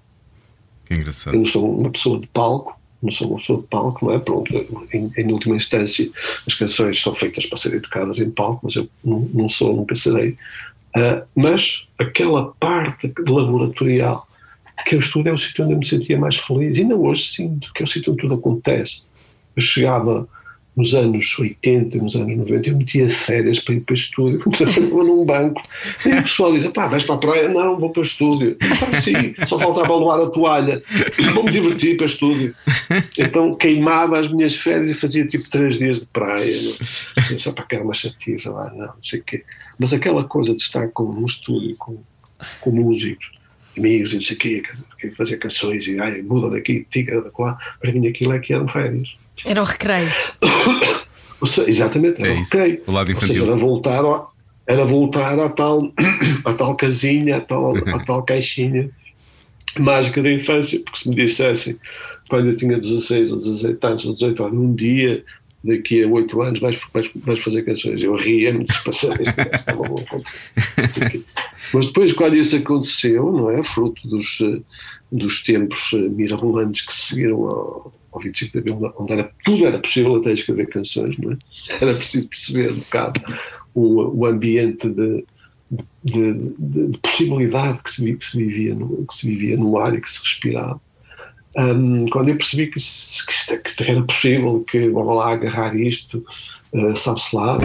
Que 0.86 0.96
engraçado. 0.96 1.36
Eu 1.36 1.42
não 1.42 1.48
sou 1.48 1.80
uma 1.80 1.92
pessoa 1.92 2.20
de 2.20 2.28
palco, 2.28 2.75
não 3.02 3.12
sou 3.12 3.30
uma 3.30 3.38
pessoa 3.38 3.62
de 3.62 3.68
palco, 3.68 4.06
não 4.06 4.14
é? 4.14 4.20
Pronto, 4.20 4.54
em, 4.94 5.10
em 5.18 5.32
última 5.32 5.56
instância, 5.56 6.10
as 6.48 6.54
canções 6.54 7.02
são 7.02 7.14
feitas 7.14 7.46
para 7.46 7.58
serem 7.58 7.80
tocadas 7.80 8.20
em 8.20 8.32
palco, 8.32 8.62
mas 8.64 8.76
eu 8.76 8.90
não, 9.04 9.20
não 9.34 9.50
sou, 9.50 9.76
nunca 9.76 9.96
serei. 9.96 10.36
Uh, 10.96 11.26
mas 11.36 11.86
aquela 12.00 12.54
parte 12.60 13.14
laboratorial 13.28 14.28
que 14.86 14.96
o 14.96 15.00
estudo 15.00 15.30
é 15.30 15.34
o 15.34 15.38
sítio 15.38 15.64
onde 15.64 15.74
eu 15.74 15.80
me 15.80 15.86
sentia 15.86 16.18
mais 16.18 16.36
feliz. 16.38 16.78
E 16.78 16.82
ainda 16.82 16.96
hoje 16.96 17.24
sinto 17.30 17.72
que 17.74 17.84
é 17.84 17.86
o 17.86 17.90
sítio 17.90 18.14
onde 18.14 18.22
tudo 18.22 18.36
acontece. 18.36 19.04
Eu 19.56 19.62
chegava 19.62 20.28
nos 20.76 20.94
anos 20.94 21.38
80, 21.40 21.98
nos 21.98 22.16
anos 22.16 22.38
90, 22.38 22.70
eu 22.70 22.78
metia 22.78 23.10
férias 23.10 23.60
para 23.60 23.76
ir 23.76 23.82
para 23.82 23.96
estúdio, 23.96 24.44
estava 24.52 25.04
num 25.04 25.24
banco, 25.24 25.62
e 26.06 26.10
o 26.10 26.22
pessoal 26.22 26.52
dizia, 26.52 26.72
pá, 26.72 26.88
vais 26.88 27.04
para 27.04 27.16
a 27.16 27.18
praia? 27.18 27.50
Não, 27.50 27.78
vou 27.78 27.90
para 27.92 28.02
o 28.02 28.04
estúdio. 28.04 28.58
Ah, 28.62 29.02
sim, 29.02 29.34
só 29.46 29.58
faltava 29.58 29.98
levar 29.98 30.22
a 30.22 30.30
toalha, 30.30 30.84
vou-me 31.34 31.52
divertir 31.52 31.96
para 31.96 32.04
o 32.04 32.08
estúdio. 32.08 32.54
Então 33.18 33.56
queimava 33.56 34.20
as 34.20 34.28
minhas 34.28 34.56
férias 34.56 34.90
e 34.90 34.94
fazia 34.94 35.26
tipo 35.26 35.50
três 35.50 35.78
dias 35.78 36.02
de 36.02 36.08
praia. 36.08 36.56
Pensava, 37.28 37.56
pá, 37.56 37.64
que 37.64 37.76
era 37.76 37.84
uma 37.84 37.94
chatice, 37.94 38.50
lá, 38.50 38.70
não, 38.72 38.88
não 38.88 39.04
sei 39.04 39.22
o 39.22 39.24
quê. 39.24 39.44
Mas 39.80 39.94
aquela 39.94 40.24
coisa 40.24 40.54
de 40.54 40.62
estar 40.62 40.88
com, 40.90 41.12
no 41.12 41.26
estúdio, 41.26 41.76
com, 41.78 41.98
com 42.60 42.72
músicos, 42.72 43.32
amigos 43.78 44.12
e 44.12 44.16
não 44.16 44.22
sei 44.22 44.36
o 44.36 44.40
quê, 44.40 44.64
fazer 45.18 45.38
canções 45.38 45.88
e 45.88 46.00
ai, 46.00 46.22
muda 46.22 46.50
daqui, 46.50 46.86
tica 46.90 47.22
da 47.22 47.32
lá, 47.38 47.58
para 47.80 47.92
mim 47.92 48.08
aquilo 48.08 48.34
é 48.34 48.40
que 48.40 48.54
eram 48.54 48.68
férias. 48.68 49.16
Era 49.44 49.62
o 49.62 49.66
recreio. 49.66 50.12
seja, 51.48 51.70
exatamente, 51.70 52.22
era 52.22 52.34
É 52.34 52.38
o 52.38 52.42
isso, 52.42 52.54
recreio. 52.58 52.82
o 52.88 52.92
lado 52.92 53.10
Ou 53.12 53.16
seja, 53.20 53.34
infantil. 53.34 53.46
era 53.52 53.56
voltar, 53.56 54.06
ao- 54.06 54.34
era 54.68 54.86
voltar 54.86 55.40
à 55.40 55.50
tal, 55.50 55.92
à 56.46 56.54
tal 56.54 56.76
casinha, 56.76 57.38
à 57.38 57.42
tal, 57.42 57.76
à 57.76 58.00
tal 58.06 58.24
caixinha 58.26 58.90
mágica 59.78 60.24
da 60.24 60.32
infância, 60.32 60.80
porque 60.80 61.00
se 61.00 61.10
me 61.10 61.16
dissessem 61.16 61.78
quando 62.30 62.48
eu 62.48 62.56
tinha 62.58 62.80
16 62.80 63.32
ou 63.32 63.38
17 63.40 63.86
anos 63.86 64.06
ou 64.06 64.14
18 64.14 64.44
anos, 64.46 64.56
num 64.58 64.74
dia, 64.74 65.24
daqui 65.64 66.02
a 66.04 66.08
8 66.08 66.42
anos, 66.42 66.60
vais, 66.62 66.80
vais, 66.94 67.10
vais 67.14 67.40
fazer 67.44 67.64
canções. 67.64 68.02
Eu 68.02 68.16
ria-me, 68.16 68.64
estava 68.64 69.84
bom. 69.84 70.04
Mas 71.74 71.88
depois, 71.88 72.14
quando 72.14 72.36
isso 72.36 72.56
aconteceu, 72.56 73.32
não 73.32 73.50
é? 73.52 73.62
Fruto 73.64 74.08
dos, 74.08 74.40
eh, 74.42 74.62
dos 75.12 75.44
tempos 75.44 75.92
eh, 75.94 75.98
mirabolantes 75.98 76.82
que 76.82 76.94
se 76.94 77.02
seguiram 77.10 77.44
ao, 77.46 77.94
ao 78.16 78.22
25 78.24 78.52
de 78.54 78.60
Abril, 78.60 78.94
onde 78.98 79.14
era, 79.14 79.32
tudo 79.44 79.66
era 79.66 79.80
possível 79.80 80.16
até 80.16 80.32
escrever 80.34 80.68
canções, 80.70 81.18
não 81.18 81.32
é? 81.34 81.38
Era 81.70 81.94
preciso 81.94 82.28
perceber 82.28 82.72
um 82.72 82.76
bocado 82.80 83.22
o, 83.74 84.20
o 84.20 84.26
ambiente 84.26 84.88
de, 84.90 85.26
de, 86.04 86.34
de- 86.34 86.92
de 86.92 86.98
possibilidade 87.00 87.80
que 87.84 87.92
se, 87.92 88.16
que 88.16 88.26
se 88.26 88.38
vivia 88.38 88.74
no, 88.76 89.06
que 89.06 89.16
se 89.16 89.28
vivia 89.28 89.58
no 89.58 89.78
ar 89.78 89.94
e 89.94 90.02
que 90.02 90.10
se 90.10 90.20
respirava. 90.22 90.80
Hum, 91.58 92.06
quando 92.12 92.30
eu 92.30 92.38
percebi 92.38 92.68
que, 92.68 92.74
que 92.74 92.80
isto, 92.80 93.62
que 93.62 93.70
isto 93.70 93.84
era 93.84 94.02
possível, 94.04 94.64
que 94.70 94.90
vamos 94.90 95.16
lá 95.16 95.32
agarrar 95.34 95.76
isto, 95.76 96.26
eh, 96.74 96.96
sabe-se 96.96 97.36
lá. 97.36 97.58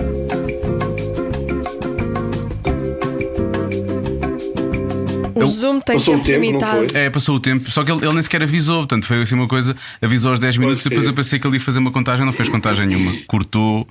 Zoom 5.51 5.81
tem 5.81 5.97
passou 5.97 6.15
o 6.15 6.17
tempo 6.19 6.27
tempo, 6.27 6.41
limitado. 6.45 6.97
É, 6.97 7.11
passou 7.11 7.37
o 7.37 7.41
tempo, 7.41 7.71
só 7.71 7.85
que 7.85 7.91
ele, 7.93 8.05
ele 8.05 8.13
nem 8.15 8.23
sequer 8.23 8.43
avisou, 8.43 8.79
portanto 8.79 9.07
foi 9.07 9.23
assim 9.23 9.35
uma 9.35 9.49
coisa, 9.49 9.77
avisou 10.01 10.31
aos 10.31 10.41
10 10.41 10.57
minutos, 10.57 10.83
Pode 10.85 10.89
depois 10.91 11.05
ser. 11.05 11.11
eu 11.11 11.15
pensei 11.15 11.39
que 11.39 11.47
ele 11.47 11.57
ia 11.57 11.61
fazer 11.61 11.79
uma 11.79 11.91
contagem, 11.91 12.25
não 12.25 12.33
fez 12.33 12.49
contagem 12.49 12.87
nenhuma, 12.87 13.15
cortou 13.27 13.87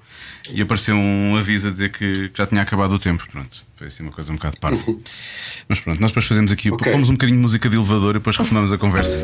e 0.52 0.62
apareceu 0.62 0.96
um 0.96 1.36
aviso 1.38 1.68
a 1.68 1.72
dizer 1.72 1.92
que, 1.92 2.32
já 2.34 2.48
tinha 2.48 2.62
acabado 2.62 2.94
o 2.94 3.00
tempo. 3.00 3.24
Pronto, 3.32 3.64
foi 3.76 3.88
assim 3.88 4.04
uma 4.04 4.12
coisa 4.12 4.32
um 4.32 4.36
bocado 4.36 4.58
parva. 4.60 4.82
Mas 5.70 5.80
pronto, 5.80 6.00
nós 6.02 6.12
depois 6.12 6.26
fazemos 6.26 6.52
aqui, 6.52 6.72
Ok. 6.72 6.92
pomos 6.92 7.10
um 7.10 7.14
bocadinho 7.14 7.38
de 7.38 7.42
música 7.42 7.70
de 7.70 7.76
elevador 7.76 8.12
e 8.12 8.20
depois 8.20 8.36
retomamos 8.38 8.74
a 8.74 8.78
conversa. 8.78 9.18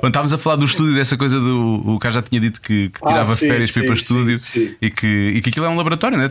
Bom, 0.00 0.06
estávamos 0.08 0.32
a 0.32 0.38
falar 0.38 0.56
do 0.56 0.64
estúdio, 0.64 0.94
dessa 0.94 1.16
coisa 1.16 1.40
do. 1.40 1.82
O 1.86 1.98
cara 1.98 2.14
já 2.14 2.22
tinha 2.22 2.40
dito 2.40 2.60
que, 2.60 2.88
que 2.88 2.98
Ah, 3.02 3.08
tirava 3.08 3.36
sim, 3.36 3.48
férias 3.48 3.70
para 3.72 3.80
ir 3.80 3.82
sim, 3.82 3.86
para 3.86 3.92
o 3.94 3.96
sim, 3.96 4.02
estúdio 4.02 4.38
sim. 4.38 4.74
E, 4.80 4.90
que, 4.90 5.06
e 5.36 5.40
que 5.40 5.50
aquilo 5.50 5.66
é 5.66 5.68
um 5.68 5.76
laboratório, 5.76 6.16
né? 6.16 6.30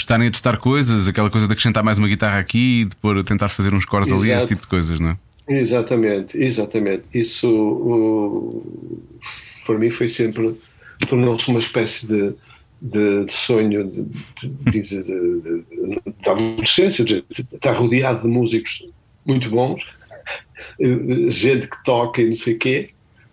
Estarem 0.00 0.28
a 0.28 0.30
testar 0.30 0.56
coisas, 0.56 1.06
aquela 1.06 1.30
coisa 1.30 1.46
de 1.46 1.52
acrescentar 1.52 1.84
mais 1.84 1.98
uma 1.98 2.08
guitarra 2.08 2.38
aqui, 2.38 2.86
de 2.86 2.96
pôr, 2.96 3.22
tentar 3.22 3.48
fazer 3.48 3.74
uns 3.74 3.84
cores 3.84 4.10
ali, 4.10 4.30
esse 4.30 4.46
tipo 4.46 4.62
de 4.62 4.66
coisas, 4.66 4.98
não 4.98 5.10
é? 5.10 5.16
Exatamente, 5.46 6.38
exatamente. 6.38 7.04
Isso 7.12 7.48
o, 7.48 9.02
para 9.66 9.78
mim 9.78 9.90
foi 9.90 10.08
sempre 10.08 10.58
tornou-se 11.08 11.48
uma 11.48 11.60
espécie 11.60 12.06
de, 12.06 12.32
de, 12.80 13.24
de 13.24 13.32
sonho 13.32 13.90
de, 14.70 14.82
de, 14.82 15.64
da 16.24 16.32
adolescência, 16.32 17.04
de, 17.04 17.24
estar 17.30 17.72
rodeado 17.72 18.22
de 18.22 18.28
músicos 18.28 18.86
muito 19.26 19.50
bons, 19.50 19.82
gente 21.28 21.68
que 21.68 21.84
toca 21.84 22.22
e 22.22 22.28
não 22.30 22.36
sei 22.36 22.54
o 22.54 22.58
quê. 22.58 22.90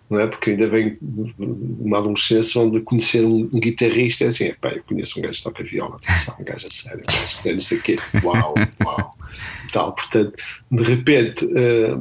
Não 0.10 0.20
é? 0.20 0.28
Porque 0.28 0.52
ainda 0.52 0.67
vem 0.67 0.98
uma 1.39 1.98
adolescência 1.98 2.62
onde 2.62 2.80
conhecer 2.82 3.26
um, 3.26 3.48
guitarrista 3.48 4.24
é 4.24 4.28
assim: 4.28 4.46
epá, 4.46 4.70
eu 4.70 4.84
conheço 4.84 5.20
um 5.20 5.22
gajo 5.22 5.38
que 5.38 5.43
toca 5.43 5.63
viola, 5.63 5.98
atenção, 5.98 6.36
um 6.39 6.43
gajo 6.43 6.65
a 6.65 6.70
sério, 6.70 7.04
que 7.41 7.54
não 7.54 7.62
sei 7.62 7.78
o 7.78 7.82
quê, 7.82 7.96
uau, 8.24 8.54
uau 8.86 9.17
tal. 9.74 9.94
Portanto, 9.94 10.34
de 10.72 10.84
repente, 10.84 11.48
eh, 11.56 11.94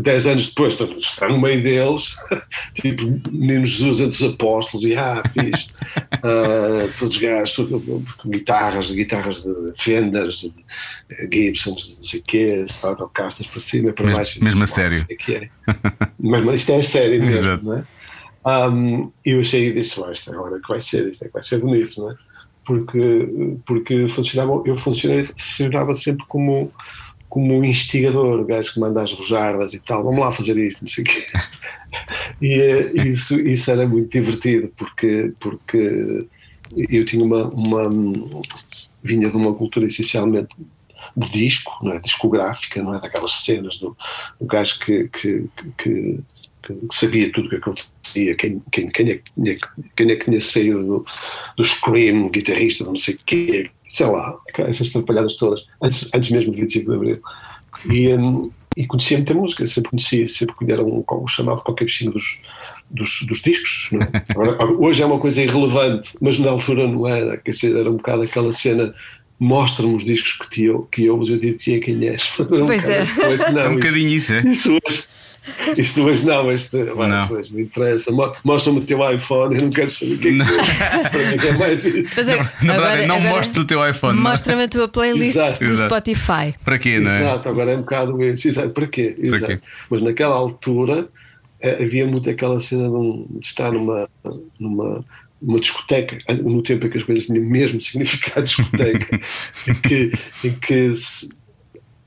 dez 0.00 0.26
anos 0.26 0.48
depois, 0.48 0.74
estamos- 0.74 1.04
está 1.04 1.28
no 1.28 1.40
meio 1.40 1.62
deles, 1.62 2.14
tipo 2.74 3.04
menino 3.30 3.66
Jesus 3.66 4.00
entre 4.00 4.24
os 4.26 4.32
apóstolos, 4.34 4.84
e 4.86 4.94
ah, 4.96 5.22
fiz 5.32 5.68
todos 6.98 7.16
os 7.16 7.20
gajos 7.22 7.54
todos 7.56 8.12
com 8.14 8.28
guitarras, 8.30 8.90
guitarras 8.90 9.42
de 9.42 9.72
Fenders, 9.78 10.40
de 10.40 11.28
Gibsons, 11.32 11.96
não 11.96 12.04
sei 12.04 12.20
o 12.20 12.22
quê, 12.24 12.64
Stratocasters 12.68 13.50
para 13.50 13.62
cima 13.62 13.92
para 13.92 14.06
Mes- 14.06 14.16
baixo. 14.16 14.44
mesmo 14.44 14.62
a 14.62 14.66
sério. 14.66 14.98
isto 14.98 15.32
é 15.32 15.48
mas, 16.18 16.44
isto 16.60 16.72
é 16.72 16.82
sério 16.82 17.22
mesmo, 17.24 17.60
não 17.62 17.74
é? 17.78 17.84
Um, 18.46 19.12
eu 19.24 19.40
achei 19.40 19.68
e 19.68 19.72
disse, 19.72 20.00
"Ué, 20.00 20.12
isto 20.12 20.32
agora 20.32 20.58
que 20.60 20.68
vai 20.68 20.80
ser, 20.80 21.08
isto 21.08 21.22
é 21.22 21.26
que 21.26 21.34
vai 21.34 21.42
ser 21.42 21.58
bonito, 21.58 22.00
não 22.00 22.10
é? 22.12 22.14
Porque, 22.68 23.58
porque 23.64 24.08
funcionava, 24.10 24.62
eu 24.66 24.76
funcionava 24.76 25.94
sempre 25.94 26.26
como, 26.28 26.70
como 27.26 27.54
um 27.54 27.64
instigador, 27.64 28.40
o 28.40 28.44
gajo 28.44 28.74
que 28.74 28.78
manda 28.78 29.02
as 29.02 29.10
rojardas 29.14 29.72
e 29.72 29.78
tal, 29.78 30.04
vamos 30.04 30.20
lá 30.20 30.32
fazer 30.32 30.54
isto, 30.58 30.82
não 30.82 30.90
sei 30.90 31.02
o 31.02 31.06
quê. 31.06 31.26
E 32.42 32.52
eh, 32.52 33.08
isso, 33.08 33.40
isso 33.40 33.70
era 33.70 33.88
muito 33.88 34.10
divertido, 34.10 34.70
porque, 34.76 35.32
porque 35.40 36.28
eu 36.76 37.04
tinha 37.06 37.24
uma, 37.24 37.48
uma. 37.48 37.88
vinha 39.02 39.30
de 39.30 39.36
uma 39.36 39.54
cultura 39.54 39.86
essencialmente 39.86 40.54
de 41.16 41.32
disco, 41.32 41.72
não 41.82 41.92
é? 41.92 41.98
discográfica, 41.98 42.82
não 42.82 42.94
é? 42.94 43.00
Daquelas 43.00 43.32
cenas 43.42 43.78
do, 43.78 43.96
do 44.38 44.46
gajo 44.46 44.78
que, 44.80 45.08
que, 45.08 45.48
que, 45.78 46.20
que- 46.62 46.74
que 46.74 46.94
sabia 46.94 47.30
tudo 47.32 47.46
o 47.46 47.50
que 47.50 47.56
acontecia, 47.56 48.34
quem, 48.36 48.62
quem, 48.72 48.88
quem, 48.90 49.10
é, 49.10 49.14
que 49.16 49.30
tinha, 49.34 49.58
quem 49.96 50.10
é 50.10 50.16
que 50.16 50.24
tinha 50.24 50.40
saído 50.40 50.82
do, 50.84 51.04
do 51.56 51.64
Scream, 51.64 52.28
guitarrista, 52.30 52.84
não 52.84 52.96
sei 52.96 53.14
o 53.14 53.18
quê, 53.26 53.70
sei 53.90 54.06
lá, 54.06 54.36
essas 54.58 54.88
atrapalhadas 54.90 55.36
todas, 55.36 55.64
antes, 55.82 56.08
antes 56.14 56.30
mesmo 56.30 56.52
de 56.52 56.60
25 56.60 56.90
de 56.90 56.96
Abril. 56.96 57.20
E, 57.90 58.08
hum, 58.14 58.50
e 58.76 58.86
conhecia 58.86 59.16
muita 59.16 59.34
música, 59.34 59.66
sempre 59.66 59.90
conhecia, 59.90 60.28
sempre 60.28 60.54
que 60.56 60.70
era 60.72 60.84
um, 60.84 61.04
um 61.10 61.26
chamado 61.28 61.62
qualquer 61.62 61.84
bichinho 61.86 62.12
dos, 62.12 62.38
dos, 62.90 63.24
dos 63.26 63.40
discos. 63.42 63.88
Não 63.92 64.02
é? 64.02 64.10
Agora, 64.30 64.64
hoje 64.78 65.02
é 65.02 65.06
uma 65.06 65.18
coisa 65.18 65.42
irrelevante, 65.42 66.10
mas 66.20 66.38
na 66.38 66.50
altura 66.50 66.86
não 66.86 67.06
era, 67.06 67.36
quer 67.38 67.50
dizer, 67.52 67.76
era 67.76 67.90
um 67.90 67.96
bocado 67.96 68.22
aquela 68.22 68.52
cena. 68.52 68.94
Mostra-me 69.40 69.94
os 69.94 70.04
discos 70.04 70.32
que 70.32 70.50
te 70.50 70.64
eu, 70.64 70.82
que 70.90 71.08
ouves, 71.08 71.28
eu 71.28 71.38
diria 71.38 71.78
quem 71.80 72.08
és. 72.08 72.28
Era 72.40 72.64
um 72.64 72.66
Pois 72.66 72.88
é. 72.88 73.04
não, 73.52 73.60
É 73.60 73.68
um 73.68 73.70
isso- 73.70 73.74
bocadinho 73.74 74.08
isso, 74.08 74.34
é? 74.34 74.40
isso 74.42 74.78
hoje. 74.84 75.04
Isto 75.76 76.02
hoje 76.02 76.24
não, 76.24 76.52
isto 76.52 76.76
vai, 76.94 77.08
Não. 77.08 77.28
me 77.50 77.62
interessa. 77.62 78.10
Mo- 78.10 78.32
Mostra-me 78.44 78.78
o 78.78 78.82
teu 78.84 78.98
iPhone, 79.14 79.54
eu 79.56 79.62
não 79.62 79.70
quero 79.70 79.90
saber 79.90 80.14
o 80.14 80.18
que 80.18 80.28
é 80.28 80.30
que 80.30 80.36
Não. 80.36 80.46
Para 80.46 81.18
mim 81.18 81.36
é 81.42 81.46
é 81.48 81.52
mais 81.52 81.84
isso. 81.84 82.14
Mas 82.16 82.28
é- 82.28 82.36
Na 82.36 82.42
verdade, 82.42 82.72
agora- 82.72 83.06
não 83.06 83.16
agora 83.16 83.34
mostres 83.36 83.56
o 83.58 83.64
teu 83.66 83.88
iPhone. 83.90 84.18
não 84.20 84.26
é? 84.26 84.30
Mostra-me 84.32 84.62
a 84.62 84.68
tua 84.68 84.88
playlist 84.88 85.36
Exato, 85.36 85.58
do 85.58 85.64
exato. 85.64 85.88
Spotify. 85.88 86.54
Para 86.64 86.78
quê, 86.78 86.98
não 87.00 87.10
é? 87.10 87.20
Exato, 87.20 87.48
agora 87.48 87.70
é 87.72 87.76
um 87.76 87.80
bocado 87.80 88.22
isso. 88.24 88.48
Exato. 88.48 88.70
Para 88.70 88.86
quê? 88.86 89.16
Exato. 89.18 89.46
quê? 89.46 89.60
Mas 89.90 90.02
naquela 90.02 90.34
altura 90.34 91.08
eh, 91.60 91.82
havia 91.84 92.06
muito 92.06 92.28
aquela 92.30 92.58
cena 92.60 92.84
de, 92.88 92.94
um- 92.94 93.26
de 93.28 93.44
estar 93.46 93.72
numa, 93.72 94.08
numa, 94.60 95.04
numa 95.40 95.60
discoteca, 95.60 96.16
no 96.42 96.62
tempo 96.62 96.86
em 96.86 96.90
que 96.90 96.98
as 96.98 97.04
coisas 97.04 97.26
tinham 97.26 97.44
mesmo 97.44 97.80
significado 97.80 98.46
de 98.46 98.56
discoteca, 98.56 99.20
em 99.68 99.74
que, 99.74 100.12
em 100.44 100.50
que 100.52 100.96
se- 100.96 101.28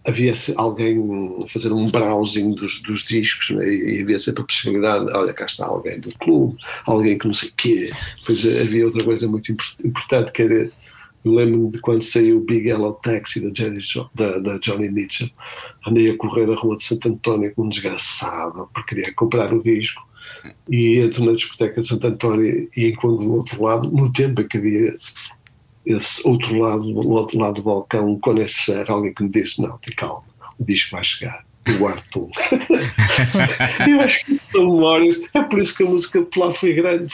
havia 0.07 0.33
alguém 0.55 0.97
a 1.43 1.47
fazer 1.47 1.71
um 1.71 1.87
browsing 1.89 2.51
dos, 2.55 2.81
dos 2.81 3.03
discos 3.05 3.51
né? 3.51 3.67
e, 3.67 4.01
havia 4.01 4.17
sempre 4.19 4.41
a 4.41 4.45
possibilidade, 4.45 5.05
olha, 5.13 5.33
cá 5.33 5.45
está 5.45 5.65
alguém 5.65 5.99
do 5.99 6.11
clube, 6.19 6.57
alguém 6.85 7.17
que 7.17 7.27
não 7.27 7.33
sei 7.33 7.51
quê. 7.57 7.91
Depois 8.19 8.45
eh, 8.45 8.61
havia 8.61 8.85
outra 8.85 9.03
coisa 9.03 9.27
muito 9.27 9.51
impor- 9.51 9.75
importante 9.85 10.31
que 10.31 10.41
era 10.41 10.71
lembro-me 11.23 11.71
de 11.71 11.79
quando 11.81 12.01
saiu 12.01 12.37
o 12.37 12.45
Big 12.45 12.67
Yellow 12.67 12.93
Taxi 12.93 13.39
da, 13.39 13.51
Jo- 13.79 14.09
da, 14.15 14.39
da 14.39 14.57
Johnny 14.57 14.89
Mitchell. 14.89 15.29
Andei 15.87 16.09
a 16.09 16.17
correr 16.17 16.49
a 16.51 16.55
rua 16.55 16.77
de 16.77 16.83
Santo 16.83 17.09
António 17.09 17.53
com 17.55 17.65
um 17.65 17.69
desgraçado 17.69 18.67
porque 18.73 18.95
queria 18.95 19.13
comprar 19.13 19.53
o 19.53 19.61
disco. 19.61 20.01
E 20.69 20.97
entro 20.97 21.23
na 21.25 21.33
discoteca 21.33 21.79
de 21.81 21.87
Santo 21.87 22.07
António 22.07 22.67
e 22.75 22.87
encontro 22.87 23.23
do 23.25 23.33
outro 23.35 23.63
lado, 23.63 23.91
no 23.91 24.11
tempo 24.11 24.41
em 24.41 24.47
que 24.47 24.57
havia 24.57 24.97
esse 25.85 26.21
outro 26.27 26.57
lado, 26.59 26.83
do 26.83 27.09
outro 27.09 27.37
lado 27.39 27.55
do 27.55 27.63
balcão, 27.63 28.09
um 28.11 28.19
conhecer, 28.19 28.89
alguém 28.89 29.13
que 29.13 29.23
me 29.23 29.29
disse: 29.29 29.61
Não, 29.61 29.77
tem 29.79 29.93
calma, 29.95 30.23
o 30.59 30.63
disco 30.63 30.91
vai 30.91 31.03
chegar. 31.03 31.43
Eu 31.63 31.77
guardo 31.77 32.03
tudo. 32.11 32.31
eu 33.87 34.01
acho 34.01 34.25
que 34.25 34.39
são 34.51 34.63
memórias. 34.63 35.21
É 35.33 35.43
por 35.43 35.59
isso 35.59 35.75
que 35.77 35.83
a 35.83 35.85
música 35.85 36.19
popular 36.21 36.53
foi 36.53 36.73
grande, 36.73 37.13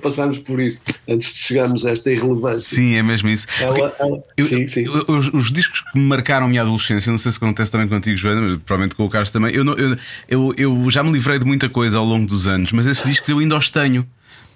passámos 0.00 0.38
por 0.38 0.58
isso 0.60 0.80
antes 1.08 1.32
de 1.32 1.38
chegarmos 1.38 1.84
a 1.84 1.90
esta 1.90 2.10
irrelevância. 2.10 2.74
Sim, 2.74 2.94
é 2.96 3.02
mesmo 3.02 3.28
isso. 3.28 3.46
Ela- 3.60 3.94
ela- 3.98 4.22
Eu- 4.36 4.46
sim, 4.46 4.66
sim. 4.68 4.84
eu- 4.86 5.04
Os, 5.14 5.28
os 5.34 5.52
discos 5.52 5.80
que 5.82 5.98
me 5.98 6.06
marcaram 6.06 6.46
a 6.46 6.48
minha 6.48 6.62
adolescência, 6.62 7.10
não 7.10 7.18
sei 7.18 7.32
se 7.32 7.36
acontece 7.38 7.70
também 7.70 7.86
contigo, 7.86 8.16
Joana, 8.16 8.40
mas 8.40 8.56
provavelmente 8.62 8.94
com 8.96 9.04
o 9.04 9.10
Carlos 9.10 9.30
também. 9.30 9.54
Eu, 9.54 9.62
não- 9.64 9.74
eu, 9.74 9.96
eu, 10.28 10.54
eu 10.56 10.90
já 10.90 11.02
me 11.02 11.12
livrei 11.12 11.38
de 11.38 11.44
muita 11.44 11.68
coisa 11.68 11.98
ao 11.98 12.04
longo 12.04 12.26
dos 12.26 12.46
anos, 12.46 12.72
mas 12.72 12.86
esses 12.86 13.04
discos 13.04 13.28
eu 13.28 13.38
ainda 13.40 13.56
os 13.58 13.68
tenho. 13.68 14.06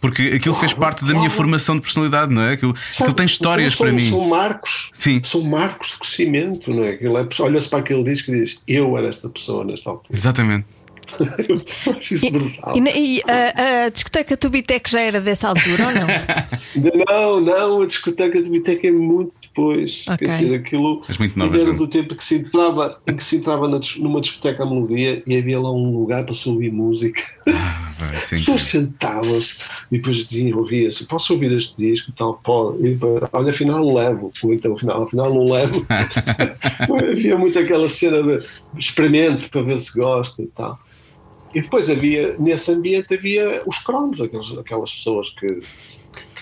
Porque 0.00 0.22
aquilo 0.34 0.54
fez 0.54 0.72
parte 0.72 1.04
da 1.04 1.14
minha 1.14 1.30
formação 1.30 1.74
de 1.76 1.80
personalidade, 1.82 2.32
não 2.32 2.42
é? 2.42 2.52
Aquilo, 2.52 2.74
aquilo 2.92 3.14
tem 3.14 3.26
histórias 3.26 3.74
são, 3.74 3.86
para 3.86 3.94
mim. 3.94 4.10
São 4.10 4.28
marcos. 4.28 4.90
Sim. 4.92 5.20
São 5.24 5.42
marcos 5.42 5.88
de 5.90 5.98
crescimento, 5.98 6.72
não 6.72 6.84
é? 6.84 6.90
Aquilo 6.90 7.18
é 7.18 7.26
Olha-se 7.40 7.68
para 7.68 7.78
aquele 7.80 8.02
disco 8.04 8.30
e 8.32 8.40
diz: 8.40 8.60
Eu 8.68 8.96
era 8.96 9.08
esta 9.08 9.28
pessoa 9.28 9.64
nesta 9.64 9.90
altura. 9.90 10.08
Exatamente. 10.16 10.66
Eu 11.86 11.92
acho 11.92 12.14
isso 12.14 12.30
brutal. 12.30 12.76
E, 12.76 12.80
na- 12.80 12.90
e 12.90 13.22
a, 13.28 13.84
a 13.84 13.88
discoteca 13.88 14.36
Tubitec 14.36 14.90
já 14.90 15.00
era 15.00 15.20
dessa 15.20 15.48
altura 15.48 15.86
ou 15.86 15.92
não? 15.94 16.06
Não, 17.06 17.40
não, 17.40 17.82
a 17.82 17.86
discoteca 17.86 18.42
de 18.42 18.50
Biteca 18.50 18.86
é 18.88 18.90
muito 18.90 19.32
depois. 19.56 20.04
Ok. 20.06 20.26
Quer 20.26 20.38
dizer, 20.38 20.54
aquilo 20.56 21.02
nova, 21.34 21.58
era 21.58 21.72
do 21.72 21.88
tempo 21.88 22.14
que 22.14 22.24
se 22.24 22.36
entrava, 22.36 23.00
em 23.06 23.16
que 23.16 23.24
se 23.24 23.36
entrava 23.36 23.66
numa 23.98 24.20
discoteca 24.20 24.62
à 24.62 24.66
melodia 24.66 25.22
e 25.26 25.36
havia 25.36 25.58
lá 25.58 25.72
um 25.72 25.98
lugar 25.98 26.24
para 26.24 26.34
se 26.34 26.46
ouvir 26.48 26.70
música. 26.70 27.22
Ah, 27.48 27.92
vai, 27.98 28.18
sim. 28.18 28.36
As 28.36 28.40
pessoas 28.42 28.62
sentavam-se 28.62 29.58
e 29.90 29.96
depois 29.98 30.28
ouvia-se, 30.54 31.06
posso 31.06 31.32
ouvir 31.32 31.52
este 31.52 31.76
disco 31.76 32.10
e 32.10 32.12
tal, 32.12 32.34
pode. 32.44 32.78
E 32.86 32.90
depois, 32.90 33.24
olha, 33.32 33.50
afinal 33.50 33.94
levo. 33.94 34.30
Ou 34.42 34.52
então, 34.52 34.74
afinal, 34.74 35.02
afinal 35.02 35.32
não 35.32 35.46
levo. 35.46 35.86
havia 37.10 37.38
muito 37.38 37.58
aquela 37.58 37.88
cena 37.88 38.22
de 38.22 38.44
experimento 38.78 39.48
para 39.48 39.62
ver 39.62 39.78
se 39.78 39.98
gosta 39.98 40.42
e 40.42 40.46
tal. 40.48 40.78
E 41.54 41.62
depois 41.62 41.88
havia, 41.88 42.36
nesse 42.38 42.70
ambiente, 42.70 43.14
havia 43.14 43.62
os 43.66 43.78
cromos, 43.78 44.20
aqueles, 44.20 44.50
aquelas 44.58 44.92
pessoas 44.92 45.30
que 45.30 45.46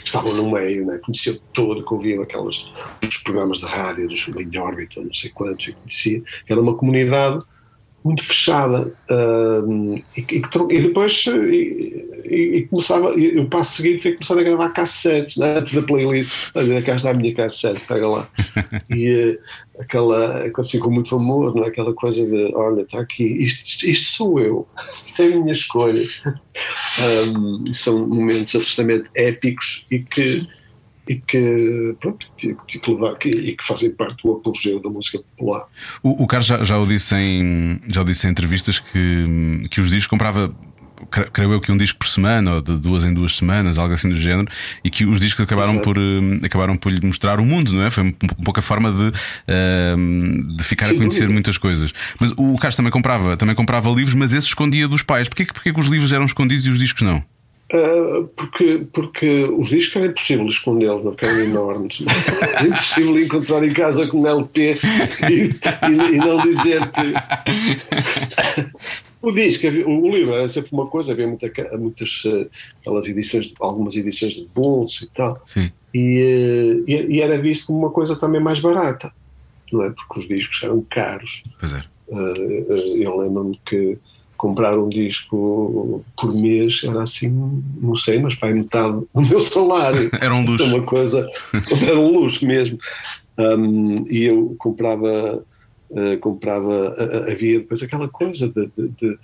estavam 0.04 0.34
no 0.34 0.50
meio, 0.50 0.86
né? 0.86 0.98
conheciam 0.98 1.38
todo, 1.52 1.84
que 1.84 1.94
ouviam 1.94 2.22
aquelas, 2.22 2.70
os 3.06 3.16
programas 3.18 3.58
de 3.58 3.66
rádio, 3.66 4.08
dos 4.08 4.26
em 4.28 4.58
órbita, 4.58 5.00
não 5.00 5.14
sei 5.14 5.30
quantos, 5.30 5.68
e 5.68 5.72
conhecia, 5.72 6.22
era 6.48 6.60
uma 6.60 6.76
comunidade 6.76 7.44
muito 8.04 8.22
fechada 8.22 8.92
hum, 9.66 10.02
e, 10.16 10.20
e 10.20 10.42
e 10.70 10.82
depois 10.82 11.24
e, 11.26 12.04
e- 12.26 12.66
começava 12.68 13.18
e 13.18 13.38
o 13.38 13.48
passo 13.48 13.76
seguinte 13.76 14.02
foi 14.02 14.12
começar 14.12 14.38
a 14.38 14.42
gravar 14.42 14.68
cassetes 14.70 15.36
né, 15.38 15.58
antes 15.58 15.72
da 15.72 15.82
playlist 15.82 16.50
a 16.54 16.60
dizer 16.60 16.84
cá 16.84 16.96
está 16.96 17.10
a 17.10 17.14
minha 17.14 17.34
cassete, 17.34 17.80
pega 17.86 18.06
lá 18.06 18.28
e 18.94 19.08
eh, 19.08 19.38
aquela 19.80 20.44
assim 20.58 20.78
com 20.78 20.90
muito 20.90 21.16
amor, 21.16 21.54
não 21.54 21.64
é? 21.64 21.68
aquela 21.68 21.94
coisa 21.94 22.24
de 22.26 22.54
olha, 22.54 22.82
está 22.82 23.00
aqui, 23.00 23.24
isto, 23.24 23.86
isto 23.86 24.16
sou 24.16 24.38
eu 24.38 24.68
isto 25.06 25.22
é 25.22 25.26
a 25.26 25.30
minha 25.30 25.52
escolha 25.52 26.06
Hum, 26.96 27.64
são 27.72 28.06
momentos 28.06 28.54
absolutamente 28.54 29.10
épicos 29.16 29.84
e 29.90 29.98
que 29.98 30.46
e 31.08 31.16
que, 31.16 31.94
pronto, 32.00 32.26
que, 32.38 32.56
que, 32.66 32.90
levar- 32.90 33.16
que- 33.18 33.28
e 33.28 33.56
que 33.56 33.66
fazem 33.66 33.90
parte 33.92 34.22
do 34.24 34.32
apogeu 34.32 34.80
da 34.80 34.88
música 34.88 35.18
popular. 35.18 35.64
O, 36.02 36.22
o 36.24 36.26
Carlos 36.26 36.46
já, 36.46 36.64
já 36.64 36.78
o 36.78 36.86
disse 36.86 37.14
em, 37.14 37.80
já 37.88 38.00
o 38.00 38.04
disse 38.04 38.26
em 38.26 38.30
entrevistas 38.30 38.78
que, 38.78 39.66
que 39.70 39.80
os 39.80 39.88
discos 39.90 40.06
comprava. 40.06 40.54
cre- 41.10 41.28
Creio 41.32 41.52
eu 41.52 41.60
que 41.60 41.70
um 41.70 41.76
disco 41.76 41.98
por 41.98 42.08
semana 42.08 42.54
ou 42.54 42.60
de 42.62 42.78
duas 42.78 43.04
em 43.04 43.12
duas 43.12 43.36
semanas, 43.36 43.76
algo 43.78 43.92
assim 43.92 44.08
do 44.08 44.16
género, 44.16 44.48
e 44.82 44.88
que 44.88 45.04
os 45.04 45.20
discos 45.20 45.42
acabaram 45.44 45.72
Exato. 45.74 45.84
por, 45.84 45.98
hum, 45.98 46.40
acabaram 46.42 46.76
por 46.76 46.90
lhe 46.90 47.04
mostrar 47.06 47.38
o 47.40 47.44
mundo, 47.44 47.72
não 47.72 47.82
é? 47.82 47.90
Foi 47.90 48.04
um, 48.04 48.08
um 48.08 48.42
pouco 48.44 48.60
a 48.60 48.62
forma 48.62 48.90
de, 48.90 49.12
hum, 49.98 50.56
de 50.56 50.64
ficar 50.64 50.86
a 50.86 50.88
Sem 50.90 50.98
conhecer 50.98 51.28
muitas 51.28 51.58
coisas. 51.58 51.92
Mas 52.18 52.30
o 52.32 52.56
Carlos 52.56 52.76
também 52.76 52.90
comprava, 52.92 53.36
também 53.36 53.54
comprava 53.54 53.90
livros, 53.90 54.14
mas 54.14 54.32
esse 54.32 54.46
escondia 54.48 54.88
dos 54.88 55.02
pais. 55.02 55.28
Porquê, 55.28 55.44
porquê 55.46 55.72
que 55.72 55.80
os 55.80 55.86
livros 55.86 56.12
eram 56.12 56.24
escondidos 56.24 56.66
e 56.66 56.70
os 56.70 56.78
discos 56.78 57.02
não? 57.02 57.22
Uh, 57.74 58.28
porque, 58.36 58.86
porque 58.92 59.44
os 59.46 59.68
discos 59.68 59.96
era 59.96 60.06
impossível 60.06 60.46
escondê-los, 60.46 61.02
não, 61.04 61.16
eram 61.20 61.40
enormes. 61.40 61.98
É 62.60 62.62
impossível 62.62 63.18
encontrar 63.20 63.64
em 63.64 63.72
casa 63.72 64.06
com 64.06 64.20
um 64.20 64.28
LP 64.28 64.78
e, 65.28 65.50
e- 65.50 66.14
e 66.14 66.18
não 66.18 66.36
dizer 66.36 66.82
que. 66.92 67.14
O 69.20 69.32
disco, 69.32 69.66
o 69.66 70.10
livro 70.10 70.34
era 70.34 70.46
sempre 70.48 70.70
uma 70.72 70.86
coisa, 70.86 71.12
havia 71.12 71.26
muita, 71.26 71.50
muitas 71.78 72.22
aquelas 72.80 73.08
edições, 73.08 73.52
algumas 73.58 73.96
edições 73.96 74.34
de 74.34 74.46
bolso 74.54 75.04
e 75.04 75.08
tal, 75.08 75.42
Sim. 75.46 75.72
e, 75.94 76.84
e, 76.86 77.20
era 77.22 77.38
visto 77.40 77.66
como 77.66 77.78
uma 77.78 77.90
coisa 77.90 78.14
também 78.16 78.40
mais 78.40 78.60
barata, 78.60 79.10
não 79.72 79.82
é? 79.82 79.90
Porque 79.90 80.20
os 80.20 80.28
discos 80.28 80.62
eram 80.62 80.84
caros. 80.90 81.42
Pois 81.58 81.72
é. 81.72 81.82
Uh, 82.06 82.18
uh, 82.18 82.96
eu 82.98 83.18
lembro-me 83.18 83.58
que 83.64 83.98
comprar 84.36 84.78
um 84.78 84.88
disco 84.88 86.04
por 86.20 86.34
mês 86.34 86.82
era 86.84 87.02
assim, 87.02 87.62
não 87.80 87.94
sei, 87.96 88.18
mas 88.20 88.34
vai 88.38 88.52
metade 88.52 89.00
do 89.14 89.22
meu 89.22 89.40
salário. 89.40 90.10
Era 90.20 90.34
um 90.34 90.44
luxo. 90.44 90.64
Uma 90.64 90.82
coisa, 90.82 91.26
era 91.82 91.98
um 91.98 92.12
luxo 92.12 92.44
mesmo. 92.46 92.78
Um, 93.38 94.04
e 94.10 94.24
eu 94.24 94.54
comprava, 94.58 95.42
uh, 95.90 96.18
comprava, 96.20 96.94
uh, 96.98 97.30
havia 97.30 97.58
depois 97.60 97.82
aquela 97.82 98.08
coisa 98.08 98.48
de, 98.48 98.66
de- 98.76 98.88
de- 99.00 99.18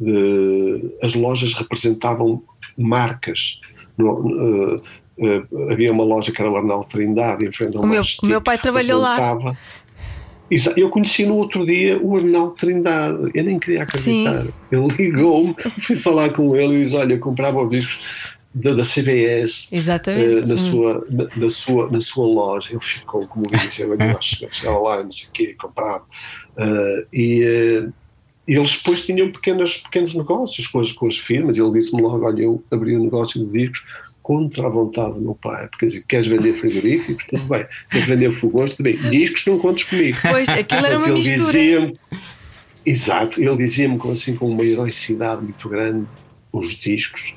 de- 0.00 0.94
as 1.02 1.14
lojas 1.14 1.54
representavam 1.54 2.42
marcas. 2.76 3.60
No- 3.96 4.20
uh, 4.20 4.76
uh, 5.18 5.70
havia 5.70 5.92
uma 5.92 6.04
loja 6.04 6.32
que 6.32 6.40
era 6.40 6.50
o 6.50 6.56
Arnaldo 6.56 6.86
Trindade 6.88 7.44
em 7.46 7.52
frente 7.52 7.76
ao 7.76 7.82
O 7.82 7.86
meu- 7.86 8.02
meu 8.22 8.40
pai 8.40 8.58
trabalhou 8.58 9.00
lá. 9.00 9.16
Eu 10.76 10.90
conheci 10.90 11.24
no 11.24 11.36
outro 11.36 11.64
dia 11.64 11.98
o 12.02 12.16
Arnaldo 12.16 12.54
Trindade. 12.56 13.30
Eu 13.34 13.44
nem 13.44 13.58
queria 13.58 13.82
acreditar. 13.84 14.44
Ele 14.70 14.88
ligou-me, 14.98 15.54
fui 15.80 15.96
falar 15.96 16.30
com 16.30 16.54
ele 16.56 16.80
e 16.80 16.84
disse: 16.84 16.96
Olha, 16.96 17.14
eu 17.14 17.18
comprava 17.20 17.62
os 17.62 17.70
discos 17.70 17.98
da, 18.54 18.74
da 18.74 18.82
CBS 18.84 19.68
Exatamente. 19.72 20.24
eh, 20.44 20.46
na, 20.46 20.54
Hum. 20.54 20.58
sua, 20.58 21.06
na, 21.10 21.26
na 21.36 21.50
sua, 21.50 21.90
na 21.90 22.00
sua 22.00 22.26
loja. 22.26 22.68
Ele 22.70 22.80
ficou 22.80 23.26
como 23.26 23.46
disse: 23.50 23.82
Eu 23.82 23.96
chegava 24.20 24.78
lá, 24.80 25.02
não 25.02 25.12
sei 25.12 25.28
o 25.28 25.32
quê, 25.32 25.56
comprava. 25.60 26.04
Eh, 26.58 27.06
e. 27.12 27.88
e 28.46 28.54
eles 28.56 28.72
depois 28.76 29.06
tinham 29.06 29.30
pequenos, 29.32 29.78
pequenos 29.78 30.14
negócios 30.14 30.66
com 30.66 30.80
as, 30.80 30.92
com 30.92 31.06
as 31.06 31.16
firmas. 31.16 31.56
Ele 31.56 31.72
disse-me 31.72 32.02
logo: 32.02 32.26
Olha, 32.26 32.42
eu 32.42 32.62
abri 32.70 32.96
um 32.96 33.04
negócio 33.04 33.44
de 33.44 33.50
discos 33.50 33.82
contra 34.22 34.66
a 34.66 34.70
vontade 34.70 35.14
do 35.14 35.20
meu 35.20 35.34
pai. 35.34 35.66
Porque 35.68 35.86
dizer, 35.86 36.04
queres 36.08 36.26
vender 36.26 36.52
frigoríficos? 36.54 37.24
Tudo 37.28 37.44
bem. 37.44 37.66
Queres 37.90 38.06
vender 38.06 38.32
fogões? 38.34 38.70
Tudo 38.74 38.84
bem. 38.84 38.96
Discos 39.10 39.44
não 39.46 39.58
contes 39.58 39.84
comigo. 39.84 40.16
Pois, 40.22 40.48
aquilo 40.48 40.86
era 40.86 40.98
uma 40.98 41.08
ele 41.08 41.14
mistura. 41.16 41.92
Exato, 42.84 43.40
ele 43.40 43.56
dizia-me 43.56 43.96
com, 43.98 44.10
assim, 44.10 44.34
com 44.34 44.48
uma 44.50 44.64
heroicidade 44.64 45.42
muito 45.42 45.68
grande: 45.68 46.06
os 46.52 46.74
discos 46.80 47.32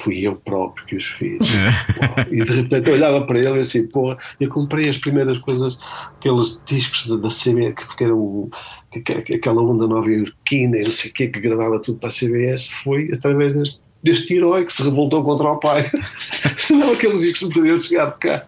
fui 0.00 0.20
eu 0.26 0.36
próprio 0.36 0.84
que 0.86 0.96
os 0.96 1.04
fiz. 1.04 1.38
Uau. 1.40 2.26
E 2.30 2.44
de 2.44 2.52
repente 2.52 2.88
eu 2.88 2.94
olhava 2.94 3.24
para 3.26 3.38
ele 3.38 3.56
e 3.56 3.60
assim, 3.60 3.86
porra, 3.86 4.18
eu 4.38 4.48
comprei 4.50 4.88
as 4.88 4.98
primeiras 4.98 5.38
coisas, 5.38 5.78
aqueles 6.18 6.60
discos 6.66 7.06
da, 7.08 7.16
da 7.16 7.28
CBS, 7.30 7.74
que, 7.74 7.96
que 7.96 8.04
eram 8.04 8.50
que- 8.92 9.00
que- 9.22 9.34
aquela 9.34 9.62
onda 9.62 9.86
nova 9.86 10.10
iorquina 10.10 10.76
e 10.76 10.84
não 10.84 10.92
sei 10.92 11.10
o 11.10 11.14
quê, 11.14 11.28
que 11.28 11.40
gravava 11.40 11.80
tudo 11.80 11.98
para 11.98 12.08
a 12.08 12.12
CBS, 12.12 12.68
foi 12.82 13.10
através 13.12 13.54
deste, 13.56 13.80
deste 14.04 14.34
herói 14.34 14.64
que 14.66 14.72
se 14.72 14.82
revoltou 14.82 15.24
contra 15.24 15.48
o 15.50 15.56
pai. 15.58 15.90
Senão 16.58 16.92
aqueles 16.92 17.20
discos 17.22 17.42
não 17.42 17.50
teriam 17.50 17.80
chegado 17.80 18.18
cá. 18.18 18.44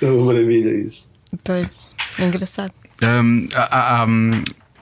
É 0.00 0.06
uma 0.06 0.26
maravilha 0.32 0.70
isso. 0.86 1.06
Pois, 1.44 1.70
é 2.18 2.24
engraçado. 2.24 2.72
Hum, 3.02 3.46
há, 3.54 4.02
há- 4.02 4.06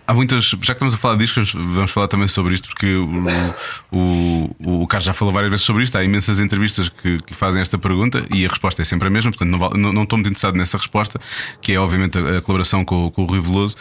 há, 0.06 0.14
muitas. 0.14 0.44
Já 0.44 0.56
que 0.58 0.72
estamos 0.72 0.94
a 0.94 0.96
falar 0.96 1.14
de 1.16 1.24
discos, 1.24 1.52
vamos 1.52 1.90
falar 1.90 2.08
também 2.08 2.28
sobre 2.28 2.54
isto, 2.54 2.68
porque 2.68 2.94
o, 2.94 3.54
o, 3.92 4.82
o 4.82 4.86
Carlos 4.86 5.04
já 5.04 5.12
falou 5.12 5.32
várias 5.32 5.50
vezes 5.50 5.64
sobre 5.64 5.84
isto. 5.84 5.96
Há 5.96 6.04
imensas 6.04 6.38
entrevistas 6.40 6.88
que, 6.88 7.18
que 7.22 7.34
fazem 7.34 7.60
esta 7.60 7.78
pergunta 7.78 8.24
e 8.32 8.44
a 8.44 8.48
resposta 8.48 8.82
é 8.82 8.84
sempre 8.84 9.08
a 9.08 9.10
mesma, 9.10 9.30
portanto 9.30 9.50
não, 9.50 9.70
não, 9.70 9.92
não 9.92 10.02
estou 10.02 10.16
muito 10.18 10.28
interessado 10.28 10.56
nessa 10.56 10.76
resposta, 10.78 11.20
que 11.60 11.72
é 11.72 11.78
obviamente 11.80 12.18
a, 12.18 12.38
a 12.38 12.40
colaboração 12.40 12.84
com, 12.84 13.10
com 13.10 13.22
o 13.22 13.26
Rui 13.26 13.40
Veloso. 13.40 13.76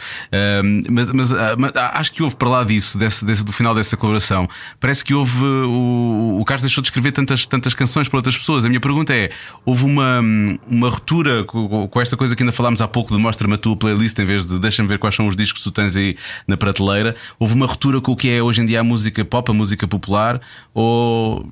Mas, 0.90 1.10
mas, 1.10 1.32
ah, 1.32 1.54
mas 1.58 1.72
acho 1.74 2.12
que 2.12 2.22
houve 2.22 2.36
para 2.36 2.48
lá 2.48 2.64
disso, 2.64 2.98
desse, 2.98 3.24
desse- 3.24 3.44
do 3.44 3.52
final 3.52 3.74
dessa 3.74 3.96
colaboração, 3.96 4.48
parece 4.80 5.04
que 5.04 5.14
houve. 5.14 5.44
O, 5.44 6.38
o 6.40 6.44
Carlos 6.44 6.62
deixou 6.62 6.82
de 6.82 6.88
escrever 6.88 7.12
tantas, 7.12 7.46
tantas 7.46 7.74
canções 7.74 8.08
para 8.08 8.18
outras 8.18 8.36
pessoas. 8.36 8.64
A 8.64 8.68
minha 8.68 8.80
pergunta 8.80 9.14
é: 9.14 9.30
houve 9.64 9.84
uma, 9.84 10.20
uma 10.68 10.88
ruptura 10.90 11.44
com, 11.44 11.88
com 11.88 12.00
esta 12.00 12.16
coisa 12.16 12.34
que 12.34 12.42
ainda 12.42 12.52
falámos 12.52 12.80
há 12.80 12.88
pouco 12.88 13.14
de 13.14 13.20
mostra-me 13.20 13.54
a 13.54 13.56
tua 13.56 13.76
playlist 13.76 14.18
em 14.18 14.24
vez 14.24 14.44
de 14.46 14.58
deixa-me 14.58 14.88
ver 14.88 14.98
quais 14.98 15.14
são 15.14 15.26
os 15.28 15.36
discos 15.36 15.62
que 15.62 15.68
tu 15.68 15.72
tens 15.72 15.96
aí 15.96 16.15
na 16.46 16.56
prateleira? 16.56 17.14
Houve 17.38 17.54
uma 17.54 17.66
ruptura 17.66 18.00
com 18.00 18.12
o 18.12 18.16
que 18.16 18.30
é 18.30 18.42
hoje 18.42 18.60
em 18.60 18.66
dia 18.66 18.80
a 18.80 18.84
música 18.84 19.24
pop, 19.24 19.50
a 19.50 19.54
música 19.54 19.86
popular? 19.88 20.40
Ou 20.74 21.46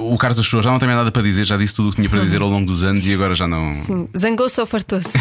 o 0.00 0.16
Carlos 0.18 0.36
das 0.36 0.46
pessoas 0.46 0.64
já 0.64 0.70
não 0.70 0.78
tem 0.78 0.86
mais 0.86 0.98
nada 0.98 1.10
para 1.12 1.22
dizer, 1.22 1.44
já 1.44 1.56
disse 1.56 1.74
tudo 1.74 1.88
o 1.88 1.90
que 1.90 1.96
tinha 1.96 2.08
para 2.08 2.20
dizer 2.20 2.40
ao 2.42 2.48
longo 2.48 2.66
dos 2.66 2.82
anos 2.84 3.06
e 3.06 3.12
agora 3.12 3.34
já 3.34 3.46
não. 3.46 3.72
Sim, 3.72 4.08
zangou-se 4.16 4.60
ou 4.60 4.66
fartou-se? 4.66 5.16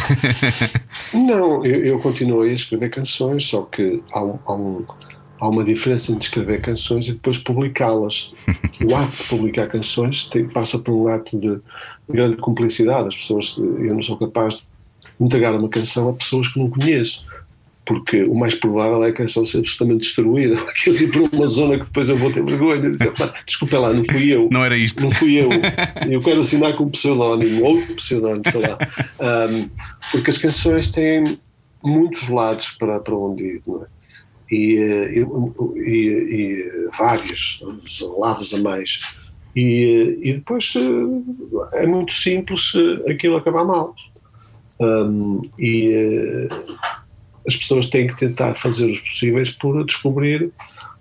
Não, 1.14 1.66
eu, 1.66 1.84
eu 1.86 2.00
continuei 2.00 2.52
a 2.52 2.56
escrever 2.56 2.90
canções, 2.90 3.46
só 3.48 3.62
que 3.64 4.02
há, 4.12 4.24
um- 4.24 4.40
há 4.46 4.54
um- 4.56 4.86
há 5.40 5.48
uma 5.50 5.64
diferença 5.64 6.12
entre 6.12 6.26
escrever 6.28 6.62
canções 6.62 7.08
e 7.08 7.14
depois 7.14 7.38
publicá-las. 7.38 8.32
O 8.84 8.96
ato 8.96 9.16
de 9.18 9.24
publicar 9.30 9.68
canções 9.68 10.30
tem- 10.30 10.48
passa 10.48 10.78
por 10.80 10.94
um 10.94 11.08
ato 11.08 11.38
de, 11.40 11.56
de 11.58 11.62
grande 12.10 12.38
cumplicidade. 12.38 13.08
As 13.10 13.16
pessoas, 13.16 13.56
eu 13.58 13.94
não 13.94 14.02
sou 14.02 14.18
capaz 14.18 14.56
de 15.20 15.26
entregar 15.26 15.54
uma 15.54 15.70
canção 15.70 16.10
a 16.10 16.14
pessoas 16.14 16.48
que 16.50 16.60
não 16.60 16.70
conheço. 16.70 17.24
Porque 17.86 18.24
o 18.24 18.34
mais 18.34 18.56
provável 18.56 19.04
é 19.04 19.10
a 19.10 19.14
canção 19.14 19.46
ser 19.46 19.60
absolutamente 19.60 20.02
destruída. 20.06 20.56
Aquilo 20.70 20.96
ir 20.98 21.12
por 21.12 21.22
uma 21.32 21.46
zona 21.46 21.78
que 21.78 21.86
depois 21.86 22.10
eu 22.10 22.16
vou 22.18 22.32
ter 22.32 22.44
vergonha 22.44 22.82
de 22.82 22.92
dizer, 22.92 23.14
"Pá, 23.14 23.34
desculpa 23.46 23.78
lá, 23.80 23.94
não 23.94 24.04
fui 24.06 24.34
eu. 24.34 24.50
Não 24.52 24.66
era 24.66 24.76
isto. 24.76 25.04
Não 25.04 25.12
fui 25.12 25.36
eu. 25.36 25.50
Eu 26.10 26.22
quero 26.22 26.42
assinar 26.42 26.76
com 26.76 26.86
um 26.86 26.90
pseudónimo, 26.90 27.64
outro 27.64 27.94
pseudónimo, 27.96 28.42
sei 28.52 28.62
lá. 28.62 28.78
Ahm, 29.20 29.70
porque 30.12 30.30
as 30.32 30.38
canções 30.38 30.92
têm 30.92 31.38
muitos 31.84 32.28
lados 32.30 32.72
para, 32.80 33.00
para 33.00 33.16
onde 33.16 33.44
ir, 33.44 33.62
não 33.68 33.84
é? 33.84 33.86
E, 34.52 34.78
eh, 34.78 35.20
eu- 35.20 35.74
e, 35.78 35.90
e 35.90 36.90
vários 36.98 37.60
lados 38.20 38.54
a 38.54 38.58
mais. 38.60 39.00
E, 39.56 40.20
e 40.24 40.34
depois 40.34 40.74
eh, 40.76 41.82
é 41.82 41.88
muito 41.88 42.14
simples 42.14 42.72
eh, 42.76 43.12
aquilo 43.12 43.38
acabar 43.38 43.64
mal. 43.64 43.94
Um, 44.80 45.42
e 45.58 45.90
eh, 45.92 46.48
as 47.48 47.56
pessoas 47.56 47.88
têm 47.90 48.08
que 48.08 48.18
tentar 48.18 48.56
fazer 48.56 48.90
os 48.90 49.00
possíveis 49.00 49.50
por 49.52 49.84
descobrir 49.86 50.52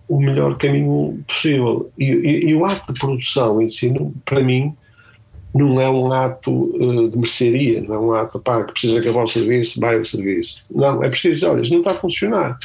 o 0.09 0.20
melhor 0.20 0.59
caminho 0.59 1.22
possível. 1.26 1.90
E, 1.99 2.05
e, 2.05 2.49
e 2.49 2.55
o 2.55 2.64
ato 2.64 2.92
de 2.92 3.01
produção 3.01 3.61
em 3.61 3.68
si, 3.68 3.92
para 4.24 4.42
mim, 4.42 4.74
não 5.55 5.80
é 5.80 5.88
um 5.88 6.12
ato 6.12 6.51
uh, 6.51 7.09
de 7.09 7.16
mercearia, 7.16 7.80
não 7.80 7.95
é 7.95 7.99
um 7.99 8.12
ato 8.12 8.40
pá, 8.40 8.64
que 8.64 8.72
precisa 8.72 8.99
acabar 8.99 9.22
o 9.22 9.26
serviço, 9.26 9.80
vai 9.80 9.97
ao 9.97 10.05
serviço. 10.05 10.62
Não, 10.70 11.03
é 11.03 11.09
preciso 11.09 11.34
dizer, 11.34 11.47
olha, 11.47 11.62
isto 11.62 11.72
não 11.72 11.78
está 11.78 11.92
a 11.92 12.01
funcionar. 12.01 12.59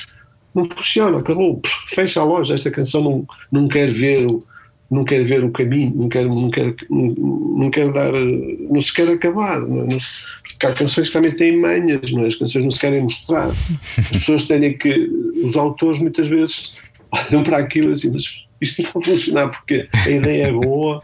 Não 0.54 0.66
funciona, 0.66 1.20
acabou, 1.20 1.62
fecha 1.88 2.20
a 2.20 2.24
loja, 2.24 2.56
esta 2.56 2.72
canção 2.72 3.02
não, 3.02 3.28
não 3.52 3.68
quer 3.68 3.94
ver 3.94 4.26
o, 4.26 4.44
não 4.90 5.04
quer 5.04 5.24
ver 5.24 5.44
o 5.44 5.52
caminho, 5.52 5.94
não 5.96 6.10
quer, 6.10 6.26
não 6.26 6.50
quer, 6.50 6.76
não, 6.90 7.70
quer 7.70 7.92
dar, 7.92 8.12
não 8.12 8.82
se 8.82 8.94
quer 8.94 9.08
acabar. 9.08 9.60
Não, 9.62 9.86
não, 9.86 9.98
porque 10.42 10.66
há 10.66 10.74
canções 10.74 11.08
que 11.08 11.14
também 11.14 11.36
têm 11.36 11.58
manhas, 11.58 12.12
não 12.12 12.24
é? 12.24 12.28
as 12.28 12.36
canções 12.36 12.64
não 12.64 12.72
se 12.72 12.80
querem 12.80 13.02
mostrar. 13.02 13.50
As 13.98 14.08
pessoas 14.08 14.48
têm 14.48 14.78
que, 14.78 15.10
os 15.44 15.56
autores 15.56 16.00
muitas 16.00 16.28
vezes 16.28 16.76
olham 17.12 17.44
para 17.44 17.58
aquilo 17.58 17.92
e 17.92 17.94
dizem, 17.94 18.12
mas 18.14 18.24
isto 18.62 18.84
não 18.84 18.92
vai 18.92 19.04
funcionar 19.04 19.50
porque 19.50 19.88
a 19.94 20.10
ideia 20.10 20.48
é 20.48 20.52
boa, 20.52 21.04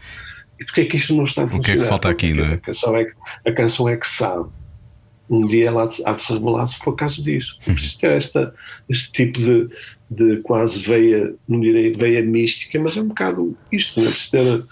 e 0.58 0.64
porquê 0.64 0.80
é 0.82 0.84
que 0.86 0.96
isto 0.96 1.14
não 1.14 1.24
está 1.24 1.44
a 1.44 1.48
funcionar? 1.48 1.60
O 1.60 1.64
que 1.64 1.70
é 1.70 1.76
que 1.76 1.88
falta 1.88 2.08
aqui, 2.08 2.32
não 2.32 2.44
é? 2.44 2.54
A 2.54 2.58
canção 2.58 2.96
é, 2.96 3.04
que, 3.04 3.12
a 3.44 3.52
canção 3.52 3.88
é 3.88 3.96
que 3.96 4.06
sabe. 4.06 4.48
Um 5.28 5.44
dia 5.44 5.68
ela 5.68 5.90
há 6.04 6.12
de 6.12 6.22
se 6.22 6.32
revelar 6.32 6.66
se 6.66 6.78
for 6.78 6.94
caso 6.94 7.22
disso. 7.22 7.56
Hum. 7.68 7.74
Preciso 7.74 7.98
ter 7.98 8.12
esta, 8.12 8.54
este 8.88 9.12
tipo 9.12 9.40
de, 9.40 9.68
de 10.10 10.36
quase 10.38 10.80
veia, 10.80 11.34
não 11.48 11.60
direi 11.60 11.92
veia 11.92 12.22
mística, 12.22 12.78
mas 12.80 12.96
é 12.96 13.00
um 13.00 13.08
bocado 13.08 13.56
isto, 13.72 14.00
não 14.00 14.08
é? 14.08 14.10
Preciso. 14.10 14.66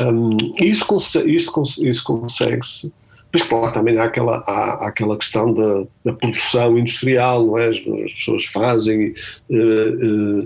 Um, 0.00 0.36
isso, 0.60 0.84
isso, 1.26 1.86
isso 1.86 2.04
consegue-se. 2.04 2.92
Pois, 3.30 3.42
claro, 3.42 3.72
também 3.72 3.98
há 3.98 4.04
aquela, 4.04 4.44
há, 4.46 4.84
há 4.84 4.88
aquela 4.88 5.16
questão 5.16 5.52
da, 5.52 5.86
da, 6.04 6.12
produção 6.12 6.78
industrial, 6.78 7.46
não 7.46 7.58
é? 7.58 7.68
As, 7.68 7.78
as 7.78 8.12
pessoas 8.12 8.44
fazem, 8.46 9.14
uh, 9.50 10.44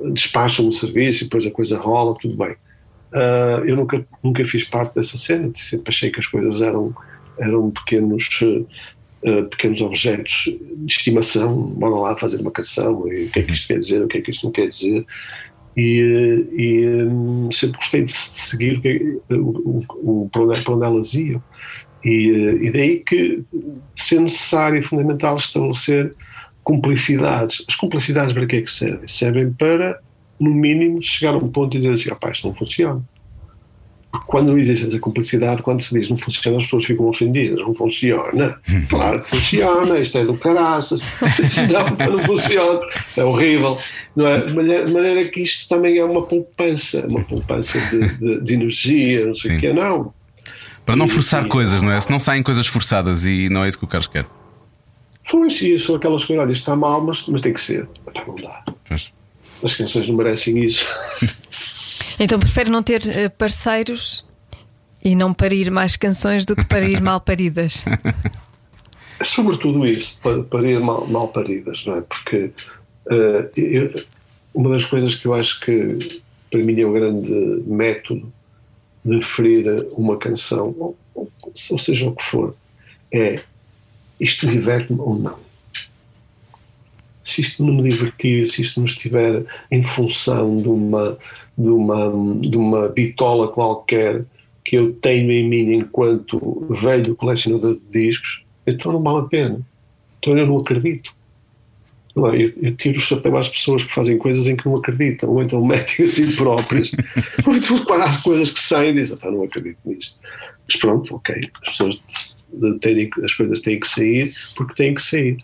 uh, 0.00 0.12
despacham 0.12 0.66
o 0.66 0.72
serviço 0.72 1.22
e 1.22 1.24
depois 1.24 1.46
a 1.46 1.50
coisa 1.50 1.78
rola, 1.78 2.16
tudo 2.20 2.36
bem. 2.36 2.56
Uh, 3.12 3.64
eu 3.64 3.76
nunca, 3.76 4.04
nunca 4.22 4.44
fiz 4.46 4.64
parte 4.64 4.94
dessa 4.96 5.16
cena, 5.16 5.52
sempre 5.54 5.90
achei 5.90 6.10
que 6.10 6.18
as 6.18 6.26
coisas 6.26 6.60
eram, 6.60 6.92
eram 7.38 7.70
pequenos, 7.70 8.28
uh, 9.26 9.48
pequenos 9.48 9.80
objetos 9.80 10.44
de 10.44 10.92
estimação. 10.92 11.68
Bora 11.70 11.94
lá 11.94 12.18
fazer 12.18 12.40
uma 12.40 12.50
canção, 12.50 13.06
e 13.08 13.24
o 13.24 13.30
que 13.30 13.40
é 13.40 13.42
que 13.42 13.52
isto 13.52 13.68
quer 13.68 13.78
dizer, 13.78 14.02
o 14.02 14.08
que 14.08 14.18
é 14.18 14.20
que 14.20 14.30
isto 14.30 14.44
não 14.44 14.52
quer 14.52 14.68
dizer. 14.68 15.06
E, 15.76 16.46
e 16.56 16.86
um, 16.86 17.50
sempre 17.50 17.78
gostei 17.78 18.02
de, 18.04 18.12
seguir 18.12 19.20
o, 19.30 19.34
o, 19.34 19.84
o, 20.22 20.28
para, 20.30 20.42
onde, 20.42 20.62
para 20.62 20.74
onde 20.74 20.84
elas 20.84 21.14
iam. 21.14 21.42
E, 22.04 22.28
e 22.62 22.70
daí 22.70 22.98
que 23.00 23.42
ser 23.96 24.20
necessário 24.20 24.78
e 24.78 24.82
fundamental 24.84 25.36
estabelecer 25.36 26.14
cumplicidades. 26.62 27.64
As 27.68 27.76
cumplicidades 27.76 28.32
para 28.34 28.46
que 28.46 28.56
é 28.56 28.62
que 28.62 28.70
servem? 28.70 29.08
Servem 29.08 29.52
para 29.52 30.00
no 30.38 30.52
mínimo, 30.52 31.02
chegar 31.02 31.34
a 31.34 31.38
um 31.38 31.48
ponto 31.48 31.76
e 31.76 31.80
dizer 31.80 31.94
assim: 31.94 32.10
rapaz, 32.10 32.36
isto 32.36 32.48
não 32.48 32.54
funciona. 32.54 33.02
Porque 34.14 34.26
quando 34.28 34.50
não 34.50 34.58
existe 34.58 34.86
essa 34.86 34.98
cumplicidade, 35.00 35.60
quando 35.60 35.82
se 35.82 35.92
diz 35.92 36.08
não 36.08 36.16
funciona, 36.16 36.58
as 36.58 36.62
pessoas 36.62 36.84
ficam 36.84 37.08
ofendidas. 37.08 37.58
Não 37.58 37.74
funciona. 37.74 38.60
Claro 38.88 39.20
que 39.20 39.30
funciona, 39.30 39.98
isto 39.98 40.18
é 40.18 40.24
do 40.24 40.36
caraças. 40.38 41.00
Não, 41.68 42.16
não 42.16 42.22
funciona. 42.22 42.80
É 43.16 43.24
horrível. 43.24 43.76
Não 44.14 44.26
é? 44.28 44.40
De 44.46 44.92
maneira 44.92 45.24
que 45.28 45.40
isto 45.40 45.68
também 45.68 45.98
é 45.98 46.04
uma 46.04 46.22
poupança, 46.22 47.04
uma 47.08 47.24
poupança 47.24 47.80
de, 47.90 48.16
de, 48.18 48.40
de 48.40 48.54
energia, 48.54 49.26
não 49.26 49.34
sei 49.34 49.50
Sim. 49.50 49.56
o 49.56 49.60
que 49.60 49.66
é, 49.66 49.72
não. 49.72 50.14
Para 50.86 50.94
não 50.94 51.08
forçar 51.08 51.44
e, 51.46 51.48
coisas, 51.48 51.82
não 51.82 51.90
é? 51.90 52.00
Se 52.00 52.10
não 52.10 52.20
saem 52.20 52.42
coisas 52.42 52.68
forçadas 52.68 53.24
e 53.24 53.48
não 53.48 53.64
é 53.64 53.68
isso 53.68 53.78
que 53.78 53.84
o 53.84 53.88
Carlos 53.88 54.06
quer. 54.06 54.26
Foi 55.28 55.48
isso, 55.48 55.86
são 55.86 55.96
aquelas 55.96 56.24
coisas, 56.24 56.44
olha, 56.44 56.52
isto 56.52 56.62
está 56.62 56.76
mal, 56.76 57.02
mas, 57.04 57.24
mas 57.26 57.40
tem 57.40 57.52
que 57.52 57.60
ser. 57.60 57.88
Não 58.26 58.36
dá. 58.36 58.62
Pois 58.88 59.10
as 59.64 59.74
canções 59.74 60.06
não 60.08 60.16
merecem 60.16 60.62
isso. 60.62 60.86
Então 62.18 62.38
prefere 62.38 62.70
não 62.70 62.82
ter 62.82 63.08
eh, 63.08 63.28
parceiros 63.28 64.24
e 65.04 65.14
não 65.14 65.34
parir 65.34 65.70
mais 65.70 65.96
canções 65.96 66.46
do 66.46 66.56
que 66.56 66.64
parir 66.64 67.00
mal 67.02 67.20
paridas? 67.20 67.84
É 69.20 69.24
sobretudo 69.24 69.86
isso, 69.86 70.18
parir 70.50 70.80
mal, 70.80 71.06
mal 71.06 71.28
paridas, 71.28 71.84
não 71.84 71.96
é? 71.96 72.00
Porque 72.00 72.50
uh, 73.06 73.50
eu, 73.56 74.04
uma 74.52 74.70
das 74.70 74.84
coisas 74.86 75.14
que 75.14 75.26
eu 75.26 75.34
acho 75.34 75.60
que 75.60 76.22
para 76.50 76.60
mim 76.60 76.80
é 76.80 76.86
o 76.86 76.92
grande 76.92 77.62
método 77.66 78.32
de 79.04 79.16
referir 79.18 79.86
uma 79.92 80.16
canção, 80.16 80.74
ou, 80.78 80.96
ou, 81.14 81.30
ou 81.70 81.78
seja 81.78 82.08
o 82.08 82.14
que 82.14 82.24
for, 82.24 82.56
é 83.12 83.42
isto 84.18 84.46
diverte-me 84.46 85.00
ou 85.00 85.18
não 85.18 85.44
se 87.24 87.40
isto 87.40 87.64
não 87.64 87.74
me 87.74 87.88
divertir, 87.88 88.46
se 88.48 88.60
isto 88.60 88.78
não 88.78 88.86
estiver 88.86 89.44
em 89.70 89.82
função 89.82 90.60
de 90.60 90.68
uma, 90.68 91.18
de 91.56 91.68
uma, 91.68 92.40
de 92.40 92.56
uma 92.56 92.88
bitola 92.88 93.48
qualquer 93.48 94.24
que 94.64 94.76
eu 94.76 94.92
tenho 94.94 95.30
em 95.30 95.48
mim 95.48 95.74
enquanto 95.74 96.66
velho 96.70 97.14
colecionador 97.14 97.74
de 97.74 98.06
discos, 98.08 98.42
então 98.66 98.92
não 98.92 99.02
vale 99.02 99.18
a 99.18 99.28
pena. 99.28 99.60
Então 100.18 100.36
eu 100.38 100.46
não 100.46 100.58
acredito. 100.58 101.14
Não 102.16 102.32
é? 102.32 102.42
eu, 102.42 102.52
eu, 102.62 102.76
tiro 102.76 102.98
o 102.98 103.02
chapéu 103.02 103.36
às 103.36 103.48
pessoas 103.48 103.84
que 103.84 103.92
fazem 103.92 104.16
coisas 104.16 104.46
em 104.46 104.56
que 104.56 104.66
não 104.66 104.76
acreditam, 104.76 105.30
ou 105.30 105.42
então 105.42 105.64
metem 105.64 106.06
a 106.06 106.08
si 106.08 106.34
próprias. 106.36 106.92
Porque 107.44 107.92
há 107.92 108.22
coisas 108.22 108.52
que 108.52 108.60
saem 108.60 108.90
e 108.90 108.94
dizem, 108.94 109.18
não 109.24 109.42
acredito 109.42 109.78
nisto. 109.84 110.16
Mas 110.66 110.76
pronto, 110.76 111.14
ok, 111.16 111.34
as 111.62 111.70
pessoas 111.70 112.02
têm, 112.80 113.10
as 113.22 113.34
coisas 113.34 113.60
têm 113.60 113.80
que 113.80 113.86
sair 113.86 114.34
porque 114.56 114.74
têm 114.74 114.94
que 114.94 115.02
sair. 115.02 115.36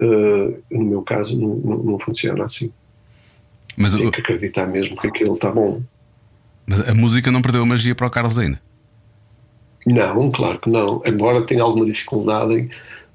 Uh, 0.00 0.58
no 0.70 0.84
meu 0.84 1.02
caso, 1.02 1.38
não, 1.38 1.56
não, 1.56 1.82
não 1.84 1.98
funciona 1.98 2.44
assim. 2.44 2.72
Mas 3.76 3.94
Tem 3.94 4.10
que 4.10 4.20
acreditar 4.20 4.66
mesmo 4.66 4.96
que 4.96 5.08
aquilo 5.08 5.34
está 5.34 5.50
bom. 5.50 5.82
Mas 6.66 6.88
a 6.88 6.94
música 6.94 7.30
não 7.30 7.42
perdeu 7.42 7.62
a 7.62 7.66
magia 7.66 7.94
para 7.94 8.06
o 8.06 8.10
Carlos 8.10 8.38
ainda? 8.38 8.60
Não, 9.86 10.30
claro 10.30 10.58
que 10.60 10.70
não. 10.70 11.02
Embora 11.04 11.46
tenha 11.46 11.62
alguma 11.62 11.86
dificuldade 11.86 12.54
em, 12.54 12.70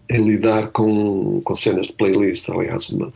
em 0.09 0.23
lidar 0.23 0.67
com, 0.69 1.41
com 1.43 1.55
cenas 1.55 1.87
de 1.87 1.93
playlist. 1.93 2.49
Aliás, 2.49 2.89
uma, 2.89 3.13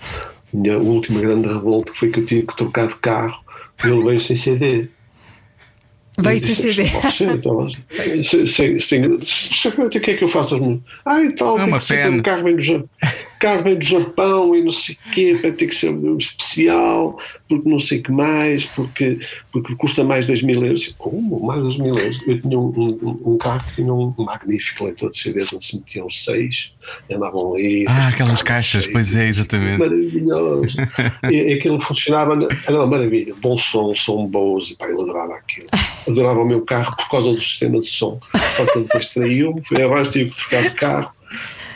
minha 0.53 0.77
última 0.77 1.19
grande 1.19 1.47
revolta 1.47 1.91
foi 1.95 2.09
que 2.09 2.19
eu 2.21 2.25
tive 2.25 2.47
que 2.47 2.55
trocar 2.55 2.87
de 2.87 2.95
carro 2.95 3.43
e 3.83 3.87
ele 3.87 4.03
veio 4.03 4.21
sem 4.21 4.35
CD. 4.35 4.87
Vai 6.17 6.39
sem 6.39 6.55
CD. 6.55 6.83
Então, 7.33 7.67
sem, 7.89 8.45
sem, 8.45 8.79
sem, 8.79 9.05
o 9.05 9.89
que 9.89 10.11
é 10.11 10.15
que 10.15 10.23
eu 10.23 10.29
faço? 10.29 10.81
Ah, 11.05 11.21
então, 11.23 11.57
é 11.57 11.65
tem 11.65 11.77
que 11.79 11.85
ser 11.85 12.09
um 12.09 12.19
carro 12.19 12.43
vem 12.43 12.55
do 12.55 12.61
Japão 12.61 12.89
carro 13.41 13.63
vem 13.63 13.75
do 13.75 13.83
Japão 13.83 14.55
e 14.55 14.63
não 14.63 14.71
sei 14.71 14.95
o 14.95 15.11
quê, 15.11 15.33
vai 15.33 15.51
ter 15.51 15.67
que 15.67 15.75
ser 15.75 15.89
um 15.89 16.17
especial, 16.17 17.17
porque 17.49 17.67
não 17.67 17.79
sei 17.79 17.99
o 17.99 18.03
que 18.03 18.11
mais, 18.11 18.65
porque, 18.67 19.19
porque 19.51 19.75
custa 19.75 20.03
mais 20.03 20.27
2 20.27 20.43
mil 20.43 20.63
euros. 20.63 20.93
Como? 20.99 21.43
Mais 21.47 21.61
2 21.61 21.77
mil 21.77 21.97
euros? 21.97 22.27
Eu 22.27 22.39
tinha 22.39 22.59
um, 22.59 22.69
um, 22.69 23.33
um, 23.33 23.37
carro 23.37 23.65
que 23.67 23.75
tinha 23.75 23.91
um 23.91 24.13
magnífico 24.15 24.85
leitor 24.85 25.09
de 25.09 25.17
CDs 25.17 25.51
onde 25.51 25.65
se 25.65 25.75
metiam 25.75 26.09
seis, 26.09 26.71
andavam 27.11 27.55
ali. 27.55 27.85
Ah, 27.87 28.09
aquelas 28.09 28.43
caixas, 28.43 28.83
seis, 28.83 28.93
pois 28.93 29.15
é, 29.15 29.27
exatamente. 29.27 29.79
Maravilhoso. 29.79 30.77
e, 31.29 31.53
aquilo 31.53 31.81
funcionava, 31.81 32.37
era 32.67 32.77
uma 32.77 32.87
maravilha. 32.87 33.33
Bom 33.41 33.57
som, 33.57 33.95
som 33.95 34.27
bons, 34.27 34.69
e 34.69 34.77
pá, 34.77 34.85
eu 34.85 35.01
adorava 35.01 35.33
aquilo. 35.33 35.65
Adorava 36.07 36.41
o 36.41 36.45
meu 36.45 36.61
carro 36.61 36.95
por 36.95 37.09
causa 37.09 37.33
do 37.33 37.41
sistema 37.41 37.79
de 37.79 37.87
som. 37.87 38.19
Só 38.55 38.65
que 38.71 38.79
depois 38.79 39.07
traiu-me, 39.07 39.65
fui 39.65 39.81
abaixo, 39.81 40.11
tive 40.11 40.29
que 40.29 40.35
trocar 40.35 40.61
de 40.61 40.75
carro 40.75 41.21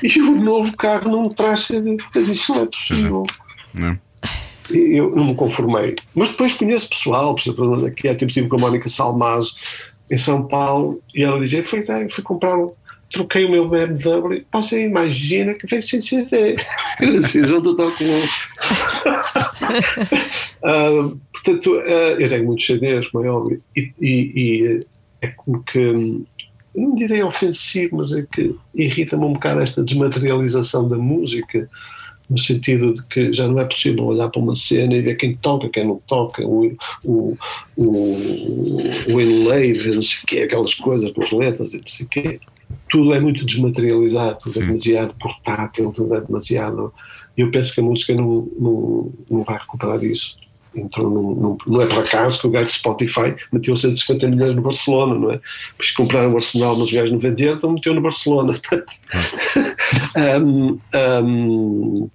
e 0.03 0.21
o 0.21 0.35
novo 0.35 0.75
carro 0.77 1.09
não 1.09 1.29
traz 1.29 1.61
CD, 1.61 1.97
isso 2.15 2.53
não 2.53 2.61
é 2.61 2.65
possível. 2.65 3.25
Não. 3.73 3.99
Eu 4.69 5.15
não 5.15 5.25
me 5.25 5.35
conformei. 5.35 5.95
Mas 6.15 6.29
depois 6.29 6.53
conheço 6.55 6.89
pessoal, 6.89 7.35
por 7.35 7.41
exemplo, 7.41 7.85
aqui 7.85 8.07
há 8.07 8.15
tempo 8.15 8.29
estive 8.29 8.47
com 8.47 8.55
a 8.55 8.59
Mónica 8.59 8.89
Salmazo 8.89 9.55
em 10.09 10.17
São 10.17 10.47
Paulo 10.47 11.01
e 11.13 11.23
ela 11.23 11.39
dizia: 11.39 11.63
fui, 11.63 11.85
fui 12.09 12.23
comprar 12.23 12.57
um, 12.57 12.67
troquei 13.11 13.45
o 13.45 13.51
meu 13.51 13.67
BMW, 13.67 14.43
passei, 14.51 14.85
imagina 14.85 15.53
que 15.53 15.67
vem 15.67 15.81
sem 15.81 16.01
CD. 16.01 16.57
junto 17.45 17.75
com 17.77 17.83
uh, 20.63 21.19
Portanto, 21.31 21.73
uh, 21.73 22.19
eu 22.19 22.27
tenho 22.27 22.45
muitos 22.45 22.65
CDs, 22.65 23.07
como 23.09 23.25
é 23.25 23.29
óbvio, 23.29 23.61
e, 23.75 23.93
e, 24.01 24.09
e 24.35 24.79
é 25.21 25.27
como 25.27 25.63
que 25.63 26.25
não 26.75 26.95
direi 26.95 27.23
ofensivo, 27.23 27.97
mas 27.97 28.11
é 28.11 28.23
que 28.23 28.55
irrita-me 28.73 29.25
um 29.25 29.33
bocado 29.33 29.61
esta 29.61 29.83
desmaterialização 29.83 30.87
da 30.87 30.97
música, 30.97 31.69
no 32.29 32.39
sentido 32.39 32.95
de 32.95 33.03
que 33.03 33.33
já 33.33 33.47
não 33.47 33.59
é 33.59 33.65
possível 33.65 34.05
olhar 34.05 34.29
para 34.29 34.41
uma 34.41 34.55
cena 34.55 34.93
e 34.93 35.01
ver 35.01 35.15
quem 35.15 35.35
toca, 35.37 35.69
quem 35.69 35.87
não 35.87 36.01
toca, 36.07 36.45
o, 36.45 36.75
o, 37.03 37.37
o, 37.77 38.17
o 39.07 39.21
enlave, 39.21 39.95
não 39.95 40.01
sei 40.01 40.19
o 40.23 40.25
quê, 40.27 40.39
aquelas 40.39 40.73
coisas 40.73 41.11
com 41.11 41.23
as 41.23 41.31
letras 41.31 41.73
e 41.73 41.77
não 41.77 41.87
sei 41.87 42.05
o 42.05 42.09
quê. 42.09 42.39
Tudo 42.89 43.13
é 43.13 43.19
muito 43.19 43.45
desmaterializado, 43.45 44.39
tudo 44.39 44.51
é 44.51 44.53
Sim. 44.53 44.59
é 44.59 44.65
demasiado 44.65 45.15
portátil, 45.19 45.91
tudo 45.91 46.15
é 46.15 46.21
demasiado. 46.21 46.93
Eu 47.37 47.51
penso 47.51 47.73
que 47.73 47.81
a 47.81 47.83
música 47.83 48.15
não, 48.15 48.47
não, 48.59 49.13
não 49.29 49.43
vai 49.43 49.57
recuperar 49.57 50.03
isso. 50.03 50.35
Entrou 50.75 51.09
num, 51.09 51.35
num, 51.35 51.57
não 51.67 51.81
é 51.81 51.87
por 51.87 51.99
acaso 51.99 52.39
que 52.39 52.47
o 52.47 52.49
gajo 52.49 52.67
de 52.67 52.73
Spotify 52.73 53.35
meteu 53.51 53.75
150 53.75 54.27
milhões 54.27 54.55
no 54.55 54.61
Barcelona, 54.61 55.15
não 55.15 55.31
é? 55.31 55.39
Depois 55.71 55.91
compraram 55.91 56.33
o 56.33 56.35
Arsenal, 56.35 56.75
mas 56.75 56.87
os 56.87 56.93
gajos 56.93 57.11
não 57.11 57.19
vendiam, 57.19 57.55
então 57.55 57.71
meteu 57.71 57.93
no 57.93 58.01
Barcelona. 58.01 58.59
um, 60.41 60.79
um, 60.93 62.09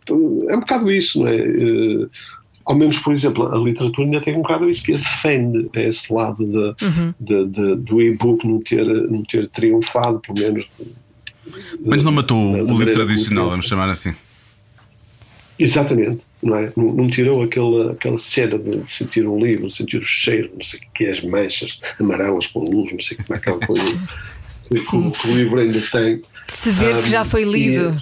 é 0.48 0.56
um 0.56 0.60
bocado 0.60 0.90
isso, 0.90 1.20
não 1.20 1.28
é? 1.28 1.36
Uh, 1.36 2.10
ao 2.64 2.76
menos, 2.76 2.98
por 2.98 3.12
exemplo, 3.12 3.52
a 3.52 3.58
literatura 3.58 4.06
ainda 4.06 4.20
tem 4.20 4.34
um 4.34 4.42
bocado 4.42 4.68
isso 4.68 4.82
que 4.82 4.92
defende 4.92 5.68
esse 5.74 6.12
lado 6.12 6.44
de, 6.44 6.84
uhum. 6.84 7.14
de, 7.18 7.46
de, 7.46 7.76
do 7.76 8.00
e-book 8.00 8.46
não 8.46 8.60
ter, 8.60 8.84
não 8.84 9.24
ter 9.24 9.48
triunfado, 9.48 10.20
pelo 10.20 10.38
menos. 10.38 10.68
Mas 11.84 12.04
não 12.04 12.12
matou 12.12 12.52
o 12.52 12.78
livro 12.78 12.92
tradicional, 12.92 13.50
vamos 13.50 13.66
chamar 13.66 13.88
assim. 13.88 14.14
Exatamente, 15.58 16.20
não 16.42 16.56
é? 16.56 16.72
Não, 16.76 16.92
não 16.92 17.10
tirou 17.10 17.42
aquela, 17.42 17.92
aquela 17.92 18.18
cena 18.18 18.58
de 18.58 18.90
sentir 18.90 19.26
um 19.26 19.38
livro, 19.38 19.70
sentir 19.70 19.98
o 19.98 20.04
cheiro, 20.04 20.50
não 20.54 20.64
sei 20.64 20.80
o 20.80 20.82
que, 20.94 21.06
as 21.06 21.20
manchas 21.20 21.80
amarelas 21.98 22.46
com 22.46 22.60
luz, 22.60 22.92
não 22.92 23.00
sei 23.00 23.16
como 23.16 23.34
é 23.34 23.36
aquela 23.36 23.60
coisa 23.60 24.00
que, 24.68 24.80
que, 24.80 25.28
o 25.28 25.36
livro 25.36 25.60
ainda 25.60 25.80
tem. 25.90 26.16
De 26.16 26.24
se 26.48 26.70
ver 26.70 26.98
um, 26.98 27.02
que 27.02 27.10
já 27.10 27.24
foi 27.24 27.44
lido. 27.44 28.00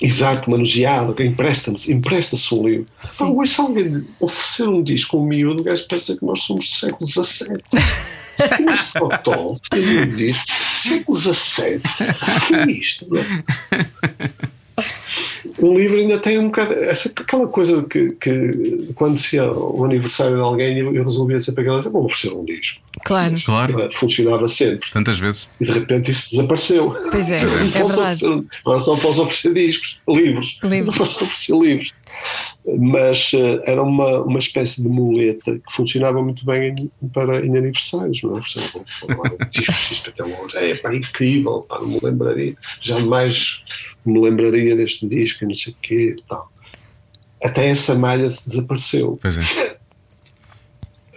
E, 0.00 0.06
exato, 0.06 0.50
manuseado, 0.50 1.14
empresta-se, 1.22 1.92
empresta-se 1.92 2.54
um 2.54 2.68
livro. 2.68 2.86
Ah, 3.20 3.24
hoje 3.24 3.54
se 3.54 3.60
alguém 3.60 4.06
oferecer 4.20 4.68
um 4.68 4.82
disco 4.82 5.18
um 5.18 5.26
miúdo, 5.26 5.62
o 5.62 5.64
gajo 5.64 5.86
pensa 5.88 6.16
que 6.16 6.24
nós 6.24 6.42
somos 6.42 6.68
do 6.68 6.74
século 6.74 7.06
XVII. 7.06 7.62
Mas 8.64 8.92
Totó, 8.92 9.52
um 9.52 10.16
disco, 10.16 10.44
século 10.78 11.18
XVII, 11.18 11.76
o 11.76 12.46
que 12.46 12.54
é 12.54 12.70
isto? 12.72 13.06
Não 13.08 13.20
é? 13.20 13.86
o 15.58 15.74
livro 15.74 15.96
ainda 15.96 16.18
tem 16.18 16.38
um 16.38 16.46
bocado. 16.46 16.74
Essa, 16.74 17.08
aquela 17.08 17.46
coisa 17.46 17.82
que, 17.84 18.10
que 18.12 18.92
quando 18.94 19.18
se 19.18 19.36
ia 19.36 19.50
o 19.50 19.84
aniversário 19.84 20.36
de 20.36 20.42
alguém, 20.42 20.78
eu, 20.78 20.94
eu 20.94 21.04
resolvia 21.04 21.40
sempre 21.40 21.62
aquela 21.62 21.76
coisa: 21.76 21.90
vou 21.90 22.04
oferecer 22.04 22.32
um 22.32 22.44
disco. 22.44 22.80
Claro. 23.04 23.34
claro. 23.44 23.90
Funcionava 23.94 24.48
sempre. 24.48 24.90
Tantas 24.90 25.18
vezes. 25.18 25.48
E 25.60 25.64
de 25.64 25.72
repente 25.72 26.10
isso 26.10 26.30
desapareceu. 26.30 26.94
Pois 27.10 27.30
é, 27.30 27.36
é, 27.36 27.42
é 27.42 27.46
verdade. 27.46 28.26
Oferecer, 28.26 28.46
agora 28.64 28.80
só 28.80 28.96
posso 28.96 29.22
oferecer 29.22 29.54
discos, 29.54 29.98
livros. 30.08 30.58
livros. 30.62 30.86
Não 30.86 30.94
posso 30.94 31.24
oferecer 31.24 31.56
livros. 31.56 31.92
Mas 32.78 33.32
uh, 33.32 33.62
era 33.64 33.82
uma, 33.82 34.22
uma 34.22 34.38
espécie 34.38 34.82
de 34.82 34.88
muleta 34.88 35.52
que 35.52 35.72
funcionava 35.72 36.20
muito 36.22 36.44
bem 36.44 36.74
em, 37.02 37.08
para, 37.08 37.44
em 37.44 37.56
aniversários. 37.56 38.22
Não 38.22 38.36
é? 38.36 38.38
Oferecer 38.38 38.70
um 38.74 39.50
disco, 39.50 39.72
disco 39.88 40.08
até 40.08 40.24
hoje. 40.24 40.56
É, 40.56 40.74
pá, 40.76 40.94
incrível, 40.94 41.62
pá, 41.68 41.78
não 41.78 41.88
me 41.88 42.00
lembraria. 42.02 42.56
Jamais 42.80 43.60
me 44.04 44.20
lembraria 44.20 44.76
deste 44.76 45.05
disco 45.08 45.44
e 45.44 45.48
não 45.48 45.54
sei 45.54 45.72
o 45.72 45.76
quê 45.80 46.16
tal. 46.28 46.50
Até 47.42 47.68
essa 47.68 47.94
malha 47.94 48.30
se 48.30 48.48
desapareceu. 48.48 49.18
Pois 49.20 49.38
é. 49.38 49.76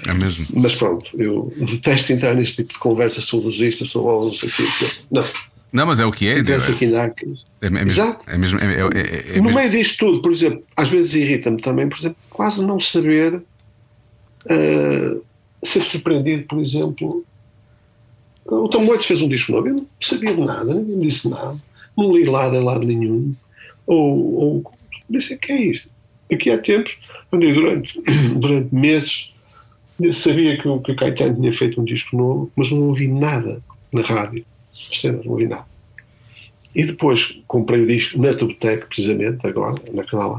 É 0.08 0.14
mesmo. 0.14 0.46
Mas 0.54 0.76
pronto, 0.76 1.10
eu 1.20 1.54
detesto 1.58 2.14
entrar 2.14 2.34
neste 2.34 2.58
tipo 2.58 2.74
de 2.74 2.80
conversa 2.80 3.22
sobre 3.22 3.50
os 3.50 3.60
isto, 3.60 3.86
sobre 3.86 4.10
o 4.12 4.26
não 4.26 4.34
sei 4.34 4.50
o 4.50 4.52
quê. 4.52 4.92
Não. 5.12 5.24
Não, 5.72 5.86
mas 5.86 6.00
é 6.00 6.06
o 6.06 6.12
que 6.12 6.28
é. 6.28 6.44
Pensa 6.44 6.74
que 6.74 6.86
é, 6.86 7.14
é, 7.62 7.70
mesmo, 7.70 7.90
Exato. 7.90 8.26
É 8.28 8.38
mesmo, 8.38 8.60
é, 8.60 8.66
é, 8.66 9.38
é 9.38 9.42
no 9.42 9.54
meio 9.54 9.70
disto 9.70 10.06
tudo, 10.06 10.22
por 10.22 10.32
exemplo, 10.32 10.64
às 10.76 10.90
vezes 10.90 11.14
irrita-me 11.14 11.62
também, 11.62 11.88
por 11.88 12.00
exemplo, 12.00 12.18
quase 12.30 12.66
não 12.66 12.80
saber 12.80 13.36
uh, 13.36 15.24
ser 15.64 15.84
surpreendido, 15.84 16.44
por 16.48 16.60
exemplo. 16.60 17.24
O 18.46 18.68
Tom 18.68 18.88
Waits 18.88 19.06
fez 19.06 19.22
um 19.22 19.30
disco 19.30 19.52
novo, 19.52 19.68
eu 19.68 19.76
não 19.76 19.88
sabia 20.02 20.34
de 20.34 20.42
nada, 20.42 20.74
ninguém 20.74 20.96
me 20.96 21.08
disse 21.08 21.30
nada, 21.30 21.56
não 21.96 22.16
li 22.16 22.26
lado 22.26 22.56
em 22.56 22.64
lado 22.64 22.86
nenhum. 22.86 23.36
Ou, 23.90 24.34
ou 24.36 24.72
disse, 25.10 25.38
que 25.38 25.52
é 25.52 25.62
isto? 25.62 25.90
Daqui 26.30 26.52
a 26.52 26.60
tempos, 26.60 26.98
durante, 27.32 28.00
durante 28.38 28.74
meses, 28.74 29.34
sabia 30.14 30.58
que 30.62 30.68
o, 30.68 30.80
que 30.80 30.92
o 30.92 30.96
Caetano 30.96 31.36
tinha 31.36 31.54
feito 31.54 31.82
um 31.82 31.84
disco 31.84 32.16
novo, 32.16 32.52
mas 32.56 32.72
não 32.72 32.90
ouvi 32.90 33.08
nada 33.08 33.62
na 33.92 34.02
rádio 34.02 34.46
não 35.04 35.32
ouvi 35.32 35.48
nada. 35.48 35.66
E 36.74 36.86
depois 36.86 37.38
comprei 37.48 37.82
o 37.82 37.88
disco 37.88 38.22
na 38.22 38.34
Tubetec, 38.34 38.86
precisamente, 38.88 39.46
agora, 39.46 39.76
na 39.92 40.04
canal, 40.04 40.38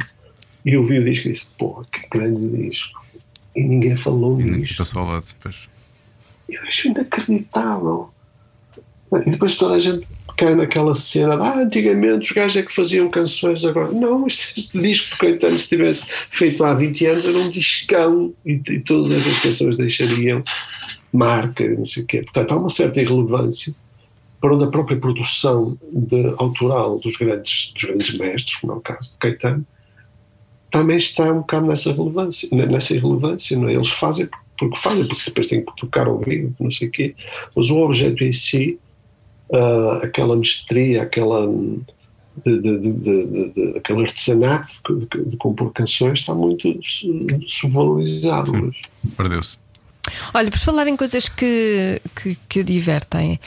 e 0.64 0.76
ouvi 0.76 0.98
o 0.98 1.04
disco 1.04 1.28
e 1.28 1.32
disse: 1.32 1.46
Pô, 1.58 1.84
que 1.92 2.08
grande 2.08 2.68
disco. 2.68 3.04
E 3.56 3.62
ninguém 3.62 3.96
falou 3.96 4.40
e 4.40 4.60
disto. 4.60 4.78
Passou 4.78 5.02
ao 5.02 5.08
lado 5.08 5.26
depois. 5.26 5.68
Eu 6.48 6.62
acho 6.62 6.88
inacreditável. 6.88 8.10
E 9.12 9.30
depois 9.30 9.56
toda 9.56 9.74
a 9.74 9.80
gente 9.80 10.06
cai 10.36 10.54
naquela 10.54 10.94
cena 10.94 11.36
de, 11.36 11.42
ah, 11.42 11.58
antigamente 11.58 12.24
os 12.24 12.32
gajos 12.32 12.56
é 12.56 12.62
que 12.62 12.74
faziam 12.74 13.10
canções 13.10 13.64
agora. 13.64 13.90
Não, 13.90 14.26
este, 14.26 14.58
este 14.58 14.80
disco, 14.80 15.24
então, 15.26 15.56
se 15.58 15.68
tivesse 15.68 16.04
feito 16.30 16.62
há 16.64 16.74
20 16.74 17.06
anos, 17.06 17.24
era 17.26 17.38
um 17.38 17.50
discão 17.50 18.32
e, 18.46 18.52
e 18.68 18.80
todas 18.80 19.12
essas 19.12 19.38
canções 19.40 19.76
deixariam 19.76 20.42
marca, 21.12 21.68
não 21.68 21.86
sei 21.86 22.04
o 22.04 22.06
quê. 22.06 22.22
Portanto, 22.22 22.52
há 22.52 22.56
uma 22.56 22.70
certa 22.70 23.00
irrelevância 23.00 23.74
para 24.40 24.54
onde 24.54 24.64
a 24.64 24.68
própria 24.68 24.98
produção 24.98 25.76
de, 25.92 26.34
autoral 26.38 26.98
dos 26.98 27.16
grandes, 27.16 27.72
dos 27.74 27.84
grandes 27.84 28.18
mestres, 28.18 28.56
como 28.56 28.72
é 28.72 28.76
o 28.76 28.80
caso 28.80 29.10
de 29.10 29.18
Caetano, 29.18 29.66
também 30.70 30.96
está 30.96 31.24
um 31.30 31.40
bocado 31.40 31.66
nessa 31.66 31.92
relevância, 31.92 32.48
nessa 32.52 32.94
irrelevância, 32.94 33.58
não 33.58 33.68
é? 33.68 33.74
Eles 33.74 33.90
fazem 33.90 34.28
porque 34.56 34.76
fazem, 34.78 35.06
porque 35.06 35.24
depois 35.26 35.46
têm 35.46 35.64
que 35.64 35.76
tocar 35.76 36.06
ao 36.06 36.18
vivo, 36.18 36.54
não 36.60 36.70
sei 36.70 36.88
o 36.88 36.90
quê, 36.90 37.14
mas 37.56 37.70
o 37.70 37.78
objeto 37.78 38.22
em 38.22 38.32
si, 38.32 38.78
uh, 39.50 40.04
aquela 40.04 40.36
mestria, 40.36 41.02
aquela, 41.02 41.46
de, 42.44 42.60
de, 42.60 42.78
de, 42.78 43.74
aquele 43.76 44.06
artesanato 44.06 45.08
de, 45.26 45.36
compor 45.36 45.72
canções 45.72 46.20
está 46.20 46.34
muito 46.34 46.78
subvalorizado. 47.48 48.72
Perdeu-se. 49.16 49.58
Olha, 50.32 50.50
por 50.50 50.58
falar 50.58 50.88
em 50.88 50.96
coisas 50.96 51.28
que, 51.28 52.00
que, 52.16 52.36
que 52.48 52.62
divertem, 52.62 53.38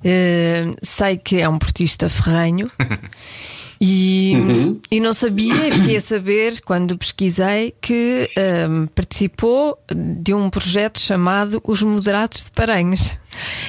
Uh, 0.00 0.74
sei 0.80 1.18
que 1.18 1.36
é 1.42 1.46
um 1.46 1.58
portista 1.58 2.08
ferranho 2.08 2.70
e, 3.80 4.34
uhum. 4.36 4.80
e 4.90 5.00
não 5.00 5.14
sabia, 5.14 5.68
e 5.68 5.72
fiquei 5.72 5.96
a 5.96 6.00
saber 6.02 6.60
quando 6.60 6.98
pesquisei 6.98 7.74
que 7.80 8.28
um, 8.68 8.86
participou 8.86 9.78
de 9.90 10.34
um 10.34 10.50
projeto 10.50 11.00
chamado 11.00 11.62
Os 11.64 11.82
Moderados 11.82 12.44
de 12.44 12.50
Paranhos. 12.50 13.18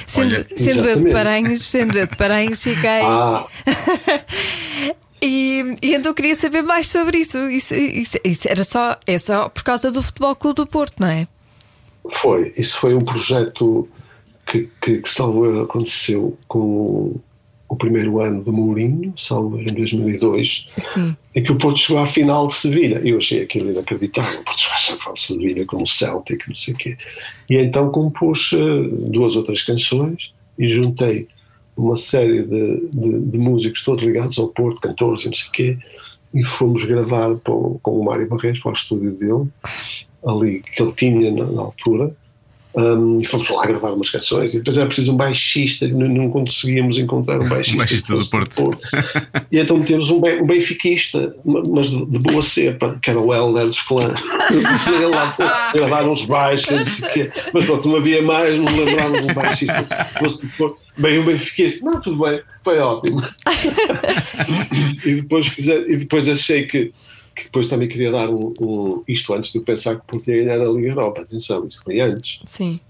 Sendo, 0.06 0.36
Olha, 0.36 0.46
sendo 0.54 0.86
eu 0.86 1.00
de 1.00 1.10
Paranhos, 1.10 1.62
sendo 1.62 1.96
eu 1.96 2.06
de 2.06 2.16
Paranhos, 2.16 2.62
fiquei. 2.62 3.00
Ah. 3.02 3.46
E, 5.24 5.76
e, 5.80 5.94
então 5.94 6.12
queria 6.12 6.34
saber 6.34 6.62
mais 6.62 6.88
sobre 6.88 7.18
isso. 7.18 7.38
Isso, 7.48 7.72
isso. 7.74 8.18
isso, 8.24 8.48
era 8.50 8.64
só, 8.64 8.98
é 9.06 9.16
só 9.18 9.48
por 9.48 9.62
causa 9.62 9.88
do 9.92 10.02
Futebol 10.02 10.34
Clube 10.34 10.56
do 10.56 10.66
Porto, 10.66 10.98
não 10.98 11.06
é? 11.06 11.28
Foi. 12.20 12.52
Isso 12.56 12.76
foi 12.80 12.92
um 12.92 13.04
projeto 13.04 13.88
que, 14.48 14.68
que, 14.82 15.00
que 15.00 15.08
salvo 15.08 15.62
aconteceu 15.62 16.36
com 16.48 17.20
o 17.72 17.76
primeiro 17.76 18.20
ano 18.20 18.44
do 18.44 18.52
Mourinho, 18.52 19.14
salvo 19.16 19.58
em 19.58 19.72
2002, 19.72 20.68
Sim. 20.76 21.16
em 21.34 21.42
que 21.42 21.52
o 21.52 21.56
Porto 21.56 21.78
chegou 21.78 22.02
à 22.02 22.06
final 22.06 22.46
de 22.46 22.54
Sevilha. 22.54 23.00
Eu 23.02 23.16
achei 23.16 23.40
aquilo 23.40 23.70
inacreditável. 23.70 24.40
O 24.40 24.44
Porto 24.44 24.60
chegou 24.60 24.74
à 24.74 24.78
final 24.98 25.14
de 25.14 25.22
Sevilha 25.22 25.64
com 25.64 25.82
o 25.82 25.86
Celtic, 25.86 26.46
não 26.46 26.54
sei 26.54 26.74
o 26.74 26.76
quê. 26.76 26.98
E 27.48 27.56
então 27.56 27.90
compus 27.90 28.52
uh, 28.52 28.88
duas 29.08 29.36
ou 29.36 29.42
três 29.42 29.62
canções 29.62 30.34
e 30.58 30.68
juntei 30.68 31.28
uma 31.74 31.96
série 31.96 32.42
de, 32.42 32.90
de, 32.92 33.20
de, 33.20 33.38
músicos 33.38 33.82
todos 33.82 34.04
ligados 34.04 34.38
ao 34.38 34.48
Porto, 34.48 34.78
cantores 34.78 35.22
e 35.22 35.28
não 35.28 35.34
sei 35.34 35.48
o 35.48 35.52
quê, 35.52 35.78
e 36.34 36.44
fomos 36.44 36.84
gravar 36.84 37.34
com 37.36 37.80
o 37.86 38.04
Mário 38.04 38.28
Barreiros 38.28 38.60
para 38.60 38.72
o 38.72 38.74
estúdio 38.74 39.12
dele, 39.12 39.48
ali 40.26 40.60
que 40.60 40.82
ele 40.82 40.92
tinha 40.92 41.30
na, 41.30 41.50
na 41.50 41.62
altura, 41.62 42.14
um, 42.74 43.20
e 43.20 43.26
fomos 43.26 43.48
lá 43.50 43.66
gravar 43.66 43.90
umas 43.92 44.08
canções 44.08 44.54
e 44.54 44.58
depois 44.58 44.76
era 44.76 44.86
preciso 44.86 45.12
um 45.12 45.16
baixista 45.16 45.86
não, 45.88 46.08
não 46.08 46.30
conseguíamos 46.30 46.98
encontrar 46.98 47.40
um 47.40 47.48
baixista, 47.48 47.76
um 47.76 47.78
baixista 47.78 48.16
do 48.16 48.26
Porto. 48.26 48.54
Porto. 48.54 48.88
e 49.50 49.58
então 49.58 49.78
metemos 49.78 50.10
um, 50.10 50.16
um 50.16 50.46
benfiquista 50.46 51.34
mas 51.44 51.90
de, 51.90 52.06
de, 52.06 52.18
boa 52.18 52.42
cepa 52.42 52.98
que 53.02 53.10
era 53.10 53.20
o 53.20 53.32
Helder 53.34 53.66
dos 53.66 53.82
clãs 53.82 54.18
ele 54.50 55.06
lá 55.06 55.72
gravar 55.74 56.04
uns 56.04 56.24
baixos 56.24 57.00
mas 57.52 57.66
pronto, 57.66 57.88
não 57.88 57.96
havia 57.96 58.22
mais 58.22 58.58
não 58.58 58.64
lembrávamos 58.64 59.22
um 59.22 59.34
baixista 59.34 59.86
fosse 60.18 60.46
de 60.46 60.52
Porto 60.56 60.78
bem 60.96 61.18
um 61.18 61.24
benfiquista, 61.24 61.84
não, 61.84 62.00
tudo 62.00 62.22
bem 62.24 62.40
foi 62.64 62.78
ótimo 62.78 63.22
e, 65.04 65.16
depois, 65.16 65.46
e 65.58 65.96
depois 65.96 66.28
achei 66.28 66.66
que 66.66 66.92
que 67.34 67.44
depois 67.44 67.68
também 67.68 67.88
queria 67.88 68.10
dar 68.10 68.28
um, 68.28 68.54
um, 68.60 69.04
isto 69.08 69.32
antes 69.32 69.52
de 69.52 69.60
pensar 69.60 69.96
que 69.96 70.06
podia 70.06 70.44
ganhar 70.44 70.60
a 70.60 70.70
Liga 70.70 70.88
Europa. 70.88 71.22
Atenção, 71.22 71.66
isso 71.66 71.82
foi 71.82 72.00
antes. 72.00 72.40
Sim. 72.46 72.80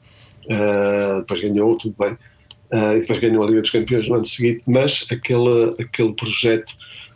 Uh, 0.45 1.21
depois 1.21 1.41
ganhou, 1.41 1.77
tudo 1.77 1.95
bem. 1.99 2.13
Uh, 2.73 2.97
e 2.97 3.01
depois 3.01 3.19
ganhou 3.19 3.43
a 3.43 3.47
Liga 3.47 3.61
dos 3.61 3.71
Campeões 3.71 4.09
no 4.09 4.17
ano 4.17 4.27
seguinte, 4.27 4.63
mas 4.67 5.07
aquele, 5.11 5.77
aquele 5.79 6.13
projeto 6.15 6.73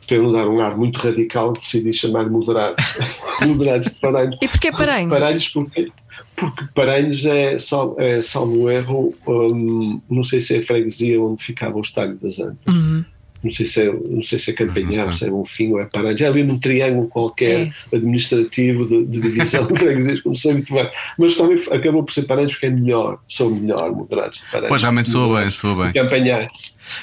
teve 0.07 0.31
dar 0.33 0.49
um 0.49 0.61
ar 0.61 0.77
muito 0.77 0.99
radical, 0.99 1.53
decidi 1.53 1.93
chamar 1.93 2.31
Moderados. 2.31 2.85
moderados 3.45 3.89
de 3.89 3.99
Paranhos. 3.99 4.39
E 4.41 4.49
porquê 4.49 4.72
Paranhos? 4.72 5.11
Paranhos 5.11 5.49
porque, 5.49 5.93
porque 6.37 6.64
Paranhos 6.74 7.27
é, 7.27 7.59
sal, 7.59 7.95
é 7.99 8.22
salvo 8.22 8.70
erro, 8.70 9.12
um, 9.27 10.01
não 10.09 10.22
sei 10.22 10.41
se 10.41 10.57
é 10.57 10.59
a 10.61 10.64
freguesia 10.64 11.20
onde 11.20 11.43
ficava 11.43 11.77
o 11.77 11.81
Estádio 11.81 12.16
das 12.16 12.39
Antas. 12.39 12.74
Uhum. 12.74 13.05
Não 13.43 13.51
sei 13.53 13.66
se 13.66 13.80
é, 13.80 13.93
não 13.93 14.22
sei 14.22 14.39
se 14.39 14.51
é 14.51 14.55
Campanhar, 14.55 15.12
se 15.12 15.24
é 15.24 15.30
Bonfim 15.30 15.72
ou 15.72 15.80
é 15.80 15.87
Paranhos, 15.87 16.20
é 16.20 16.26
ali 16.26 16.43
num 16.43 16.59
triângulo 16.59 17.09
qualquer 17.09 17.72
administrativo 17.93 18.87
de, 18.87 19.05
de 19.05 19.20
divisão 19.20 19.66
de 19.66 19.78
freguesias, 19.78 20.20
não 20.24 20.34
sei 20.34 20.55
muito 20.55 20.72
bem. 20.72 20.91
Mas 21.18 21.34
também 21.34 21.62
acabou 21.70 22.05
por 22.05 22.12
ser 22.12 22.22
Paranhos 22.22 22.53
porque 22.53 22.66
é 22.66 22.70
melhor, 22.70 23.18
são 23.28 23.51
melhor 23.51 23.93
moderados 23.93 24.39
de 24.39 24.45
Paranhos. 24.47 24.68
Pois 24.68 24.82
realmente 24.82 25.09
soa 25.09 25.41
bem, 25.41 25.51
soa 25.51 25.84
bem. 25.84 25.93
Campanhar. 25.93 26.49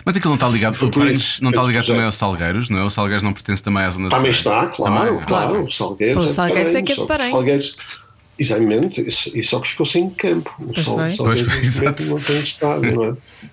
Mas 0.05 0.15
aquilo 0.15 0.29
não 0.29 0.35
está 0.35 0.47
ligado, 0.49 0.77
por 0.77 0.91
Paranhos 0.91 1.23
isso 1.23 1.43
não 1.43 1.49
está 1.49 1.63
ligado 1.63 1.85
também 1.85 2.03
aos 2.03 2.15
Salgueiros, 2.15 2.69
não 2.69 2.79
é? 2.79 2.83
O 2.83 2.89
Salgueiros 2.89 3.23
não 3.23 3.33
pertence 3.33 3.63
também 3.63 3.83
à 3.83 3.91
zona 3.91 4.09
de 4.09 4.15
Também 4.15 4.31
está, 4.31 4.67
claro, 4.67 5.05
Também, 5.05 5.21
claro. 5.21 5.63
Os 5.65 5.77
Salgueiros. 5.77 6.29
É 6.29 6.33
Salgueiros 6.33 6.75
é 6.75 6.81
que 6.81 6.91
é 6.91 6.95
de 6.95 7.05
Paranhos. 7.05 7.33
Salgueiros, 7.33 7.77
exatamente, 8.39 9.01
e 9.35 9.43
só 9.43 9.59
que 9.59 9.69
ficou 9.69 9.85
sem 9.85 10.09
campo. 10.09 10.53
O 10.59 10.73
Pois. 10.73 10.85
Salgueiros 10.85 11.17
Pois 11.17 11.63
exato. 11.63 12.03
não 12.03 12.19
tem 12.19 12.39
estado, 12.39 12.81
não 12.91 13.03
é? 13.05 13.13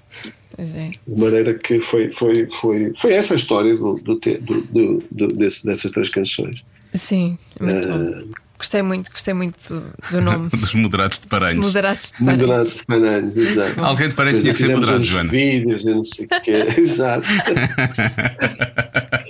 É. 0.61 0.90
De 1.14 1.20
maneira 1.20 1.54
que 1.54 1.80
foi, 1.80 2.12
foi, 2.12 2.46
foi, 2.61 2.92
foi 2.96 3.12
essa 3.14 3.34
a 3.34 3.36
história 3.36 3.74
do, 3.76 3.94
do, 3.94 4.16
do, 4.16 4.61
do, 4.62 5.02
do- 5.11 5.28
desse- 5.28 5.64
dessas 5.64 5.90
três 5.90 6.08
canções. 6.11 6.62
Sim, 6.94 7.38
muito 7.61 7.88
Eh, 7.88 7.92
bom. 7.92 8.30
Gostei 8.61 8.82
muito, 8.82 9.11
gostei 9.11 9.32
muito 9.32 9.56
do, 9.70 9.82
do 10.11 10.20
nome. 10.20 10.50
Dos 10.52 10.74
moderados 10.74 11.18
de 11.18 11.26
Paranhos. 11.28 11.64
Moderados 11.64 12.12
de 12.12 12.24
Paranhos. 12.24 12.76
de 12.76 12.84
Paranhos, 12.84 13.36
exato. 13.36 13.80
Alguém 13.80 14.08
de 14.11 14.14
Paranhos 14.14 14.40
tinha 14.40 14.52
que 14.52 14.58
ser 14.58 14.68
moderado, 14.68 14.98
uns 14.98 15.06
Joana. 15.06 15.30
vídeos 15.30 15.84
não 15.86 16.04
sei 16.04 16.26
o 16.26 16.40
quê. 16.42 16.52
Exato. 16.76 17.26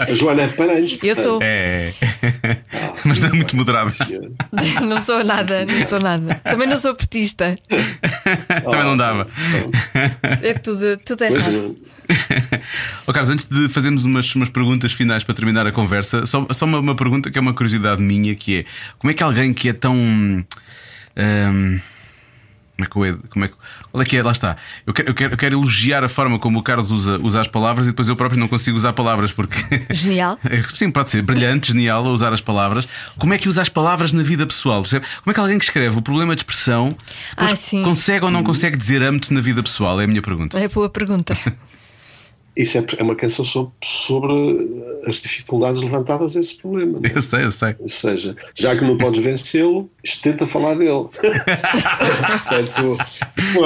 A 0.00 0.14
Joana 0.14 0.42
é 0.42 0.46
de 0.48 0.54
Paranhos. 0.54 0.98
Eu 1.00 1.14
sou. 1.14 1.38
É. 1.40 1.94
Mas 3.04 3.20
não 3.20 3.28
é 3.28 3.32
muito 3.32 3.54
moderado. 3.54 3.92
Não 4.82 4.98
sou 4.98 5.22
nada, 5.22 5.64
não 5.64 5.86
sou 5.86 6.00
nada. 6.00 6.34
Também 6.42 6.66
não 6.66 6.76
sou 6.76 6.92
petista. 6.96 7.56
Também 8.64 8.82
não 8.82 8.96
dava. 8.96 9.28
É 10.42 10.54
tudo, 10.54 10.96
tudo 11.04 11.18
Pois 11.18 11.32
errado. 11.34 11.52
não. 11.52 11.76
Ó 13.06 13.12
Carlos, 13.12 13.30
antes 13.30 13.46
de 13.46 13.68
fazermos 13.68 14.04
umas, 14.04 14.34
umas 14.34 14.48
perguntas 14.48 14.92
finais 14.92 15.22
para 15.22 15.34
terminar 15.34 15.66
a 15.66 15.72
conversa, 15.72 16.26
só, 16.26 16.46
só 16.50 16.64
uma, 16.64 16.80
uma 16.80 16.96
pergunta 16.96 17.30
que 17.30 17.38
é 17.38 17.40
uma 17.40 17.54
curiosidade 17.54 18.02
minha, 18.02 18.34
que 18.34 18.58
é 18.60 18.64
como 18.98 19.10
é 19.10 19.14
que 19.14 19.19
alguém 19.22 19.52
que 19.52 19.68
é 19.68 19.72
tão. 19.72 19.94
hum, 19.96 20.44
como 22.76 22.84
é 22.84 22.86
que 22.86 22.96
eu 22.96 23.04
hei- 23.06 23.18
como 23.28 23.44
é 23.44 23.48
que, 23.48 23.54
qual 23.92 24.02
é 24.02 24.06
que 24.06 24.16
é? 24.16 24.22
Lá 24.22 24.32
está. 24.32 24.56
Eu 24.86 24.94
quero, 24.94 25.10
eu, 25.10 25.14
quero, 25.14 25.34
eu 25.34 25.36
quero 25.36 25.54
elogiar 25.56 26.02
a 26.02 26.08
forma 26.08 26.38
como 26.38 26.58
o 26.58 26.62
Carlos 26.62 26.90
usa, 26.90 27.18
usa 27.22 27.40
as 27.42 27.46
palavras 27.48 27.86
e 27.86 27.90
depois 27.90 28.08
eu 28.08 28.16
próprio 28.16 28.40
não 28.40 28.48
consigo 28.48 28.74
usar 28.76 28.94
palavras 28.94 29.32
porque. 29.32 29.56
Genial. 29.92 30.38
Sim, 30.74 30.90
pode 30.90 31.10
ser 31.10 31.20
brilhante, 31.22 31.68
genial 31.72 32.06
a 32.06 32.10
usar 32.10 32.32
as 32.32 32.40
palavras. 32.40 32.88
Como 33.18 33.34
é 33.34 33.38
que 33.38 33.48
usa 33.50 33.60
as 33.60 33.68
palavras 33.68 34.12
na 34.14 34.22
vida 34.22 34.46
pessoal? 34.46 34.80
percebe? 34.80 35.04
Como 35.22 35.30
é 35.30 35.34
que 35.34 35.40
alguém 35.40 35.58
que 35.58 35.64
escreve 35.64 35.98
o 35.98 36.02
problema 36.02 36.34
de 36.34 36.40
expressão 36.40 36.96
Ah, 37.36 37.48
consegue 37.84 38.24
ou 38.24 38.30
não 38.30 38.42
consegue 38.42 38.78
dizer 38.78 39.02
amo-te 39.02 39.30
na 39.34 39.42
vida 39.42 39.62
pessoal? 39.62 40.00
É 40.00 40.04
a 40.04 40.06
minha 40.06 40.22
pergunta. 40.22 40.58
É 40.58 40.66
boa 40.66 40.88
pergunta. 40.88 41.36
Isso 42.56 42.78
é, 42.78 42.84
é 42.98 43.02
uma 43.02 43.14
canção 43.14 43.44
sobre, 43.44 43.72
sobre 43.82 44.32
as 45.06 45.16
dificuldades 45.16 45.80
levantadas 45.80 46.36
a 46.36 46.40
esse 46.40 46.56
problema. 46.56 47.00
não 47.00 47.08
é? 47.08 47.16
Eu 47.16 47.22
sei, 47.22 47.44
eu 47.44 47.50
sei. 47.50 47.74
Ou 47.78 47.88
seja, 47.88 48.36
já 48.54 48.76
que 48.76 48.84
não 48.84 48.96
podes 48.96 49.22
vencê-lo, 49.22 49.90
tenta 50.22 50.46
falar 50.46 50.74
dele. 50.74 50.90
Portanto, 52.48 52.98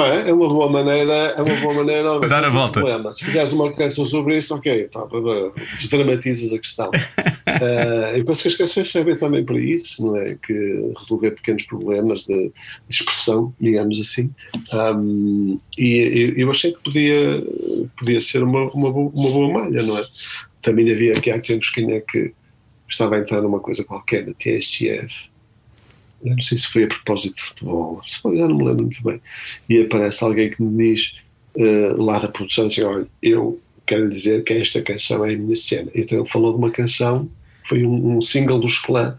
é? 0.05 0.29
é 0.29 0.33
uma 0.33 0.47
boa 0.47 0.69
maneira, 0.69 1.13
é 1.13 1.41
uma 1.41 1.55
boa 1.55 1.73
maneira 1.73 2.11
olha, 2.11 2.27
Dar 2.27 2.43
a 2.43 2.49
volta. 2.49 2.79
Problema. 2.79 3.11
Se 3.11 3.25
fizeres 3.25 3.51
uma 3.53 3.71
canção 3.73 4.05
sobre 4.05 4.37
isso, 4.37 4.53
ok, 4.55 4.85
tá, 4.85 5.01
tá, 5.01 5.07
tá, 5.07 5.61
desdramatizas 5.75 6.53
a 6.53 6.59
questão. 6.59 6.91
Eh, 7.47 8.19
eu 8.19 8.25
penso 8.25 8.41
que 8.41 8.47
as 8.47 8.55
canções 8.55 8.91
servem 8.91 9.15
também 9.15 9.45
para 9.45 9.57
isso, 9.57 10.03
não 10.03 10.17
é? 10.17 10.35
Que 10.35 10.93
resolver 10.97 11.31
pequenos 11.31 11.63
problemas 11.63 12.23
de, 12.23 12.35
de 12.35 12.51
expressão, 12.89 13.53
digamos 13.61 14.01
assim. 14.01 14.31
Um, 14.73 15.59
e 15.77 16.33
eu, 16.35 16.37
eu 16.37 16.51
achei 16.51 16.73
que 16.73 16.83
podia, 16.83 17.43
podia 17.97 18.19
ser 18.19 18.43
uma, 18.43 18.69
uma, 18.77 18.91
boa, 18.91 19.11
uma 19.13 19.31
boa 19.31 19.53
malha, 19.53 19.83
não 19.83 19.97
é? 19.97 20.05
Também 20.61 20.91
havia 20.91 21.13
aqui 21.13 21.31
há 21.31 21.39
tempos 21.39 21.69
quem 21.69 21.91
é 21.91 22.01
que 22.01 22.33
estava 22.89 23.15
a 23.15 23.19
entrar 23.19 23.41
numa 23.41 23.59
coisa 23.59 23.83
qualquer 23.83 24.25
da 24.25 24.33
TSF. 24.33 25.29
Eu 26.23 26.31
não 26.31 26.41
sei 26.41 26.57
se 26.57 26.67
foi 26.67 26.85
a 26.85 26.87
propósito 26.87 27.35
de 27.35 27.43
futebol, 27.43 28.01
já 28.05 28.47
não 28.47 28.55
me 28.55 28.63
lembro 28.63 28.83
muito 28.83 29.03
bem. 29.03 29.21
E 29.69 29.81
aparece 29.81 30.23
alguém 30.23 30.49
que 30.49 30.61
me 30.61 30.95
diz 30.95 31.13
eh, 31.57 31.93
lá 31.97 32.19
da 32.19 32.27
produção 32.27 32.65
assim: 32.65 32.81
olha, 32.83 33.07
eu 33.21 33.61
quero 33.85 34.09
dizer 34.09 34.43
que 34.43 34.53
esta 34.53 34.81
canção 34.81 35.25
é 35.25 35.33
a 35.33 35.37
minha 35.37 35.55
cena. 35.55 35.91
Então 35.93 36.19
ele 36.19 36.29
falou 36.29 36.53
de 36.53 36.57
uma 36.57 36.71
canção, 36.71 37.29
foi 37.67 37.85
um, 37.85 38.17
um 38.17 38.21
single 38.21 38.59
do 38.59 38.67
Esclã, 38.67 39.17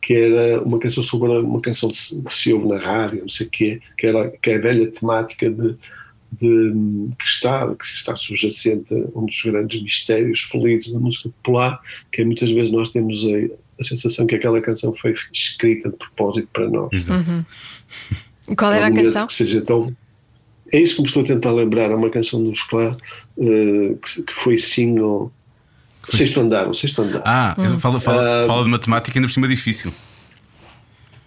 que 0.00 0.14
era 0.14 0.62
uma 0.62 0.78
canção 0.78 1.02
sobre 1.02 1.28
uma 1.30 1.60
canção 1.60 1.90
que 1.90 2.34
se 2.34 2.52
ouve 2.52 2.68
na 2.68 2.78
rádio, 2.78 3.20
não 3.22 3.28
sei 3.28 3.46
o 3.46 3.50
quê, 3.50 3.80
que, 3.96 4.06
era, 4.06 4.30
que 4.30 4.50
é 4.50 4.56
a 4.56 4.60
velha 4.60 4.90
temática 4.90 5.50
de, 5.50 5.76
de- 6.32 7.08
que, 7.18 7.24
está, 7.24 7.66
que 7.74 7.84
está 7.84 8.14
subjacente 8.16 8.92
a 8.94 9.18
um 9.18 9.26
dos 9.26 9.40
grandes 9.44 9.82
mistérios 9.82 10.40
feliz 10.42 10.92
da 10.92 10.98
música 10.98 11.28
popular, 11.30 11.80
que 12.12 12.22
é 12.22 12.24
muitas 12.24 12.50
vezes 12.50 12.70
nós 12.72 12.90
temos 12.90 13.18
a, 13.24 13.54
a 13.80 13.84
sensação 13.84 14.26
que 14.26 14.34
aquela 14.34 14.60
canção 14.60 14.94
foi 14.96 15.14
escrita 15.32 15.88
de 15.90 15.96
propósito 15.96 16.48
para 16.52 16.68
nós. 16.68 16.88
Exato. 16.92 17.46
E 18.50 18.54
Qual 18.56 18.72
era 18.72 18.86
a 18.86 18.92
canção? 18.92 19.26
Que 19.26 19.34
seja 19.34 19.60
tão... 19.62 19.94
É 20.70 20.80
isso 20.80 20.96
que 20.96 21.00
me 21.02 21.08
estou 21.08 21.22
a 21.22 21.26
tentar 21.26 21.50
lembrar, 21.52 21.90
é 21.90 21.94
uma 21.94 22.10
canção 22.10 22.42
do 22.44 22.52
Esclá 22.52 22.94
eh, 23.38 23.94
que, 24.04 24.22
que 24.22 24.32
foi 24.34 24.58
single. 24.58 25.32
O 26.12 26.16
sexto 26.16 26.40
andar, 26.40 26.68
o 26.68 26.74
sexto 26.74 27.00
andar. 27.02 27.22
Ah, 27.24 27.56
fala, 27.78 28.00
fala, 28.00 28.44
Ah, 28.44 28.46
fala 28.46 28.64
de 28.64 28.70
matemática 28.70 29.18
ainda 29.18 29.28
por 29.28 29.32
cima 29.32 29.48
difícil. 29.48 29.92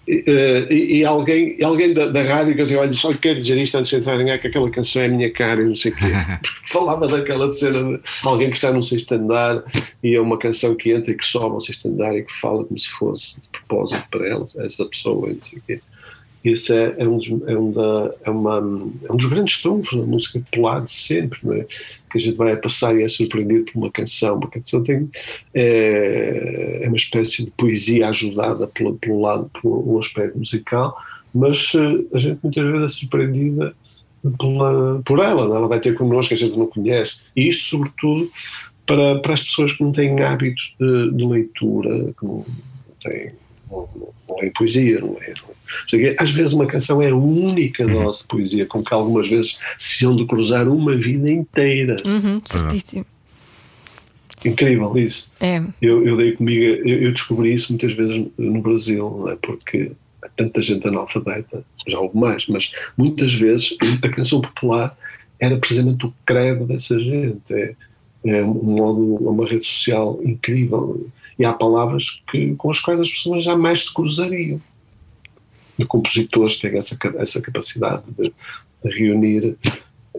E, 0.08 0.24
eh, 0.26 0.68
e, 0.74 0.97
e 0.97 1.06
alguém, 1.06 1.58
alguém 1.64 1.93
da, 1.93 2.08
da 2.08 2.24
rádio 2.24 2.56
que 2.56 2.64
dizia, 2.64 2.80
olha, 2.80 2.91
só 2.91 3.14
quero 3.14 3.39
dizer 3.39 3.58
isto 3.58 3.78
antes 3.78 3.91
de 3.91 3.97
entrar 3.97 4.20
em 4.20 4.32
ar, 4.32 4.39
que 4.39 4.47
aquela 4.47 4.70
canção 4.72 5.02
é 5.02 5.06
a 5.06 5.10
minha 5.10 5.32
cara 5.32 5.62
e 5.62 5.66
não 5.66 5.76
sei 5.76 5.91
o 5.91 5.95
quê. 5.95 6.06
Falava 6.70 7.08
daquela 7.08 7.49
cena 7.52 7.97
de 7.97 8.04
alguém 8.24 8.49
que 8.49 8.56
está 8.56 8.72
num 8.72 8.82
sexto 8.82 9.14
andar 9.14 9.64
e 10.04 10.16
é 10.16 10.22
uma 10.22 10.38
canção 10.38 10.76
que 10.76 10.91
entra 10.91 11.12
e 11.12 11.18
que 11.18 11.26
sobe 11.26 11.54
ao 11.54 11.62
sexto 11.62 11.88
andar 11.88 12.16
e 12.16 12.24
que 12.24 12.34
fala 12.39 12.66
como 12.66 12.80
se 12.80 12.89
fosse 12.89 13.39
de 13.41 13.49
propósito 13.49 14.04
para 14.10 14.28
ela, 14.28 14.43
essa 14.43 14.86
pessoa 14.86 15.30
não 15.30 15.43
sei 15.43 15.60
o 15.60 15.62
quê. 15.68 15.82
Esse 16.44 16.76
é, 16.76 16.96
é, 16.98 17.08
um 17.08 17.20
é, 17.48 17.54
é, 18.26 18.30
uma, 18.30 18.58
é 18.58 19.12
um 19.12 19.16
dos 19.16 19.28
grandes 19.28 19.62
trunfos 19.62 20.00
da 20.00 20.06
música 20.06 20.39
popular 20.39 20.84
de 20.84 20.92
sempre, 20.92 21.39
não 21.44 21.54
é? 21.54 21.66
que 22.12 22.18
a 22.18 22.20
gente 22.20 22.36
vai 22.36 22.56
passar 22.58 22.96
e 22.96 23.04
é 23.04 23.08
surpreendido 23.08 23.72
por 23.72 23.80
uma 23.80 23.92
canção. 23.92 24.38
Uma 24.38 24.50
canção 24.50 24.84
tem, 24.84 25.10
é, 25.54 26.82
é 26.84 26.88
uma 26.88 26.98
espécie 26.98 27.46
de 27.46 27.52
poesia 27.52 28.10
ajudada 28.10 28.68
pelo, 28.68 28.98
pelo 28.98 29.22
lado, 29.22 29.50
um 29.64 30.00
aspecto 30.00 30.38
musical, 30.38 30.98
mas 31.34 31.72
eh, 31.76 32.06
a 32.14 32.20
gente 32.20 32.39
muitas 32.44 32.64
vezes 32.66 32.84
é 32.84 32.88
surpreendida 33.00 33.76
pela, 34.38 35.02
por 35.06 35.20
ela, 35.20 35.44
é? 35.44 35.58
ela 35.58 35.68
vai 35.68 35.80
ter 35.80 35.96
connosco 35.96 36.30
que 36.30 36.34
a 36.34 36.38
gente 36.38 36.58
não 36.58 36.68
conhece. 36.68 37.22
E 37.36 37.48
isto, 37.48 37.70
sobretudo, 37.70 38.30
para, 38.86 39.20
para 39.20 39.34
as 39.34 39.44
pessoas 39.44 39.72
que 39.72 39.84
não 39.84 39.92
têm 39.92 40.22
hábitos 40.22 40.76
de, 40.80 41.12
de 41.12 41.26
leitura, 41.26 42.14
que 42.20 42.26
não 42.26 42.46
têm 43.02 43.32
não, 43.72 43.90
não 44.28 44.36
leem 44.38 44.52
poesia, 44.52 45.00
não 45.00 45.16
quê. 45.16 46.16
Às 46.18 46.32
vezes 46.32 46.54
uma 46.54 46.66
canção 46.66 47.02
é 47.02 47.10
a 47.10 47.16
única 47.16 47.88
dose 47.88 48.20
de 48.20 48.26
poesia 48.26 48.66
com 48.66 48.84
que 48.84 48.94
algumas 48.94 49.28
vezes 49.30 49.58
se 49.78 50.06
hão 50.06 50.16
de 50.16 50.26
cruzar 50.26 50.68
uma 50.68 50.96
vida 50.96 51.30
inteira. 51.30 51.98
Uhum, 52.06 52.42
certíssimo. 52.46 53.06
Incrível 54.44 54.98
isso. 54.98 55.30
É. 55.40 55.62
Eu, 55.82 56.06
eu 56.06 56.18
dei 56.18 56.32
comigo, 56.34 56.64
eu, 56.64 57.04
eu 57.04 57.12
descobri 57.12 57.54
isso 57.54 57.72
muitas 57.72 57.94
vezes 57.94 58.26
no 58.38 58.62
Brasil, 58.62 59.18
não 59.20 59.30
é? 59.30 59.36
porque 59.36 59.92
há 60.22 60.30
tanta 60.30 60.62
gente 60.62 60.88
analfabeta, 60.88 61.64
já 61.88 62.00
houve 62.00 62.18
mais, 62.18 62.48
mas 62.48 62.72
muitas 62.98 63.34
vezes 63.34 63.78
a 64.04 64.10
canção 64.10 64.42
popular 64.42 64.98
era 65.40 65.58
precisamente 65.58 66.06
o 66.06 66.14
credo 66.26 66.66
dessa 66.66 67.00
gente. 67.00 67.54
É, 67.54 67.76
é 68.26 68.44
um 68.44 68.64
modo, 68.64 69.18
é 69.26 69.30
uma 69.30 69.48
rede 69.48 69.68
social 69.68 70.20
incrível. 70.24 71.08
E 71.42 71.46
há 71.46 71.54
palavras 71.54 72.04
que, 72.30 72.54
com 72.56 72.70
as 72.70 72.80
quais 72.80 73.00
as 73.00 73.10
pessoas 73.10 73.44
jamais 73.44 73.82
se 73.86 73.94
cruzariam. 73.94 74.62
E 75.80 75.84
compositores 75.86 76.58
têm 76.58 76.78
essa, 76.78 76.96
essa 77.18 77.42
capacidade 77.42 78.04
de, 78.18 78.32
de 78.84 78.98
reunir 79.00 79.58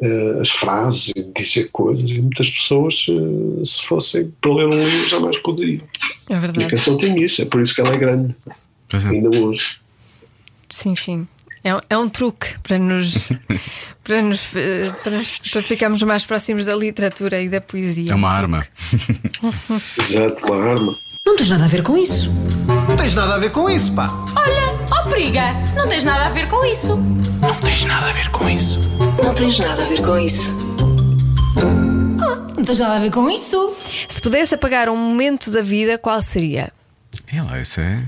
eh, 0.03 0.39
as 0.41 0.51
frases 0.51 1.12
e 1.14 1.23
de 1.23 1.33
dizer 1.33 1.68
coisas, 1.70 2.11
e 2.11 2.20
muitas 2.20 2.51
pessoas, 2.51 3.07
eh, 3.09 3.64
se 3.64 3.87
fossem 3.87 4.33
para 4.41 4.53
ler 4.53 4.66
um 4.66 4.85
livro, 4.85 5.09
jamais 5.09 5.39
poderiam. 5.39 5.85
É 6.29 6.33
E 6.33 6.35
a 6.35 6.41
verdade. 6.41 6.70
canção 6.70 6.99
tem 6.99 7.23
isso, 7.23 7.41
é 7.41 7.45
por 7.45 7.61
isso 7.61 7.73
que 7.75 7.81
ela 7.81 7.95
é 7.95 7.99
grande, 7.99 8.35
é. 8.93 8.97
ainda 9.09 9.39
hoje. 9.39 9.77
Sim, 10.70 10.95
sim. 10.97 11.29
É, 11.62 11.77
um- 11.77 11.81
é 11.89 11.97
um 11.97 12.09
truque 12.09 12.59
para 12.61 12.77
nos, 12.77 13.31
para, 14.03 14.20
nos 14.23 14.57
eh, 14.57 14.91
para, 15.05 15.18
nos- 15.18 15.39
para 15.39 15.62
ficarmos 15.62 16.03
mais 16.03 16.27
próximos 16.27 16.64
da 16.64 16.75
literatura 16.75 17.41
e 17.41 17.49
da 17.49 17.61
poesia. 17.61 18.11
É 18.11 18.14
uma 18.16 18.31
arma. 18.31 18.66
Exato, 20.03 20.45
uma 20.45 20.57
arma. 20.57 20.97
Não 21.25 21.37
tens 21.37 21.51
nada 21.51 21.64
a 21.64 21.68
ver 21.68 21.83
com 21.85 21.97
isso. 21.97 22.29
Não 22.89 22.97
tens 22.97 23.14
nada 23.14 23.37
a 23.37 23.39
ver 23.39 23.53
com 23.53 23.70
isso, 23.70 23.93
pá. 23.93 24.09
Olha, 24.37 24.87
ó 24.91 25.09
periga, 25.09 25.53
não 25.77 25.89
tens 25.89 26.03
nada 26.03 26.27
a 26.27 26.31
ver 26.31 26.49
com 26.49 26.64
isso. 26.64 26.97
Não 26.97 27.55
tens 27.61 27.85
nada 27.85 28.09
a 28.09 28.12
ver 28.12 28.29
com 28.31 28.49
isso. 28.51 28.81
Não 29.23 29.33
tens 29.35 29.59
nada 29.59 29.85
a 32.97 32.99
ver 32.99 33.11
com 33.12 33.31
isso. 33.31 33.77
Se 34.09 34.20
pudesse 34.20 34.55
apagar 34.57 34.89
um 34.89 34.97
momento 34.97 35.53
da 35.53 35.62
vida, 35.62 35.97
qual 35.97 36.20
seria? 36.20 36.73
É 37.33 37.41
lá, 37.41 37.61
isso 37.61 37.81
é. 37.81 38.05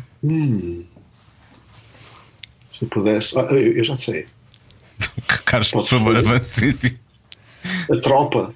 Se 2.71 2.83
eu 2.83 2.89
pudesse. 2.89 3.39
Ah, 3.39 3.43
eu, 3.51 3.77
eu 3.77 3.85
já 3.85 3.95
sei. 3.95 4.27
Carlos, 5.47 5.71
por 5.71 5.87
favor, 5.87 6.17
avance. 6.17 6.99
A 7.93 8.01
tropa. 8.01 8.53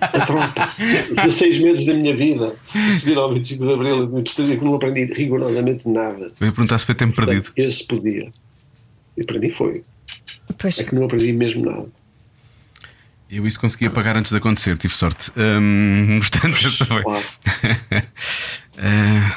A 0.00 0.20
tropa. 0.26 0.74
16 0.78 1.58
meses 1.58 1.86
da 1.86 1.94
minha 1.94 2.16
vida, 2.16 2.56
a 2.74 2.98
seguir 2.98 3.16
ao 3.18 3.32
25 3.32 3.66
de 3.66 3.72
Abril, 3.72 4.08
percebi 4.08 4.56
que 4.58 4.64
não 4.64 4.74
aprendi 4.74 5.04
rigorosamente 5.12 5.88
nada. 5.88 6.32
Eu 6.40 6.46
ia 6.46 6.52
perguntar 6.52 6.78
se 6.78 6.86
foi 6.86 6.94
tempo 6.94 7.14
perdido. 7.16 7.50
Esse 7.56 7.84
podia. 7.86 8.28
E 9.16 9.24
para 9.24 9.38
mim 9.38 9.50
foi. 9.50 9.82
Pois, 10.58 10.78
É 10.78 10.84
que 10.84 10.94
não 10.94 11.04
aprendi 11.04 11.32
mesmo 11.32 11.64
nada. 11.64 11.86
Eu 13.30 13.46
isso 13.46 13.58
consegui 13.58 13.86
apagar 13.86 14.16
antes 14.16 14.30
de 14.30 14.38
acontecer, 14.38 14.78
tive 14.78 14.94
sorte. 14.94 15.32
Hum, 15.36 16.18
portanto, 16.22 16.66
essa 16.66 16.84
foi. 16.84 17.02
Claro. 17.02 17.24
Eh, 18.78 19.32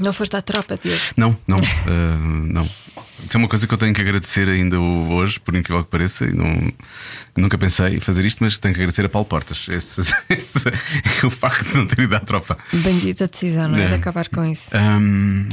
não 0.00 0.12
foste 0.12 0.36
à 0.36 0.42
tropa, 0.42 0.78
Diogo. 0.82 0.98
não, 1.16 1.36
não, 1.46 1.58
eh, 1.86 2.18
não. 2.52 2.64
Isso 2.64 3.36
é 3.36 3.38
uma 3.38 3.48
coisa 3.48 3.66
que 3.66 3.74
eu 3.74 3.78
tenho 3.78 3.92
que 3.92 4.00
agradecer 4.00 4.48
ainda 4.48 4.78
hoje, 4.78 5.40
por 5.40 5.54
incrível 5.56 5.82
que 5.84 5.90
pareça. 5.90 6.24
E 6.24 6.32
não, 6.32 6.72
nunca 7.36 7.58
pensei 7.58 7.96
em 7.96 8.00
fazer 8.00 8.24
isto, 8.24 8.42
mas 8.42 8.56
tenho 8.58 8.72
que 8.74 8.80
agradecer 8.80 9.04
a 9.04 9.08
Paulo 9.08 9.26
Portas. 9.26 9.66
Esse, 9.68 10.00
esse 10.30 10.68
é 11.22 11.26
o 11.26 11.30
facto 11.30 11.64
de 11.68 11.74
não 11.76 11.86
ter 11.86 12.00
ido 12.02 12.14
à 12.14 12.20
tropa. 12.20 12.56
Bendita 12.72 13.26
decisão, 13.26 13.68
não 13.68 13.76
é? 13.78 13.84
É. 13.84 13.88
De 13.88 13.94
acabar 13.94 14.28
com 14.28 14.44
isso. 14.44 14.70
Hum, 14.76 15.48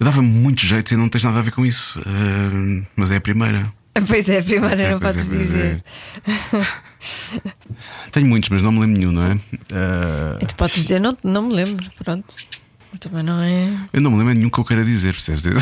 eu 0.00 0.04
dava 0.04 0.22
muito 0.22 0.64
jeito 0.64 0.94
e 0.94 0.96
não 0.96 1.08
tens 1.08 1.22
nada 1.24 1.38
a 1.38 1.42
ver 1.42 1.50
com 1.52 1.66
isso. 1.66 2.00
Hum, 2.06 2.82
mas 2.96 3.10
é 3.10 3.16
a 3.16 3.20
primeira. 3.20 3.70
Pois 4.06 4.28
é, 4.28 4.38
a 4.38 4.42
primeira 4.42 4.90
não 4.92 5.00
Pois 5.00 5.16
é, 5.16 5.20
podes 5.24 5.32
é. 5.32 5.38
dizer. 5.38 5.84
Tenho 8.12 8.26
muitos, 8.26 8.48
mas 8.48 8.62
não 8.62 8.72
me 8.72 8.80
lembro 8.80 8.98
nenhum, 8.98 9.12
não 9.12 9.22
é? 9.24 9.38
Ah, 9.72 10.38
E 10.40 10.46
tu 10.46 10.54
podes 10.56 10.82
dizer, 10.82 11.00
não, 11.00 11.16
não 11.22 11.42
me 11.48 11.54
lembro, 11.54 11.84
pronto. 12.02 12.34
Também 13.00 13.22
não 13.22 13.40
é. 13.40 13.68
eu 13.92 14.00
não 14.00 14.10
me 14.10 14.18
lembro 14.18 14.34
nenhum 14.34 14.50
que 14.50 14.58
eu 14.58 14.64
queira 14.64 14.84
dizer, 14.84 15.12
percebes? 15.12 15.42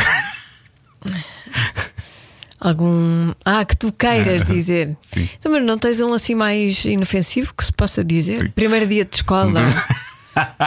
Algum. 2.59 3.33
Ah, 3.45 3.65
que 3.65 3.77
tu 3.77 3.93
queiras 3.93 4.43
dizer. 4.45 4.97
Sim. 5.13 5.29
Mas 5.45 5.63
não 5.63 5.79
tens 5.79 6.01
um 6.01 6.13
assim 6.13 6.35
mais 6.35 6.85
inofensivo 6.85 7.55
que 7.55 7.65
se 7.65 7.73
possa 7.73 8.03
dizer? 8.03 8.41
Sim. 8.41 8.51
Primeiro 8.51 8.87
dia 8.87 9.05
de 9.05 9.17
escola. 9.17 9.61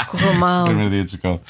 Correu 0.09 0.33
mal. 0.35 0.65
Primeiro 0.65 0.89
dia 0.89 1.05
de 1.05 1.15
escola. 1.15 1.41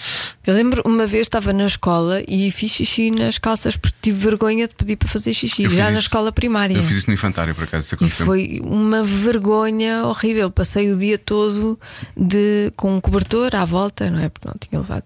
Eu 0.45 0.53
lembro 0.53 0.81
uma 0.85 1.05
vez 1.05 1.21
estava 1.27 1.53
na 1.53 1.65
escola 1.65 2.21
e 2.27 2.49
fiz 2.51 2.71
xixi 2.71 3.11
nas 3.11 3.37
calças 3.37 3.77
porque 3.77 3.95
tive 4.01 4.17
vergonha 4.19 4.67
de 4.67 4.75
pedir 4.75 4.95
para 4.95 5.07
fazer 5.07 5.33
xixi, 5.33 5.63
Eu 5.63 5.69
já 5.69 5.89
na 5.91 5.99
escola 5.99 6.31
primária. 6.31 6.75
Eu 6.75 6.83
fiz 6.83 6.97
isso 6.97 7.07
no 7.07 7.13
infantário, 7.13 7.53
por 7.55 7.63
acaso, 7.65 7.85
isso 7.85 7.95
E 7.95 7.97
aconteceu. 7.97 8.25
foi 8.25 8.59
uma 8.63 9.03
vergonha 9.03 10.03
horrível. 10.05 10.49
Passei 10.51 10.91
o 10.91 10.97
dia 10.97 11.17
todo 11.17 11.79
de, 12.17 12.71
com 12.75 12.95
um 12.95 12.99
cobertor 13.01 13.55
à 13.55 13.63
volta, 13.65 14.09
não 14.09 14.19
é? 14.19 14.29
Porque 14.29 14.47
não 14.47 14.55
tinha 14.59 14.79
levado. 14.81 15.03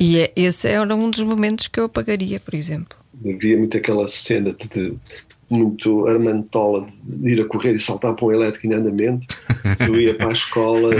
E 0.00 0.18
é- 0.18 0.32
esse 0.36 0.68
era 0.68 0.94
um 0.94 1.10
dos 1.10 1.20
momentos 1.22 1.68
que 1.68 1.78
eu 1.80 1.84
apagaria, 1.86 2.38
por 2.40 2.54
exemplo. 2.54 2.96
Havia 3.20 3.56
muito 3.56 3.76
aquela 3.76 4.06
cena 4.08 4.52
de, 4.52 4.68
de- 4.68 4.96
muito 5.54 6.06
armantola 6.06 6.86
de 7.02 7.32
ir 7.32 7.40
a 7.40 7.44
correr 7.46 7.74
e 7.74 7.78
saltar 7.78 8.14
para 8.14 8.26
um 8.26 8.32
elétrico 8.32 8.66
em 8.66 8.74
andamento. 8.74 9.26
Eu 9.80 10.00
ia 10.00 10.14
para 10.14 10.28
a 10.28 10.32
escola 10.32 10.90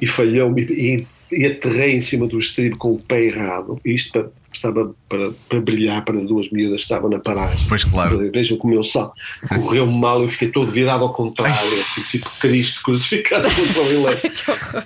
e 0.00 0.06
falhou-me 0.06 0.62
e, 0.62 1.06
e 1.32 1.46
aterrei 1.46 1.96
em 1.96 2.00
cima 2.00 2.26
do 2.26 2.38
estribo 2.38 2.76
com 2.78 2.92
o 2.92 2.98
pé 3.00 3.24
errado. 3.24 3.80
Isto 3.84 4.12
para, 4.12 4.30
estava 4.52 4.94
para, 5.08 5.30
para 5.48 5.60
brilhar 5.60 6.02
para 6.04 6.18
duas 6.24 6.48
miúdas 6.50 6.76
que 6.76 6.82
estavam 6.84 7.10
na 7.10 7.18
paragem. 7.18 7.66
Pois, 7.68 7.84
claro. 7.84 8.18
Vejam 8.30 8.56
como 8.56 8.72
eu 8.74 8.82
sal. 8.84 9.12
Correu-me 9.48 9.98
mal, 9.98 10.22
eu 10.22 10.28
fiquei 10.28 10.48
todo 10.48 10.70
virado 10.70 11.04
ao 11.04 11.12
contrário, 11.12 11.80
assim, 11.80 12.00
tipo 12.10 12.30
Cristo 12.40 12.80
crucificado 12.82 13.48
contra 13.54 13.82
o 13.82 13.92
elétrico. 13.92 14.36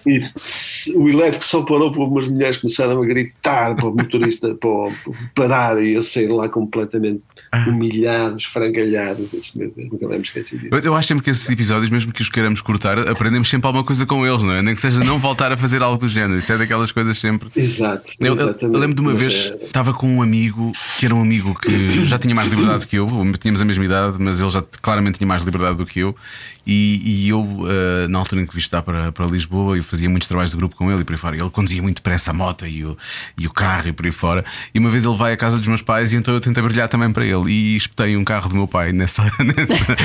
E 0.87 0.97
o 0.97 1.11
elétrico 1.11 1.45
só 1.45 1.63
parou 1.63 1.91
por 1.93 2.09
umas 2.09 2.27
mulheres 2.27 2.57
que 2.57 2.63
começaram 2.63 3.03
a 3.03 3.05
gritar 3.07 3.77
para 3.77 3.87
o 3.87 3.95
motorista 3.95 4.55
para, 4.55 4.69
o- 4.71 4.91
para 5.35 5.49
parar 5.49 5.85
e 5.85 5.93
eu 5.93 6.03
saí 6.03 6.27
lá 6.27 6.49
completamente. 6.49 7.21
Humilhado, 7.67 8.37
esfrangalhado. 8.37 9.29
Disse, 9.33 9.57
meu 9.59 9.71
Deus, 9.75 9.91
nunca 9.91 10.09
me 10.09 10.17
esqueci 10.19 10.57
disso. 10.59 10.75
Eu, 10.75 10.95
acho 10.95 11.09
sempre 11.09 11.25
que 11.25 11.31
esses 11.31 11.49
episódios, 11.49 11.91
mesmo 11.91 12.13
que 12.13 12.23
os 12.23 12.29
queiramos 12.29 12.61
cortar, 12.61 12.99
aprendemos 13.09 13.49
sempre 13.49 13.67
alguma 13.67 13.85
coisa 13.85 14.07
com 14.07 14.27
eles, 14.27 14.43
não 14.43 14.53
é? 14.53 14.63
Nem 14.63 14.75
que 14.75 14.81
seja 14.81 14.99
não 15.03 15.19
voltar 15.19 15.51
a 15.53 15.57
fazer 15.57 15.83
algo 15.83 15.99
do 15.99 16.09
género. 16.09 16.39
Isso 16.39 16.53
é 16.53 16.59
daquelas 16.59 16.93
coisas 16.93 17.19
sempre. 17.19 17.49
Exato. 17.57 18.13
Eu, 18.21 18.37
eu- 18.37 18.73
lembro 18.73 18.95
de 18.95 19.01
uma 19.01 19.13
Mas, 19.13 19.21
vez, 19.21 19.35
eh, 19.53 19.65
estava 19.65 19.93
com 19.93 20.07
um 20.09 20.23
amigo 20.23 20.73
que 20.99 21.07
era 21.07 21.15
um 21.15 21.21
amigo 21.23 21.55
que 21.59 22.05
já 22.07 22.19
tinha 22.19 22.35
mais 22.35 22.49
liberdade 22.51 22.87
que 22.87 22.97
eu, 22.97 23.09
tínhamos 23.41 23.61
a 23.61 23.65
mesma 23.65 23.85
idade, 23.85 24.17
mas 24.21 24.41
ele 24.41 24.51
já 24.51 24.63
claramente 24.81 25.19
tinha 25.19 25.27
mais 25.27 25.43
liberdade 25.43 25.77
do 25.77 25.87
que 25.87 26.01
eu. 26.01 26.15
E, 26.67 27.25
e 27.25 27.29
eu, 27.29 27.47
eh, 27.69 28.07
na 28.09 28.19
altura 28.19 28.43
em 28.43 28.47
que 28.47 28.55
vi 28.55 28.61
estar 28.61 28.83
para, 28.83 29.11
para 29.11 29.27
Lisboa, 29.27 29.77
eu 29.77 29.83
fazia 29.83 30.09
muitos 30.09 30.29
trabalhos 30.29 30.53
de 30.53 30.57
grupo 30.57 30.77
com 30.77 30.91
ele 30.93 31.01
e 31.01 31.05
por 31.05 31.13
aí 31.15 31.19
fora. 31.19 31.37
Ele 31.37 31.51
conduzia 31.51 31.83
muito 31.83 31.97
depressa 31.97 32.31
a 32.31 32.35
moto 32.35 32.67
e 32.67 32.85
o, 32.85 32.97
e 33.37 33.47
o 33.47 33.51
carro 33.53 33.89
e 33.89 33.93
por 33.93 34.05
aí 34.07 34.13
fora. 34.13 34.45
E 34.75 34.79
uma 34.79 34.91
vez 34.91 35.05
ele 35.05 35.17
vai 35.17 35.33
à 35.33 35.37
casa 35.37 35.59
dos 35.59 35.67
meus 35.67 35.83
pais 35.83 36.13
e 36.13 36.17
então 36.17 36.33
eu 36.35 36.41
tentei 36.41 36.63
brilhar 36.63 36.89
também 36.89 37.11
para 37.13 37.25
ele 37.25 37.39
e 37.49 37.76
espetei 37.76 38.16
um 38.16 38.24
carro 38.24 38.49
do 38.49 38.55
meu 38.57 38.66
pai 38.68 38.93
nessa. 38.93 39.22
nessa- 39.43 39.97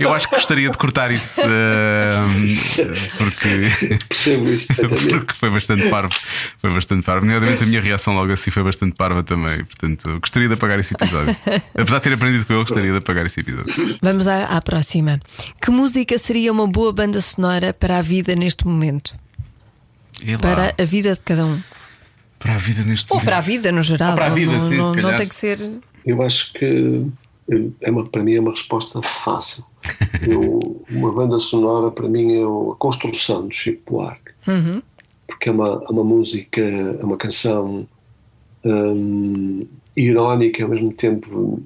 eu 0.00 0.12
acho 0.12 0.28
que 0.28 0.34
gostaria 0.34 0.70
de 0.70 0.78
cortar 0.78 1.10
isso 1.10 1.40
eh, 1.40 2.16
porque. 3.18 3.98
Porque 5.12 5.34
foi 5.34 5.50
bastante 5.50 5.88
parvo. 5.90 6.14
Foi 6.58 6.70
bastante 6.72 7.04
parvo. 7.04 7.24
Nomeadamente 7.26 7.62
a 7.62 7.66
minha 7.66 7.80
reação 7.80 8.14
logo 8.14 8.32
assim 8.32 8.50
foi 8.50 8.62
bastante 8.62 8.94
parva 8.94 9.22
também. 9.22 9.64
Portanto, 9.64 10.08
eu 10.08 10.20
gostaria 10.20 10.48
de 10.48 10.54
apagar 10.54 10.78
esse 10.78 10.94
episódio. 10.94 11.36
Apesar 11.76 11.98
de 11.98 12.02
ter 12.04 12.12
aprendido 12.14 12.44
com 12.46 12.52
ele, 12.54 12.62
gostaria 12.62 12.90
de 12.90 12.98
apagar 12.98 13.26
esse 13.26 13.40
episódio. 13.40 13.72
Vamos 14.02 14.26
à, 14.28 14.44
à 14.44 14.60
próxima. 14.60 15.20
Que 15.60 15.70
música 15.70 16.16
seria 16.18 16.52
uma 16.52 16.66
boa 16.66 16.92
banda 16.92 17.20
sonora 17.20 17.72
para 17.72 17.98
a 17.98 18.02
vida 18.02 18.34
neste 18.34 18.66
momento? 18.66 19.14
Para 20.40 20.74
a 20.78 20.84
vida 20.84 21.14
de 21.14 21.20
cada 21.20 21.44
um. 21.46 21.60
para 22.38 22.54
a 22.54 22.58
vida 22.58 22.82
neste 22.84 23.06
Ou 23.10 23.16
momento. 23.16 23.24
para 23.24 23.38
a 23.38 23.40
vida 23.40 23.72
no 23.72 23.82
geral. 23.82 24.10
Ou 24.10 24.14
para 24.16 24.26
a 24.26 24.28
não- 24.28 24.36
vida, 24.36 24.52
não, 24.52 24.60
sim, 24.60 24.68
se 24.70 24.76
não, 24.76 24.94
não 24.94 25.16
tem 25.16 25.26
que 25.28 25.34
ser. 25.34 25.58
Eu 26.04 26.22
acho 26.22 26.52
que 26.54 27.06
é 27.80 27.90
uma, 27.90 28.06
para 28.06 28.22
mim 28.22 28.34
é 28.34 28.40
uma 28.40 28.50
resposta 28.52 29.00
fácil. 29.24 29.64
Eu- 30.26 30.82
uma 30.90 31.12
banda 31.12 31.38
sonora 31.38 31.90
para 31.90 32.08
mim 32.08 32.34
é 32.34 32.42
a 32.42 32.74
construção 32.76 33.46
do 33.48 33.54
Chico 33.54 33.92
Buarque. 33.94 34.32
Porque 35.26 35.48
é 35.48 35.52
uma, 35.52 35.82
é 35.88 35.90
uma 35.90 36.04
música, 36.04 36.60
é 36.60 37.04
uma 37.04 37.16
canção 37.16 37.86
hum, 38.64 39.66
irónica 39.96 40.60
e 40.60 40.62
ao 40.62 40.68
mesmo 40.68 40.92
tempo 40.92 41.62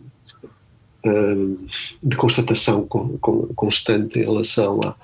hum, 1.05 1.57
de 2.03 2.17
constatação 2.17 2.87
con- 2.87 3.19
con- 3.21 3.49
constante 3.55 4.19
em 4.19 4.23
relação 4.23 4.81
à, 4.83 4.95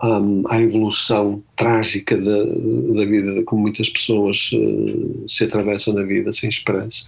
à, 0.00 0.20
à 0.50 0.60
evolução 0.62 1.42
trágica 1.56 2.16
da, 2.16 2.44
da 2.44 3.04
vida, 3.04 3.42
como 3.44 3.62
muitas 3.62 3.88
pessoas 3.88 4.50
eh, 4.52 5.24
se 5.28 5.44
atravessam 5.44 5.94
na 5.94 6.02
vida 6.02 6.30
sem 6.32 6.48
esperança. 6.48 7.06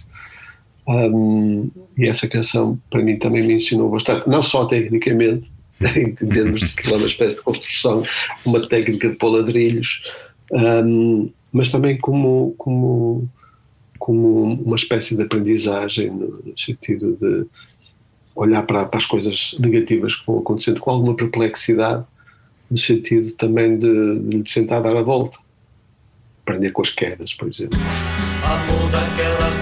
Um, 0.87 1.69
e 1.97 2.07
essa 2.07 2.27
canção 2.27 2.79
para 2.89 3.03
mim 3.03 3.17
também 3.17 3.45
me 3.45 3.55
ensinou 3.55 3.89
bastante, 3.89 4.27
não 4.29 4.41
só 4.41 4.65
tecnicamente, 4.65 5.51
de 5.79 6.73
que 6.75 6.91
é 6.91 6.95
uma 6.95 7.05
espécie 7.05 7.35
de 7.35 7.43
construção, 7.43 8.03
uma 8.45 8.65
técnica 8.67 9.09
de 9.09 9.15
pôr 9.15 9.29
ladrilhos, 9.29 10.01
um, 10.51 11.29
mas 11.51 11.69
também 11.69 11.97
como, 11.97 12.55
como, 12.57 13.29
como 13.99 14.53
uma 14.63 14.75
espécie 14.75 15.15
de 15.15 15.23
aprendizagem, 15.23 16.09
no 16.09 16.53
sentido 16.57 17.17
de 17.19 17.45
olhar 18.35 18.63
para, 18.63 18.85
para 18.85 18.97
as 18.97 19.05
coisas 19.05 19.55
negativas 19.59 20.15
que 20.15 20.25
vão 20.25 20.39
acontecendo 20.39 20.79
com 20.79 20.91
alguma 20.91 21.15
perplexidade, 21.15 22.05
no 22.69 22.77
sentido 22.77 23.31
também 23.31 23.77
de, 23.77 24.41
de 24.41 24.51
sentar 24.51 24.79
a 24.79 24.81
dar 24.81 24.97
a 24.97 25.01
volta. 25.01 25.37
Aprender 26.43 26.71
com 26.71 26.81
as 26.81 26.89
quedas, 26.89 27.33
por 27.33 27.49
exemplo. 27.49 27.77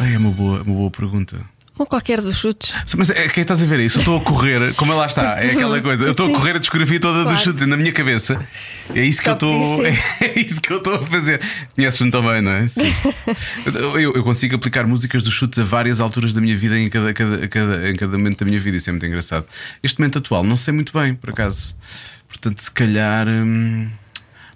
Sei, 0.00 0.14
é 0.14 0.18
uma 0.18 0.30
boa, 0.30 0.62
uma 0.62 0.74
boa 0.74 0.90
pergunta. 0.90 1.36
Ou 1.78 1.86
qualquer 1.86 2.20
dos 2.20 2.36
chutes. 2.38 2.74
Mas 2.94 3.08
é 3.08 3.26
que 3.26 3.40
estás 3.40 3.62
a 3.62 3.64
ver 3.66 3.80
isso? 3.80 3.96
Eu 3.96 4.00
estou 4.00 4.18
a 4.18 4.20
correr, 4.20 4.74
como 4.74 4.92
lá 4.94 5.06
está, 5.06 5.40
é 5.42 5.52
aquela 5.52 5.80
coisa. 5.80 6.04
Eu 6.04 6.10
estou 6.10 6.26
a 6.30 6.38
correr 6.38 6.56
a 6.56 6.58
discografia 6.58 7.00
toda 7.00 7.22
Claro. 7.22 7.36
dos 7.36 7.42
chutes 7.44 7.66
na 7.66 7.74
minha 7.74 7.90
cabeça. 7.90 8.38
É 8.94 9.02
isso 9.02 9.18
que 9.18 9.24
Só 9.24 9.30
eu 9.30 9.34
estou. 9.34 9.86
É 10.20 10.38
isso 10.38 10.60
que 10.60 10.70
eu 10.70 10.76
estou 10.76 10.94
a 10.96 11.06
fazer. 11.06 11.40
Conheces-me 11.74 12.10
também, 12.10 12.42
não 12.42 12.52
é? 12.52 12.68
Sim. 12.68 12.94
Eu, 13.74 14.12
eu 14.14 14.22
consigo 14.22 14.56
aplicar 14.56 14.86
músicas 14.86 15.22
dos 15.22 15.32
chutes 15.32 15.58
a 15.58 15.64
várias 15.64 16.00
alturas 16.02 16.34
da 16.34 16.40
minha 16.42 16.54
vida 16.56 16.78
em 16.78 16.90
cada, 16.90 17.14
cada, 17.14 17.48
cada- 17.48 17.88
em 17.90 17.94
cada 17.96 18.18
momento 18.18 18.40
da 18.40 18.44
minha 18.46 18.60
vida. 18.60 18.76
Isso 18.76 18.90
é 18.90 18.92
muito 18.92 19.06
engraçado. 19.06 19.46
Este 19.82 19.98
momento 19.98 20.18
atual, 20.18 20.44
não 20.44 20.58
sei 20.58 20.74
muito 20.74 20.92
bem, 20.92 21.14
por 21.14 21.30
acaso. 21.30 21.74
Portanto, 22.28 22.60
se 22.60 22.70
calhar. 22.70 23.26
hum, 23.26 23.88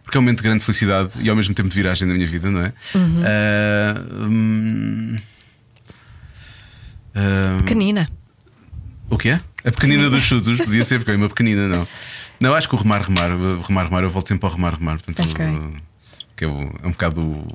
porque 0.05 0.19
é 0.19 0.21
um 0.21 0.23
momento 0.23 0.39
de 0.43 0.45
grande 0.45 0.63
felicidade 0.63 1.13
e 1.21 1.31
ao 1.31 1.37
mesmo 1.37 1.55
tempo 1.55 1.71
de 1.71 1.75
viragem 1.75 2.07
na 2.07 2.13
minha 2.13 2.27
vida, 2.27 2.51
não 2.51 2.61
é? 2.61 2.73
Ah, 2.95 3.99
hum, 4.29 5.17
Pequenina. 7.59 8.11
o 9.11 9.17
que 9.19 9.29
é? 9.31 9.41
A 9.65 9.71
pequenina 9.73 10.11
dos 10.11 10.23
chutos, 10.23 10.59
podia 10.59 10.85
ser, 10.85 10.99
porque 10.99 11.13
é 11.13 11.17
uma 11.17 11.29
pequenina, 11.29 11.69
não. 11.69 11.89
Não, 12.41 12.55
acho 12.55 12.69
que 12.69 12.75
o 12.75 12.79
remar, 12.79 13.03
remar, 13.03 13.31
remar, 13.67 13.85
remar, 13.87 14.03
eu 14.03 14.11
volto 14.11 14.29
sempre 14.29 14.47
ao 14.47 14.53
remar, 14.55 14.75
remar. 14.79 14.99
Portanto, 15.01 15.31
Ok. 15.31 15.47
uh, 15.47 15.73
que 16.37 16.45
é, 16.45 16.49
o- 16.49 16.71
é 16.83 16.87
um 16.87 16.91
bocado 16.91 17.21
o, 17.23 17.47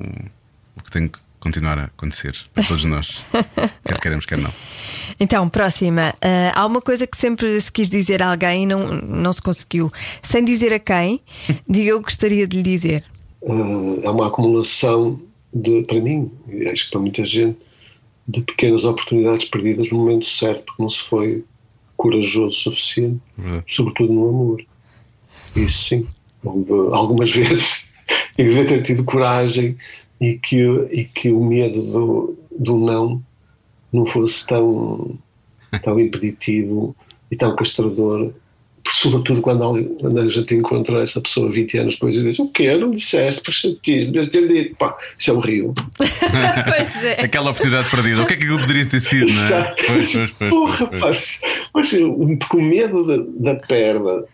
o 0.77 0.83
que 0.83 0.89
tem 0.91 1.07
que 1.07 1.19
continuar 1.39 1.77
a 1.77 1.83
acontecer 1.83 2.35
para 2.53 2.63
todos 2.63 2.83
nós, 2.85 3.23
quer 3.85 3.99
queremos, 3.99 4.25
quer 4.25 4.39
não. 4.39 4.51
Então, 5.19 5.47
próxima. 5.49 6.13
Ah, 6.21 6.51
há 6.61 6.65
uma 6.65 6.81
coisa 6.81 7.05
que 7.07 7.15
sempre 7.17 7.59
se 7.61 7.71
quis 7.71 7.89
dizer 7.89 8.21
a 8.23 8.31
alguém 8.31 8.63
e 8.63 8.65
não, 8.65 8.87
não 9.01 9.31
se 9.33 9.41
conseguiu. 9.41 9.91
Sem 10.23 10.43
dizer 10.43 10.73
a 10.73 10.79
quem, 10.79 11.21
diga 11.69 11.95
o 11.95 11.99
que 11.99 12.05
gostaria 12.05 12.47
de 12.47 12.57
lhe 12.57 12.63
dizer. 12.63 13.03
Ah, 13.47 13.99
é 14.03 14.09
uma 14.09 14.27
acumulação 14.27 15.21
de, 15.53 15.83
para 15.83 15.99
mim, 16.01 16.31
acho 16.71 16.85
que 16.85 16.91
para 16.91 16.99
muita 17.01 17.23
gente, 17.25 17.57
de 18.29 18.41
pequenas 18.41 18.85
oportunidades 18.85 19.45
perdidas 19.45 19.89
no 19.89 19.97
momento 19.97 20.25
certo, 20.25 20.65
porque 20.65 20.83
não 20.83 20.89
se 20.89 21.01
foi 21.01 21.43
corajoso 21.97 22.47
o 22.47 22.51
suficiente, 22.51 23.19
Verdade. 23.35 23.65
sobretudo 23.67 24.13
no 24.13 24.29
amor. 24.29 24.65
Isso 25.55 25.87
sim. 25.87 26.07
Houve 26.43 26.71
algumas 26.93 27.31
vezes 27.33 27.89
que 28.35 28.43
devia 28.43 28.67
ter 28.67 28.83
tido 28.83 29.03
coragem 29.03 29.75
e 30.21 30.35
que, 30.37 30.63
e 30.91 31.05
que 31.05 31.31
o 31.31 31.43
medo 31.43 31.81
do, 31.81 32.37
do 32.57 32.77
não 32.77 33.21
não 33.91 34.05
fosse 34.05 34.45
tão, 34.45 35.17
tão 35.81 35.99
impeditivo 35.99 36.95
e 37.31 37.35
tão 37.35 37.55
castrador. 37.55 38.31
Sobretudo 38.91 39.41
quando, 39.41 39.83
quando 39.99 40.19
a 40.19 40.27
gente 40.27 40.55
encontra 40.55 41.01
essa 41.03 41.21
pessoa 41.21 41.51
20 41.51 41.77
anos 41.77 41.93
depois 41.95 42.15
e 42.15 42.23
diz: 42.23 42.39
O 42.39 42.47
quê? 42.49 42.75
Não 42.75 42.91
disseste? 42.91 43.41
Pois 43.43 43.57
chatice, 43.57 44.07
devias 44.11 44.29
ter 44.29 44.47
dito. 44.47 44.75
Pá, 44.77 44.97
isso 45.17 45.29
é 45.29 45.33
horrível. 45.33 45.73
Pois 45.99 47.03
é. 47.03 47.21
Aquela 47.21 47.51
oportunidade 47.51 47.89
perdida, 47.89 48.23
o 48.23 48.25
que 48.27 48.33
é 48.33 48.37
que 48.37 48.43
aquilo 48.43 48.59
poderia 48.59 48.85
ter 48.85 48.99
sido, 48.99 49.31
não 49.31 49.41
é? 49.41 49.45
Exato. 49.45 49.83
Pois, 49.85 50.11
pois, 50.13 50.31
pois, 50.31 50.49
Porra, 50.49 50.87
pois, 50.87 51.01
pois. 51.01 51.39
pá, 51.41 51.47
mas 51.75 51.93
o, 51.93 52.37
porque 52.37 52.57
o 52.57 52.61
medo 52.61 53.05
da, 53.05 53.53
da 53.53 53.59
perda 53.59 54.25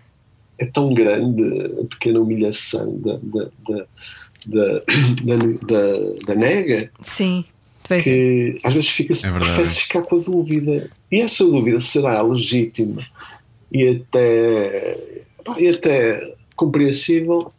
é 0.60 0.66
tão 0.66 0.94
grande, 0.94 1.44
a 1.82 1.86
pequena 1.90 2.20
humilhação 2.22 2.98
da, 3.00 3.18
da, 3.22 3.50
da, 3.68 3.86
da, 4.46 4.74
da, 5.24 5.36
da- 5.68 6.26
da 6.28 6.36
nega, 6.36 6.90
Sim. 7.02 7.44
Pois 7.88 8.08
é. 8.08 8.10
que 8.10 8.60
às 8.64 8.74
vezes 8.74 8.90
fica-se 8.90 9.26
É 9.28 9.30
parece 9.30 9.82
ficar 9.82 10.02
com 10.02 10.16
a 10.16 10.20
dúvida. 10.20 10.90
E 11.12 11.20
essa 11.22 11.44
dúvida 11.46 11.80
será 11.80 12.20
legítima 12.22 13.06
e 13.72 13.88
até, 13.88 14.98
e 15.58 15.70
até 15.70 16.34
compreensível 16.56 17.52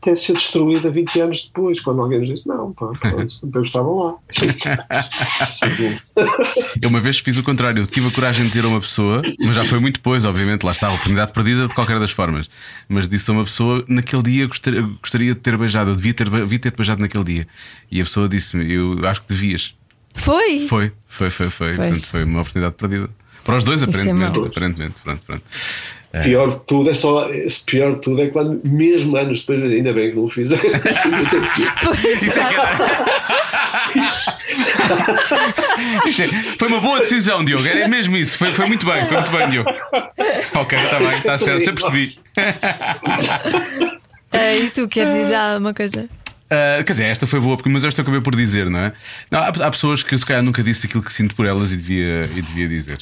até 0.00 0.14
ser 0.14 0.34
destruída 0.34 0.90
20 0.90 1.20
anos 1.20 1.46
depois, 1.46 1.80
quando 1.80 2.00
alguém 2.00 2.20
nos 2.20 2.28
diz, 2.28 2.44
não, 2.44 2.72
pá, 2.72 2.92
eu 3.52 3.62
estava 3.62 3.88
lá. 3.88 4.14
Eu 6.80 6.88
uma 6.88 7.00
vez 7.00 7.18
fiz 7.18 7.36
o 7.36 7.42
contrário, 7.42 7.80
eu 7.80 7.86
tive 7.86 8.08
a 8.08 8.10
coragem 8.10 8.46
de 8.46 8.52
ter 8.52 8.64
a 8.64 8.68
uma 8.68 8.80
pessoa, 8.80 9.22
mas 9.40 9.56
já 9.56 9.64
foi 9.64 9.80
muito 9.80 9.96
depois, 9.96 10.24
obviamente, 10.24 10.64
lá 10.64 10.72
está, 10.72 10.88
a 10.88 10.92
oportunidade 10.92 11.32
perdida 11.32 11.66
de 11.66 11.74
qualquer 11.74 11.98
das 11.98 12.10
formas. 12.10 12.48
Mas 12.88 13.08
disse 13.08 13.30
a 13.30 13.34
uma 13.34 13.44
pessoa, 13.44 13.84
naquele 13.88 14.22
dia 14.22 14.46
gostaria, 14.46 14.82
gostaria 14.82 15.34
de 15.34 15.40
ter 15.40 15.56
beijado, 15.56 15.90
eu 15.90 15.96
devia 15.96 16.14
ter, 16.14 16.28
devia 16.28 16.58
ter 16.58 16.74
beijado 16.74 17.00
naquele 17.00 17.24
dia. 17.24 17.48
E 17.90 18.00
a 18.00 18.04
pessoa 18.04 18.28
disse-me, 18.28 18.72
eu 18.72 18.94
acho 19.06 19.22
que 19.22 19.28
devias. 19.28 19.74
Foi? 20.18 20.66
Foi, 20.68 20.92
foi, 21.08 21.30
foi, 21.30 21.50
foi. 21.50 21.74
Portanto, 21.74 22.06
foi 22.06 22.24
uma 22.24 22.40
oportunidade 22.40 22.74
perdida. 22.74 23.08
Para 23.44 23.56
os 23.56 23.64
dois, 23.64 23.82
é 23.82 23.86
aparentemente. 23.86 24.38
mau. 24.38 24.46
aparentemente. 24.46 24.94
Pronto, 25.02 25.22
pronto. 25.26 25.42
Pior 26.22 26.50
de 26.50 26.60
tudo 26.66 26.88
é 26.90 26.94
só 26.94 27.28
pior 27.66 27.96
de 27.96 28.00
tudo 28.00 28.22
é 28.22 28.28
quando 28.28 28.60
mesmo 28.64 29.14
anos 29.16 29.40
depois 29.40 29.62
ainda 29.70 29.92
bem 29.92 30.08
que 30.10 30.16
não 30.16 30.24
o 30.24 30.30
fiz 30.30 30.48
Isso 32.22 32.40
é 32.40 32.44
que 36.02 36.08
Isso 36.08 36.22
é- 36.22 36.28
Foi 36.58 36.68
uma 36.68 36.80
boa 36.80 37.00
decisão, 37.00 37.44
Diogo. 37.44 37.66
Era 37.66 37.86
mesmo 37.88 38.16
isso. 38.16 38.38
Foi, 38.38 38.52
foi 38.54 38.66
muito 38.66 38.86
bem, 38.86 39.04
foi 39.06 39.16
muito 39.18 39.30
bem, 39.30 39.50
Diogo. 39.50 39.70
Ok, 40.54 40.78
está 40.78 40.98
bem, 40.98 41.08
está 41.10 41.36
certo, 41.38 41.64
já 41.66 41.72
percebi. 41.74 42.18
E 44.30 44.70
tu 44.70 44.86
queres 44.88 45.14
dizer 45.14 45.34
alguma 45.36 45.72
coisa? 45.72 46.06
Ah, 46.50 46.82
quer 46.82 46.92
dizer, 46.92 47.04
esta 47.04 47.26
foi 47.26 47.40
boa, 47.40 47.56
porque, 47.56 47.68
mas 47.68 47.84
esta 47.84 48.00
eu 48.00 48.02
acabei 48.02 48.20
por 48.20 48.34
dizer, 48.34 48.70
não 48.70 48.78
é? 48.78 48.92
Não, 49.30 49.40
há, 49.40 49.48
há 49.48 49.70
pessoas 49.70 50.02
que 50.02 50.14
eu 50.14 50.18
se 50.18 50.24
calhar 50.24 50.42
nunca 50.42 50.62
disse 50.62 50.86
aquilo 50.86 51.02
que 51.02 51.12
sinto 51.12 51.34
por 51.34 51.46
elas 51.46 51.72
e 51.72 51.76
devia, 51.76 52.30
e 52.34 52.42
devia 52.42 52.68
dizer. 52.68 52.98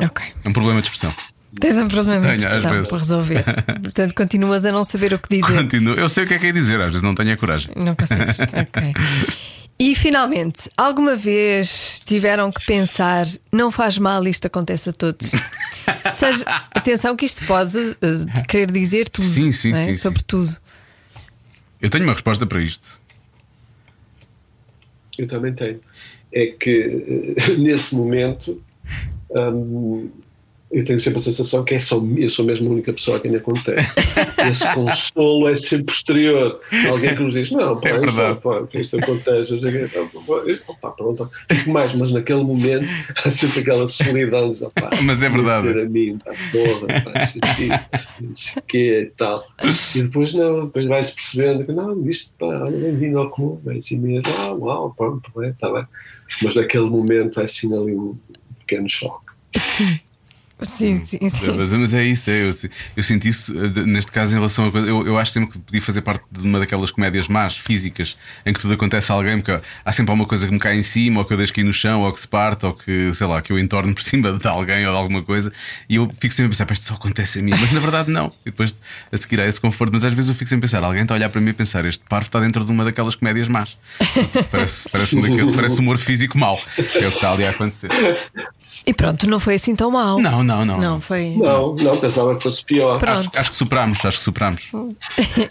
Ok. 0.00 0.24
É 0.44 0.48
um 0.48 0.52
problema 0.52 0.80
de 0.80 0.86
expressão. 0.86 1.14
Tens 1.60 1.78
um 1.78 1.86
problema 1.86 2.20
de 2.20 2.36
Tenho, 2.36 2.48
às 2.48 2.56
expressão 2.56 2.84
para 2.84 2.98
resolver. 2.98 3.44
Portanto, 3.82 4.14
continuas 4.14 4.64
a 4.64 4.72
não 4.72 4.82
saber 4.82 5.14
o 5.14 5.18
que 5.18 5.40
dizer. 5.40 5.56
Continuo. 5.56 5.94
Eu 5.94 6.08
sei 6.08 6.24
o 6.24 6.26
que 6.26 6.34
é 6.34 6.38
que 6.38 6.46
é 6.46 6.52
dizer, 6.52 6.80
às 6.80 6.88
vezes 6.88 7.02
não 7.02 7.14
tenho 7.14 7.32
a 7.32 7.36
coragem. 7.36 7.72
Não 7.76 7.94
consegues. 7.94 8.38
Ok. 8.54 8.94
E 9.78 9.94
finalmente, 9.96 10.70
alguma 10.76 11.16
vez 11.16 12.00
tiveram 12.06 12.50
que 12.52 12.64
pensar, 12.64 13.26
não 13.50 13.72
faz 13.72 13.98
mal, 13.98 14.24
isto 14.26 14.46
acontece 14.46 14.90
a 14.90 14.92
todos. 14.92 15.32
Seja, 16.14 16.44
atenção 16.72 17.16
que 17.16 17.24
isto 17.24 17.44
pode 17.44 17.76
eh, 18.00 18.42
querer 18.46 18.70
dizer 18.70 19.08
tudo. 19.08 19.26
Sim, 19.26 19.50
sim, 19.50 19.72
é? 19.72 19.86
sim, 19.86 19.94
Sobre 19.94 20.20
sim. 20.20 20.24
tudo. 20.28 20.56
Eu 21.84 21.90
tenho 21.90 22.04
uma 22.04 22.14
resposta 22.14 22.46
para 22.46 22.62
isto. 22.62 22.98
Eu 25.18 25.28
também 25.28 25.52
tenho. 25.52 25.80
É 26.32 26.46
que 26.46 27.34
eh, 27.36 27.56
nesse 27.60 27.94
momento 27.94 28.58
hum, 29.30 30.08
eu 30.74 30.84
tenho 30.84 30.98
sempre 31.00 31.18
a 31.18 31.22
sensação 31.22 31.62
que 31.64 31.74
é 31.74 31.78
só, 31.78 32.02
eu 32.16 32.28
sou 32.30 32.44
mesmo 32.44 32.68
a 32.68 32.72
única 32.72 32.92
pessoa 32.92 33.16
a 33.16 33.20
quem 33.20 33.34
acontece. 33.36 33.92
Esse 34.48 34.74
consolo 34.74 35.48
é 35.48 35.56
sempre 35.56 35.86
posterior. 35.86 36.60
Alguém 36.88 37.14
que 37.14 37.22
nos 37.22 37.32
diz: 37.32 37.50
Não, 37.50 37.80
pá, 37.80 37.88
É 37.88 37.94
isto, 37.94 38.00
verdade. 38.04 38.40
pá, 38.40 38.66
que 38.66 38.80
isto 38.80 38.96
acontece. 38.98 39.56
Que, 39.58 39.78
então, 39.84 40.08
pá, 40.26 40.50
isto, 40.50 40.76
pá, 40.80 40.90
pronto. 40.90 41.30
Fico 41.50 41.70
mais, 41.70 41.94
mas 41.94 42.10
naquele 42.12 42.42
momento 42.42 42.86
há 43.24 43.30
sempre 43.30 43.60
aquela 43.60 43.86
solidão. 43.86 44.50
Diz, 44.50 44.62
"Opá, 44.62 44.90
Mas 45.04 45.22
é 45.22 45.28
verdade. 45.28 45.68
dizer 45.68 45.86
a 45.86 45.88
mim, 45.88 46.18
pá, 46.18 46.32
porra, 46.52 47.02
pá, 47.02 47.26
chatice, 47.26 47.68
não 48.20 48.34
sei 48.34 48.52
o 48.56 48.62
quê 48.66 49.00
e 49.02 49.16
tal. 49.16 49.44
E 49.94 50.02
depois 50.02 50.34
não, 50.34 50.66
depois 50.66 50.86
vai-se 50.86 51.14
percebendo 51.14 51.64
que 51.64 51.72
não, 51.72 52.08
isto, 52.10 52.30
pá, 52.38 52.46
olha, 52.46 52.76
bem-vindo 52.76 53.18
ao 53.18 53.30
clube, 53.30 53.74
é 53.74 53.78
assim 53.78 53.98
mesmo, 53.98 54.28
ah, 54.38 54.52
uau, 54.52 54.94
pronto, 54.96 55.30
bem, 55.36 55.50
está 55.50 55.72
bem. 55.72 55.84
Mas 56.42 56.54
naquele 56.54 56.88
momento 56.90 57.40
é 57.40 57.44
assim 57.44 57.66
ali 57.72 57.94
um 57.94 58.16
pequeno 58.60 58.88
choque. 58.88 59.32
Sim, 59.56 60.00
sim, 60.64 61.04
sim. 61.04 61.18
Mas, 61.56 61.72
mas 61.72 61.94
é 61.94 62.04
isso, 62.04 62.30
é, 62.30 62.44
eu, 62.48 62.54
eu 62.96 63.02
sinto 63.02 63.26
isso 63.26 63.52
eh, 63.56 63.86
neste 63.86 64.10
caso 64.10 64.32
em 64.32 64.36
relação 64.36 64.66
a 64.66 64.72
coisa. 64.72 64.88
Eu, 64.88 65.06
eu 65.06 65.18
acho 65.18 65.32
sempre 65.32 65.52
que 65.52 65.58
podia 65.58 65.80
fazer 65.82 66.00
parte 66.02 66.24
de 66.30 66.42
uma 66.42 66.58
daquelas 66.58 66.90
comédias 66.90 67.28
más, 67.28 67.56
físicas, 67.56 68.16
em 68.44 68.52
que 68.52 68.60
tudo 68.60 68.74
acontece 68.74 69.10
a 69.12 69.14
alguém, 69.14 69.40
porque 69.40 69.60
há 69.84 69.92
sempre 69.92 70.10
alguma 70.10 70.26
coisa 70.26 70.46
que 70.46 70.52
me 70.52 70.58
cai 70.58 70.76
em 70.76 70.82
cima, 70.82 71.20
ou 71.20 71.24
que 71.24 71.32
eu 71.32 71.36
deixo 71.36 71.52
cair 71.52 71.64
no 71.64 71.72
chão, 71.72 72.02
ou 72.02 72.12
que 72.12 72.20
se 72.20 72.28
parte, 72.28 72.66
ou 72.66 72.72
que, 72.72 73.12
sei 73.14 73.26
lá, 73.26 73.40
que 73.42 73.52
eu 73.52 73.58
entorno 73.58 73.94
por 73.94 74.02
cima 74.04 74.32
de 74.32 74.46
alguém 74.46 74.86
ou 74.86 74.92
de 74.92 74.98
alguma 74.98 75.22
coisa, 75.22 75.52
e 75.88 75.96
eu 75.96 76.08
fico 76.18 76.34
sempre 76.34 76.46
a 76.46 76.48
pensar, 76.50 76.66
"Pá, 76.66 76.72
isto 76.74 76.86
só 76.86 76.94
acontece 76.94 77.38
a 77.38 77.42
mim, 77.42 77.52
mas 77.58 77.72
na 77.72 77.80
verdade 77.80 78.10
não. 78.10 78.32
E 78.44 78.50
depois 78.50 78.80
a 79.12 79.16
seguir 79.16 79.40
a 79.40 79.46
esse 79.46 79.60
conforto, 79.60 79.92
mas 79.92 80.04
às 80.04 80.12
vezes 80.12 80.28
eu 80.28 80.34
fico 80.34 80.48
sempre 80.48 80.66
a 80.66 80.68
pensar, 80.68 80.84
alguém 80.84 81.02
está 81.02 81.14
a 81.14 81.16
olhar 81.16 81.28
para 81.28 81.40
mim 81.40 81.48
e 81.48 81.50
a 81.50 81.54
pensar, 81.54 81.84
este 81.84 82.04
parvo 82.08 82.26
está 82.26 82.40
dentro 82.40 82.64
de 82.64 82.70
uma 82.70 82.84
daquelas 82.84 83.14
comédias 83.14 83.48
más. 83.48 83.76
Parece, 84.50 84.88
parece, 84.88 85.16
um 85.16 85.20
daquele, 85.22 85.54
parece 85.54 85.78
humor 85.80 85.98
físico 85.98 86.36
mau, 86.38 86.58
que 86.76 86.98
é 86.98 87.08
o 87.08 87.10
que 87.10 87.16
está 87.16 87.32
ali 87.32 87.44
a 87.44 87.50
acontecer. 87.50 87.90
E 88.86 88.92
pronto, 88.92 89.26
não 89.28 89.40
foi 89.40 89.54
assim 89.54 89.74
tão 89.74 89.90
mal. 89.90 90.18
Não, 90.20 90.44
não, 90.44 90.62
não. 90.64 90.78
Não, 90.78 91.00
foi. 91.00 91.34
Não, 91.38 91.74
não, 91.74 91.98
pensava 91.98 92.36
que 92.36 92.42
fosse 92.42 92.62
pior. 92.64 92.98
Pronto. 92.98 93.30
Acho, 93.30 93.40
acho 93.40 93.50
que 93.50 93.56
superámos, 93.56 94.04
acho 94.04 94.18
que 94.18 94.24
superámos. 94.24 94.62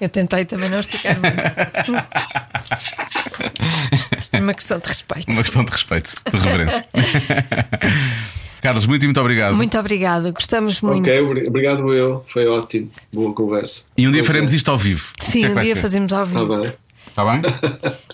Eu 0.00 0.08
tentei 0.08 0.44
também 0.44 0.70
não 0.70 0.78
esticar 0.78 1.16
muito. 1.18 1.36
Uma 4.40 4.54
questão 4.54 4.78
de 4.78 4.86
respeito. 4.88 5.30
Uma 5.32 5.42
questão 5.42 5.64
de 5.64 5.72
respeito, 5.72 6.12
de 6.30 6.38
reverência. 6.38 6.86
Carlos, 8.62 8.86
muito 8.86 9.02
e 9.02 9.06
muito 9.06 9.20
obrigado. 9.20 9.54
Muito 9.54 9.78
obrigada, 9.78 10.30
gostamos 10.32 10.80
muito. 10.80 11.08
Ok, 11.08 11.20
obri- 11.22 11.46
obrigado 11.46 11.92
eu, 11.92 12.24
foi 12.32 12.46
ótimo, 12.46 12.90
boa 13.12 13.32
conversa. 13.32 13.82
E 13.96 14.08
um 14.08 14.10
dia 14.10 14.22
Pois 14.22 14.26
faremos 14.28 14.52
é. 14.52 14.56
isto 14.56 14.70
ao 14.70 14.78
vivo. 14.78 15.08
Sim, 15.20 15.44
é 15.44 15.48
que 15.50 15.54
um 15.54 15.58
dia 15.60 15.74
ser? 15.74 15.80
fazemos 15.80 16.12
ao 16.12 16.24
Está 16.24 16.40
vivo. 16.40 16.60
bem. 16.62 16.72
Está 17.16 17.24
bem? 17.24 17.40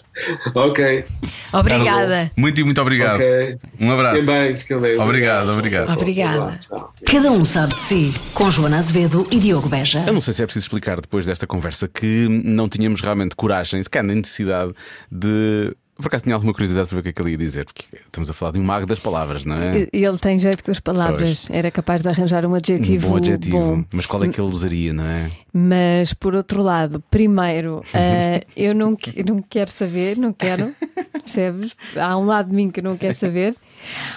Ok, 0.54 1.04
Obrigada. 1.52 2.30
Muito 2.36 2.60
e 2.60 2.64
muito 2.64 2.80
obrigado. 2.80 3.16
ok. 3.16 3.56
Um 3.80 3.90
abraço. 3.90 4.20
Fiquem 4.20 4.34
bem, 4.34 4.56
fiquem 4.56 4.78
bem. 4.78 4.98
Obrigado, 5.00 5.50
obrigado. 5.50 5.90
Obrigada. 5.90 6.60
Cada 7.04 7.32
um 7.32 7.44
sabe 7.44 7.74
de 7.74 7.80
si. 7.80 8.14
Com 8.34 8.50
Joana 8.50 8.78
Azevedo 8.78 9.26
e 9.32 9.38
Diogo 9.38 9.68
Beja. 9.68 10.04
Eu 10.06 10.12
não 10.12 10.20
sei 10.20 10.34
se 10.34 10.42
é 10.42 10.46
preciso 10.46 10.64
explicar 10.64 11.00
depois 11.00 11.26
desta 11.26 11.46
conversa 11.46 11.88
que 11.88 12.28
não 12.28 12.68
tínhamos 12.68 13.00
realmente 13.00 13.34
coragem, 13.34 13.82
sequer 13.82 14.04
nem 14.04 14.16
necessidade 14.16 14.72
de. 15.10 15.74
Por 16.02 16.08
acaso 16.08 16.24
tinha 16.24 16.34
alguma 16.34 16.52
curiosidade 16.52 16.88
para 16.88 16.96
ver 16.96 17.00
o 17.00 17.02
que 17.04 17.08
é 17.08 17.12
que 17.12 17.22
ele 17.22 17.30
ia 17.30 17.38
dizer, 17.38 17.64
porque 17.64 17.84
estamos 18.04 18.28
a 18.28 18.32
falar 18.32 18.52
de 18.52 18.58
um 18.58 18.64
mago 18.64 18.84
das 18.86 18.98
palavras, 18.98 19.44
não 19.44 19.56
é? 19.56 19.88
E- 19.92 20.04
Ele 20.04 20.18
tem 20.18 20.38
jeito 20.38 20.62
com 20.64 20.70
as 20.70 20.80
palavras. 20.80 21.48
Era 21.50 21.70
capaz 21.70 22.02
de 22.02 22.08
arranjar 22.08 22.44
um 22.44 22.50
Um 22.50 22.54
adjetivo 22.56 23.08
bom 23.08 23.16
adjetivo. 23.16 23.58
bom. 23.58 23.84
Mas 23.92 24.04
qual 24.06 24.22
é 24.24 24.28
que 24.28 24.40
ele 24.40 24.50
usaria, 24.50 24.92
não 24.92 25.04
é? 25.06 25.30
Mas 25.52 26.12
por 26.14 26.34
outro 26.34 26.62
lado, 26.62 27.02
primeiro, 27.10 27.82
eh, 27.94 28.42
eu 28.56 28.74
não, 28.74 28.96
não 29.26 29.38
quero 29.48 29.70
saber, 29.70 30.16
não 30.18 30.32
quero, 30.32 30.74
percebes? 31.12 31.72
Há 31.96 32.16
um 32.18 32.24
lado 32.26 32.50
de 32.50 32.56
mim 32.56 32.70
que 32.70 32.82
não 32.82 32.96
quero 32.96 33.14
saber, 33.14 33.54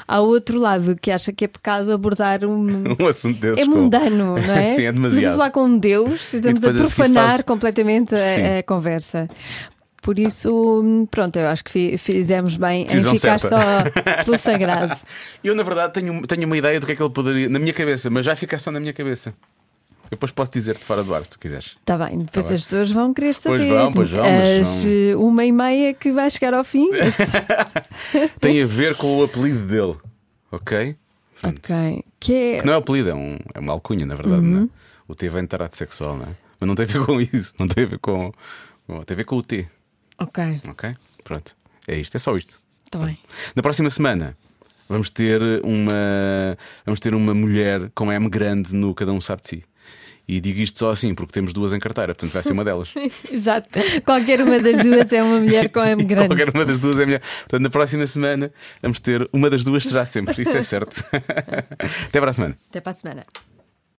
há 0.07 0.19
outro 0.21 0.59
lado 0.59 0.95
que 0.99 1.11
acha 1.11 1.31
que 1.33 1.45
é 1.45 1.47
pecado 1.47 1.91
abordar 1.91 2.43
um. 2.45 2.83
Um 2.99 3.07
assunto 3.07 3.39
desses. 3.39 3.59
É 3.59 3.65
mundano, 3.65 4.35
não 4.35 4.37
é? 4.37 4.65
Sim, 4.75 4.81
é 4.83 4.89
Estamos 4.89 5.05
a 5.05 5.09
demasiado. 5.09 5.33
falar 5.37 5.51
com 5.51 5.77
Deus, 5.77 6.33
estamos 6.33 6.63
a 6.63 6.67
depois 6.67 6.75
a 6.75 6.79
seguir 6.85 6.95
profanar 6.95 7.29
faz- 7.29 7.41
completamente 7.41 8.15
a, 8.15 8.59
a 8.59 8.63
conversa. 8.63 9.27
Por 10.05 10.19
isso, 10.19 11.07
pronto, 11.09 11.35
eu 11.39 11.47
acho 11.47 11.63
que 11.63 11.71
fi- 11.71 11.97
fizemos 11.97 12.57
bem 12.57 12.83
em 12.83 12.85
Decisão 12.85 13.15
ficar 13.15 13.39
certa. 13.39 13.57
só 13.57 14.23
pelo 14.23 14.37
sagrado. 14.37 14.95
Eu, 15.43 15.55
na 15.55 15.63
verdade, 15.63 15.93
tenho, 15.93 16.21
tenho 16.27 16.45
uma 16.45 16.55
ideia 16.55 16.79
do 16.79 16.85
que 16.85 16.91
é 16.91 16.95
que 16.95 17.01
ele 17.01 17.09
poderia. 17.09 17.49
Na 17.49 17.57
minha 17.57 17.73
cabeça, 17.73 18.07
mas 18.11 18.23
vai 18.23 18.35
ficar 18.35 18.59
só 18.59 18.69
na 18.71 18.79
minha 18.79 18.93
cabeça. 18.93 19.33
Depois 20.11 20.31
posso 20.31 20.51
dizer-te 20.51 20.85
fora 20.85 21.03
do 21.03 21.15
ar 21.15 21.23
se 21.23 21.31
tu 21.31 21.39
quiseres. 21.39 21.75
Está 21.79 21.97
bem, 21.97 22.19
depois 22.19 22.45
Tá 22.45 22.49
bem. 22.49 22.55
as 22.55 22.61
pessoas 22.61 22.91
vão 22.91 23.11
querer 23.15 23.33
saber. 23.33 23.67
vão, 23.67 23.91
pois 23.91 24.11
vão, 24.11 24.23
As 24.23 24.83
vão. 24.83 24.91
eh, 24.93 25.15
uma 25.15 25.43
e 25.43 25.51
meia 25.51 25.93
que 25.95 26.11
vai 26.11 26.29
chegar 26.29 26.53
ao 26.53 26.63
fim. 26.63 26.87
Tem 28.39 28.61
a 28.61 28.67
ver 28.67 28.95
com 28.95 29.17
o 29.17 29.23
apelido 29.23 29.65
dele, 29.65 29.95
ok? 30.51 30.95
Pronto. 31.41 31.59
ok. 31.73 32.03
Que 32.19 32.33
é. 32.33 32.59
Que 32.59 32.65
não 32.67 32.73
é 32.73 32.77
apelido, 32.77 33.09
é, 33.09 33.15
um, 33.15 33.37
é 33.53 33.59
uma 33.59 33.73
alcunha, 33.73 34.05
na 34.05 34.15
verdade, 34.15 34.41
não 34.43 34.63
é? 34.65 34.67
O 35.07 35.15
T 35.15 35.27
vem 35.29 35.41
de 35.41 35.47
tarado 35.47 35.75
sexual, 35.75 36.15
não 36.15 36.25
é? 36.25 36.29
Mas 36.59 36.67
não 36.67 36.75
tem 36.75 36.85
a 36.85 36.87
ver 36.89 37.05
com 37.05 37.19
isso, 37.21 37.53
não 37.59 37.67
tem 37.67 37.83
a 37.85 37.87
ver 37.87 37.99
com. 37.99 38.31
com- 38.87 39.03
tem 39.03 39.15
a 39.15 39.17
ver 39.17 39.23
com 39.25 39.37
o 39.37 39.43
T, 39.43 39.67
Ok, 40.19 40.61
ok? 40.69 40.95
Pronto. 41.23 41.55
É 41.87 41.95
isto, 41.97 42.15
é 42.15 42.19
só 42.19 42.35
isto. 42.35 42.61
está 42.85 42.99
bem. 42.99 43.17
Na 43.55 43.61
próxima 43.61 43.89
semana 43.89 44.37
vamos 44.87 45.09
ter 45.09 45.41
uma 45.63 46.57
vamos 46.85 46.99
ter 46.99 47.13
uma 47.13 47.33
mulher 47.33 47.91
com 47.93 48.11
M 48.11 48.29
grande 48.29 48.73
no 48.73 48.93
Cada 48.93 49.11
Um 49.11 49.21
Sabe 49.21 49.41
de 49.43 49.49
Si. 49.49 49.63
E 50.27 50.41
digo 50.41 50.59
isto 50.59 50.79
só 50.79 50.89
assim 50.89 51.13
porque 51.13 51.31
temos 51.33 51.53
duas 51.53 51.71
em 51.71 51.79
carteira, 51.79 52.15
portanto 52.15 52.33
vai 52.33 52.41
ser 52.41 52.53
uma 52.53 52.63
delas. 52.63 52.91
Exato. 53.31 53.69
Qualquer 54.03 54.41
uma 54.41 54.59
das 54.59 54.79
duas 54.83 55.13
é 55.13 55.21
uma 55.21 55.39
mulher 55.39 55.69
com 55.69 55.83
M 55.83 56.03
grande. 56.03 56.29
Qualquer 56.29 56.49
uma 56.49 56.65
das 56.65 56.79
duas 56.79 56.97
é 56.97 57.05
melhor. 57.05 57.19
Portanto, 57.19 57.61
na 57.61 57.69
próxima 57.69 58.07
semana 58.07 58.51
vamos 58.81 58.99
ter 58.99 59.29
uma 59.31 59.49
das 59.49 59.63
duas 59.63 59.83
será 59.83 60.05
sempre, 60.05 60.41
isso 60.41 60.57
é 60.57 60.63
certo. 60.63 61.03
Até 62.07 62.19
para 62.19 62.31
a 62.31 62.33
semana. 62.33 62.57
Até 62.69 62.81
para 62.81 62.89
a 62.89 62.93
semana. 62.93 63.23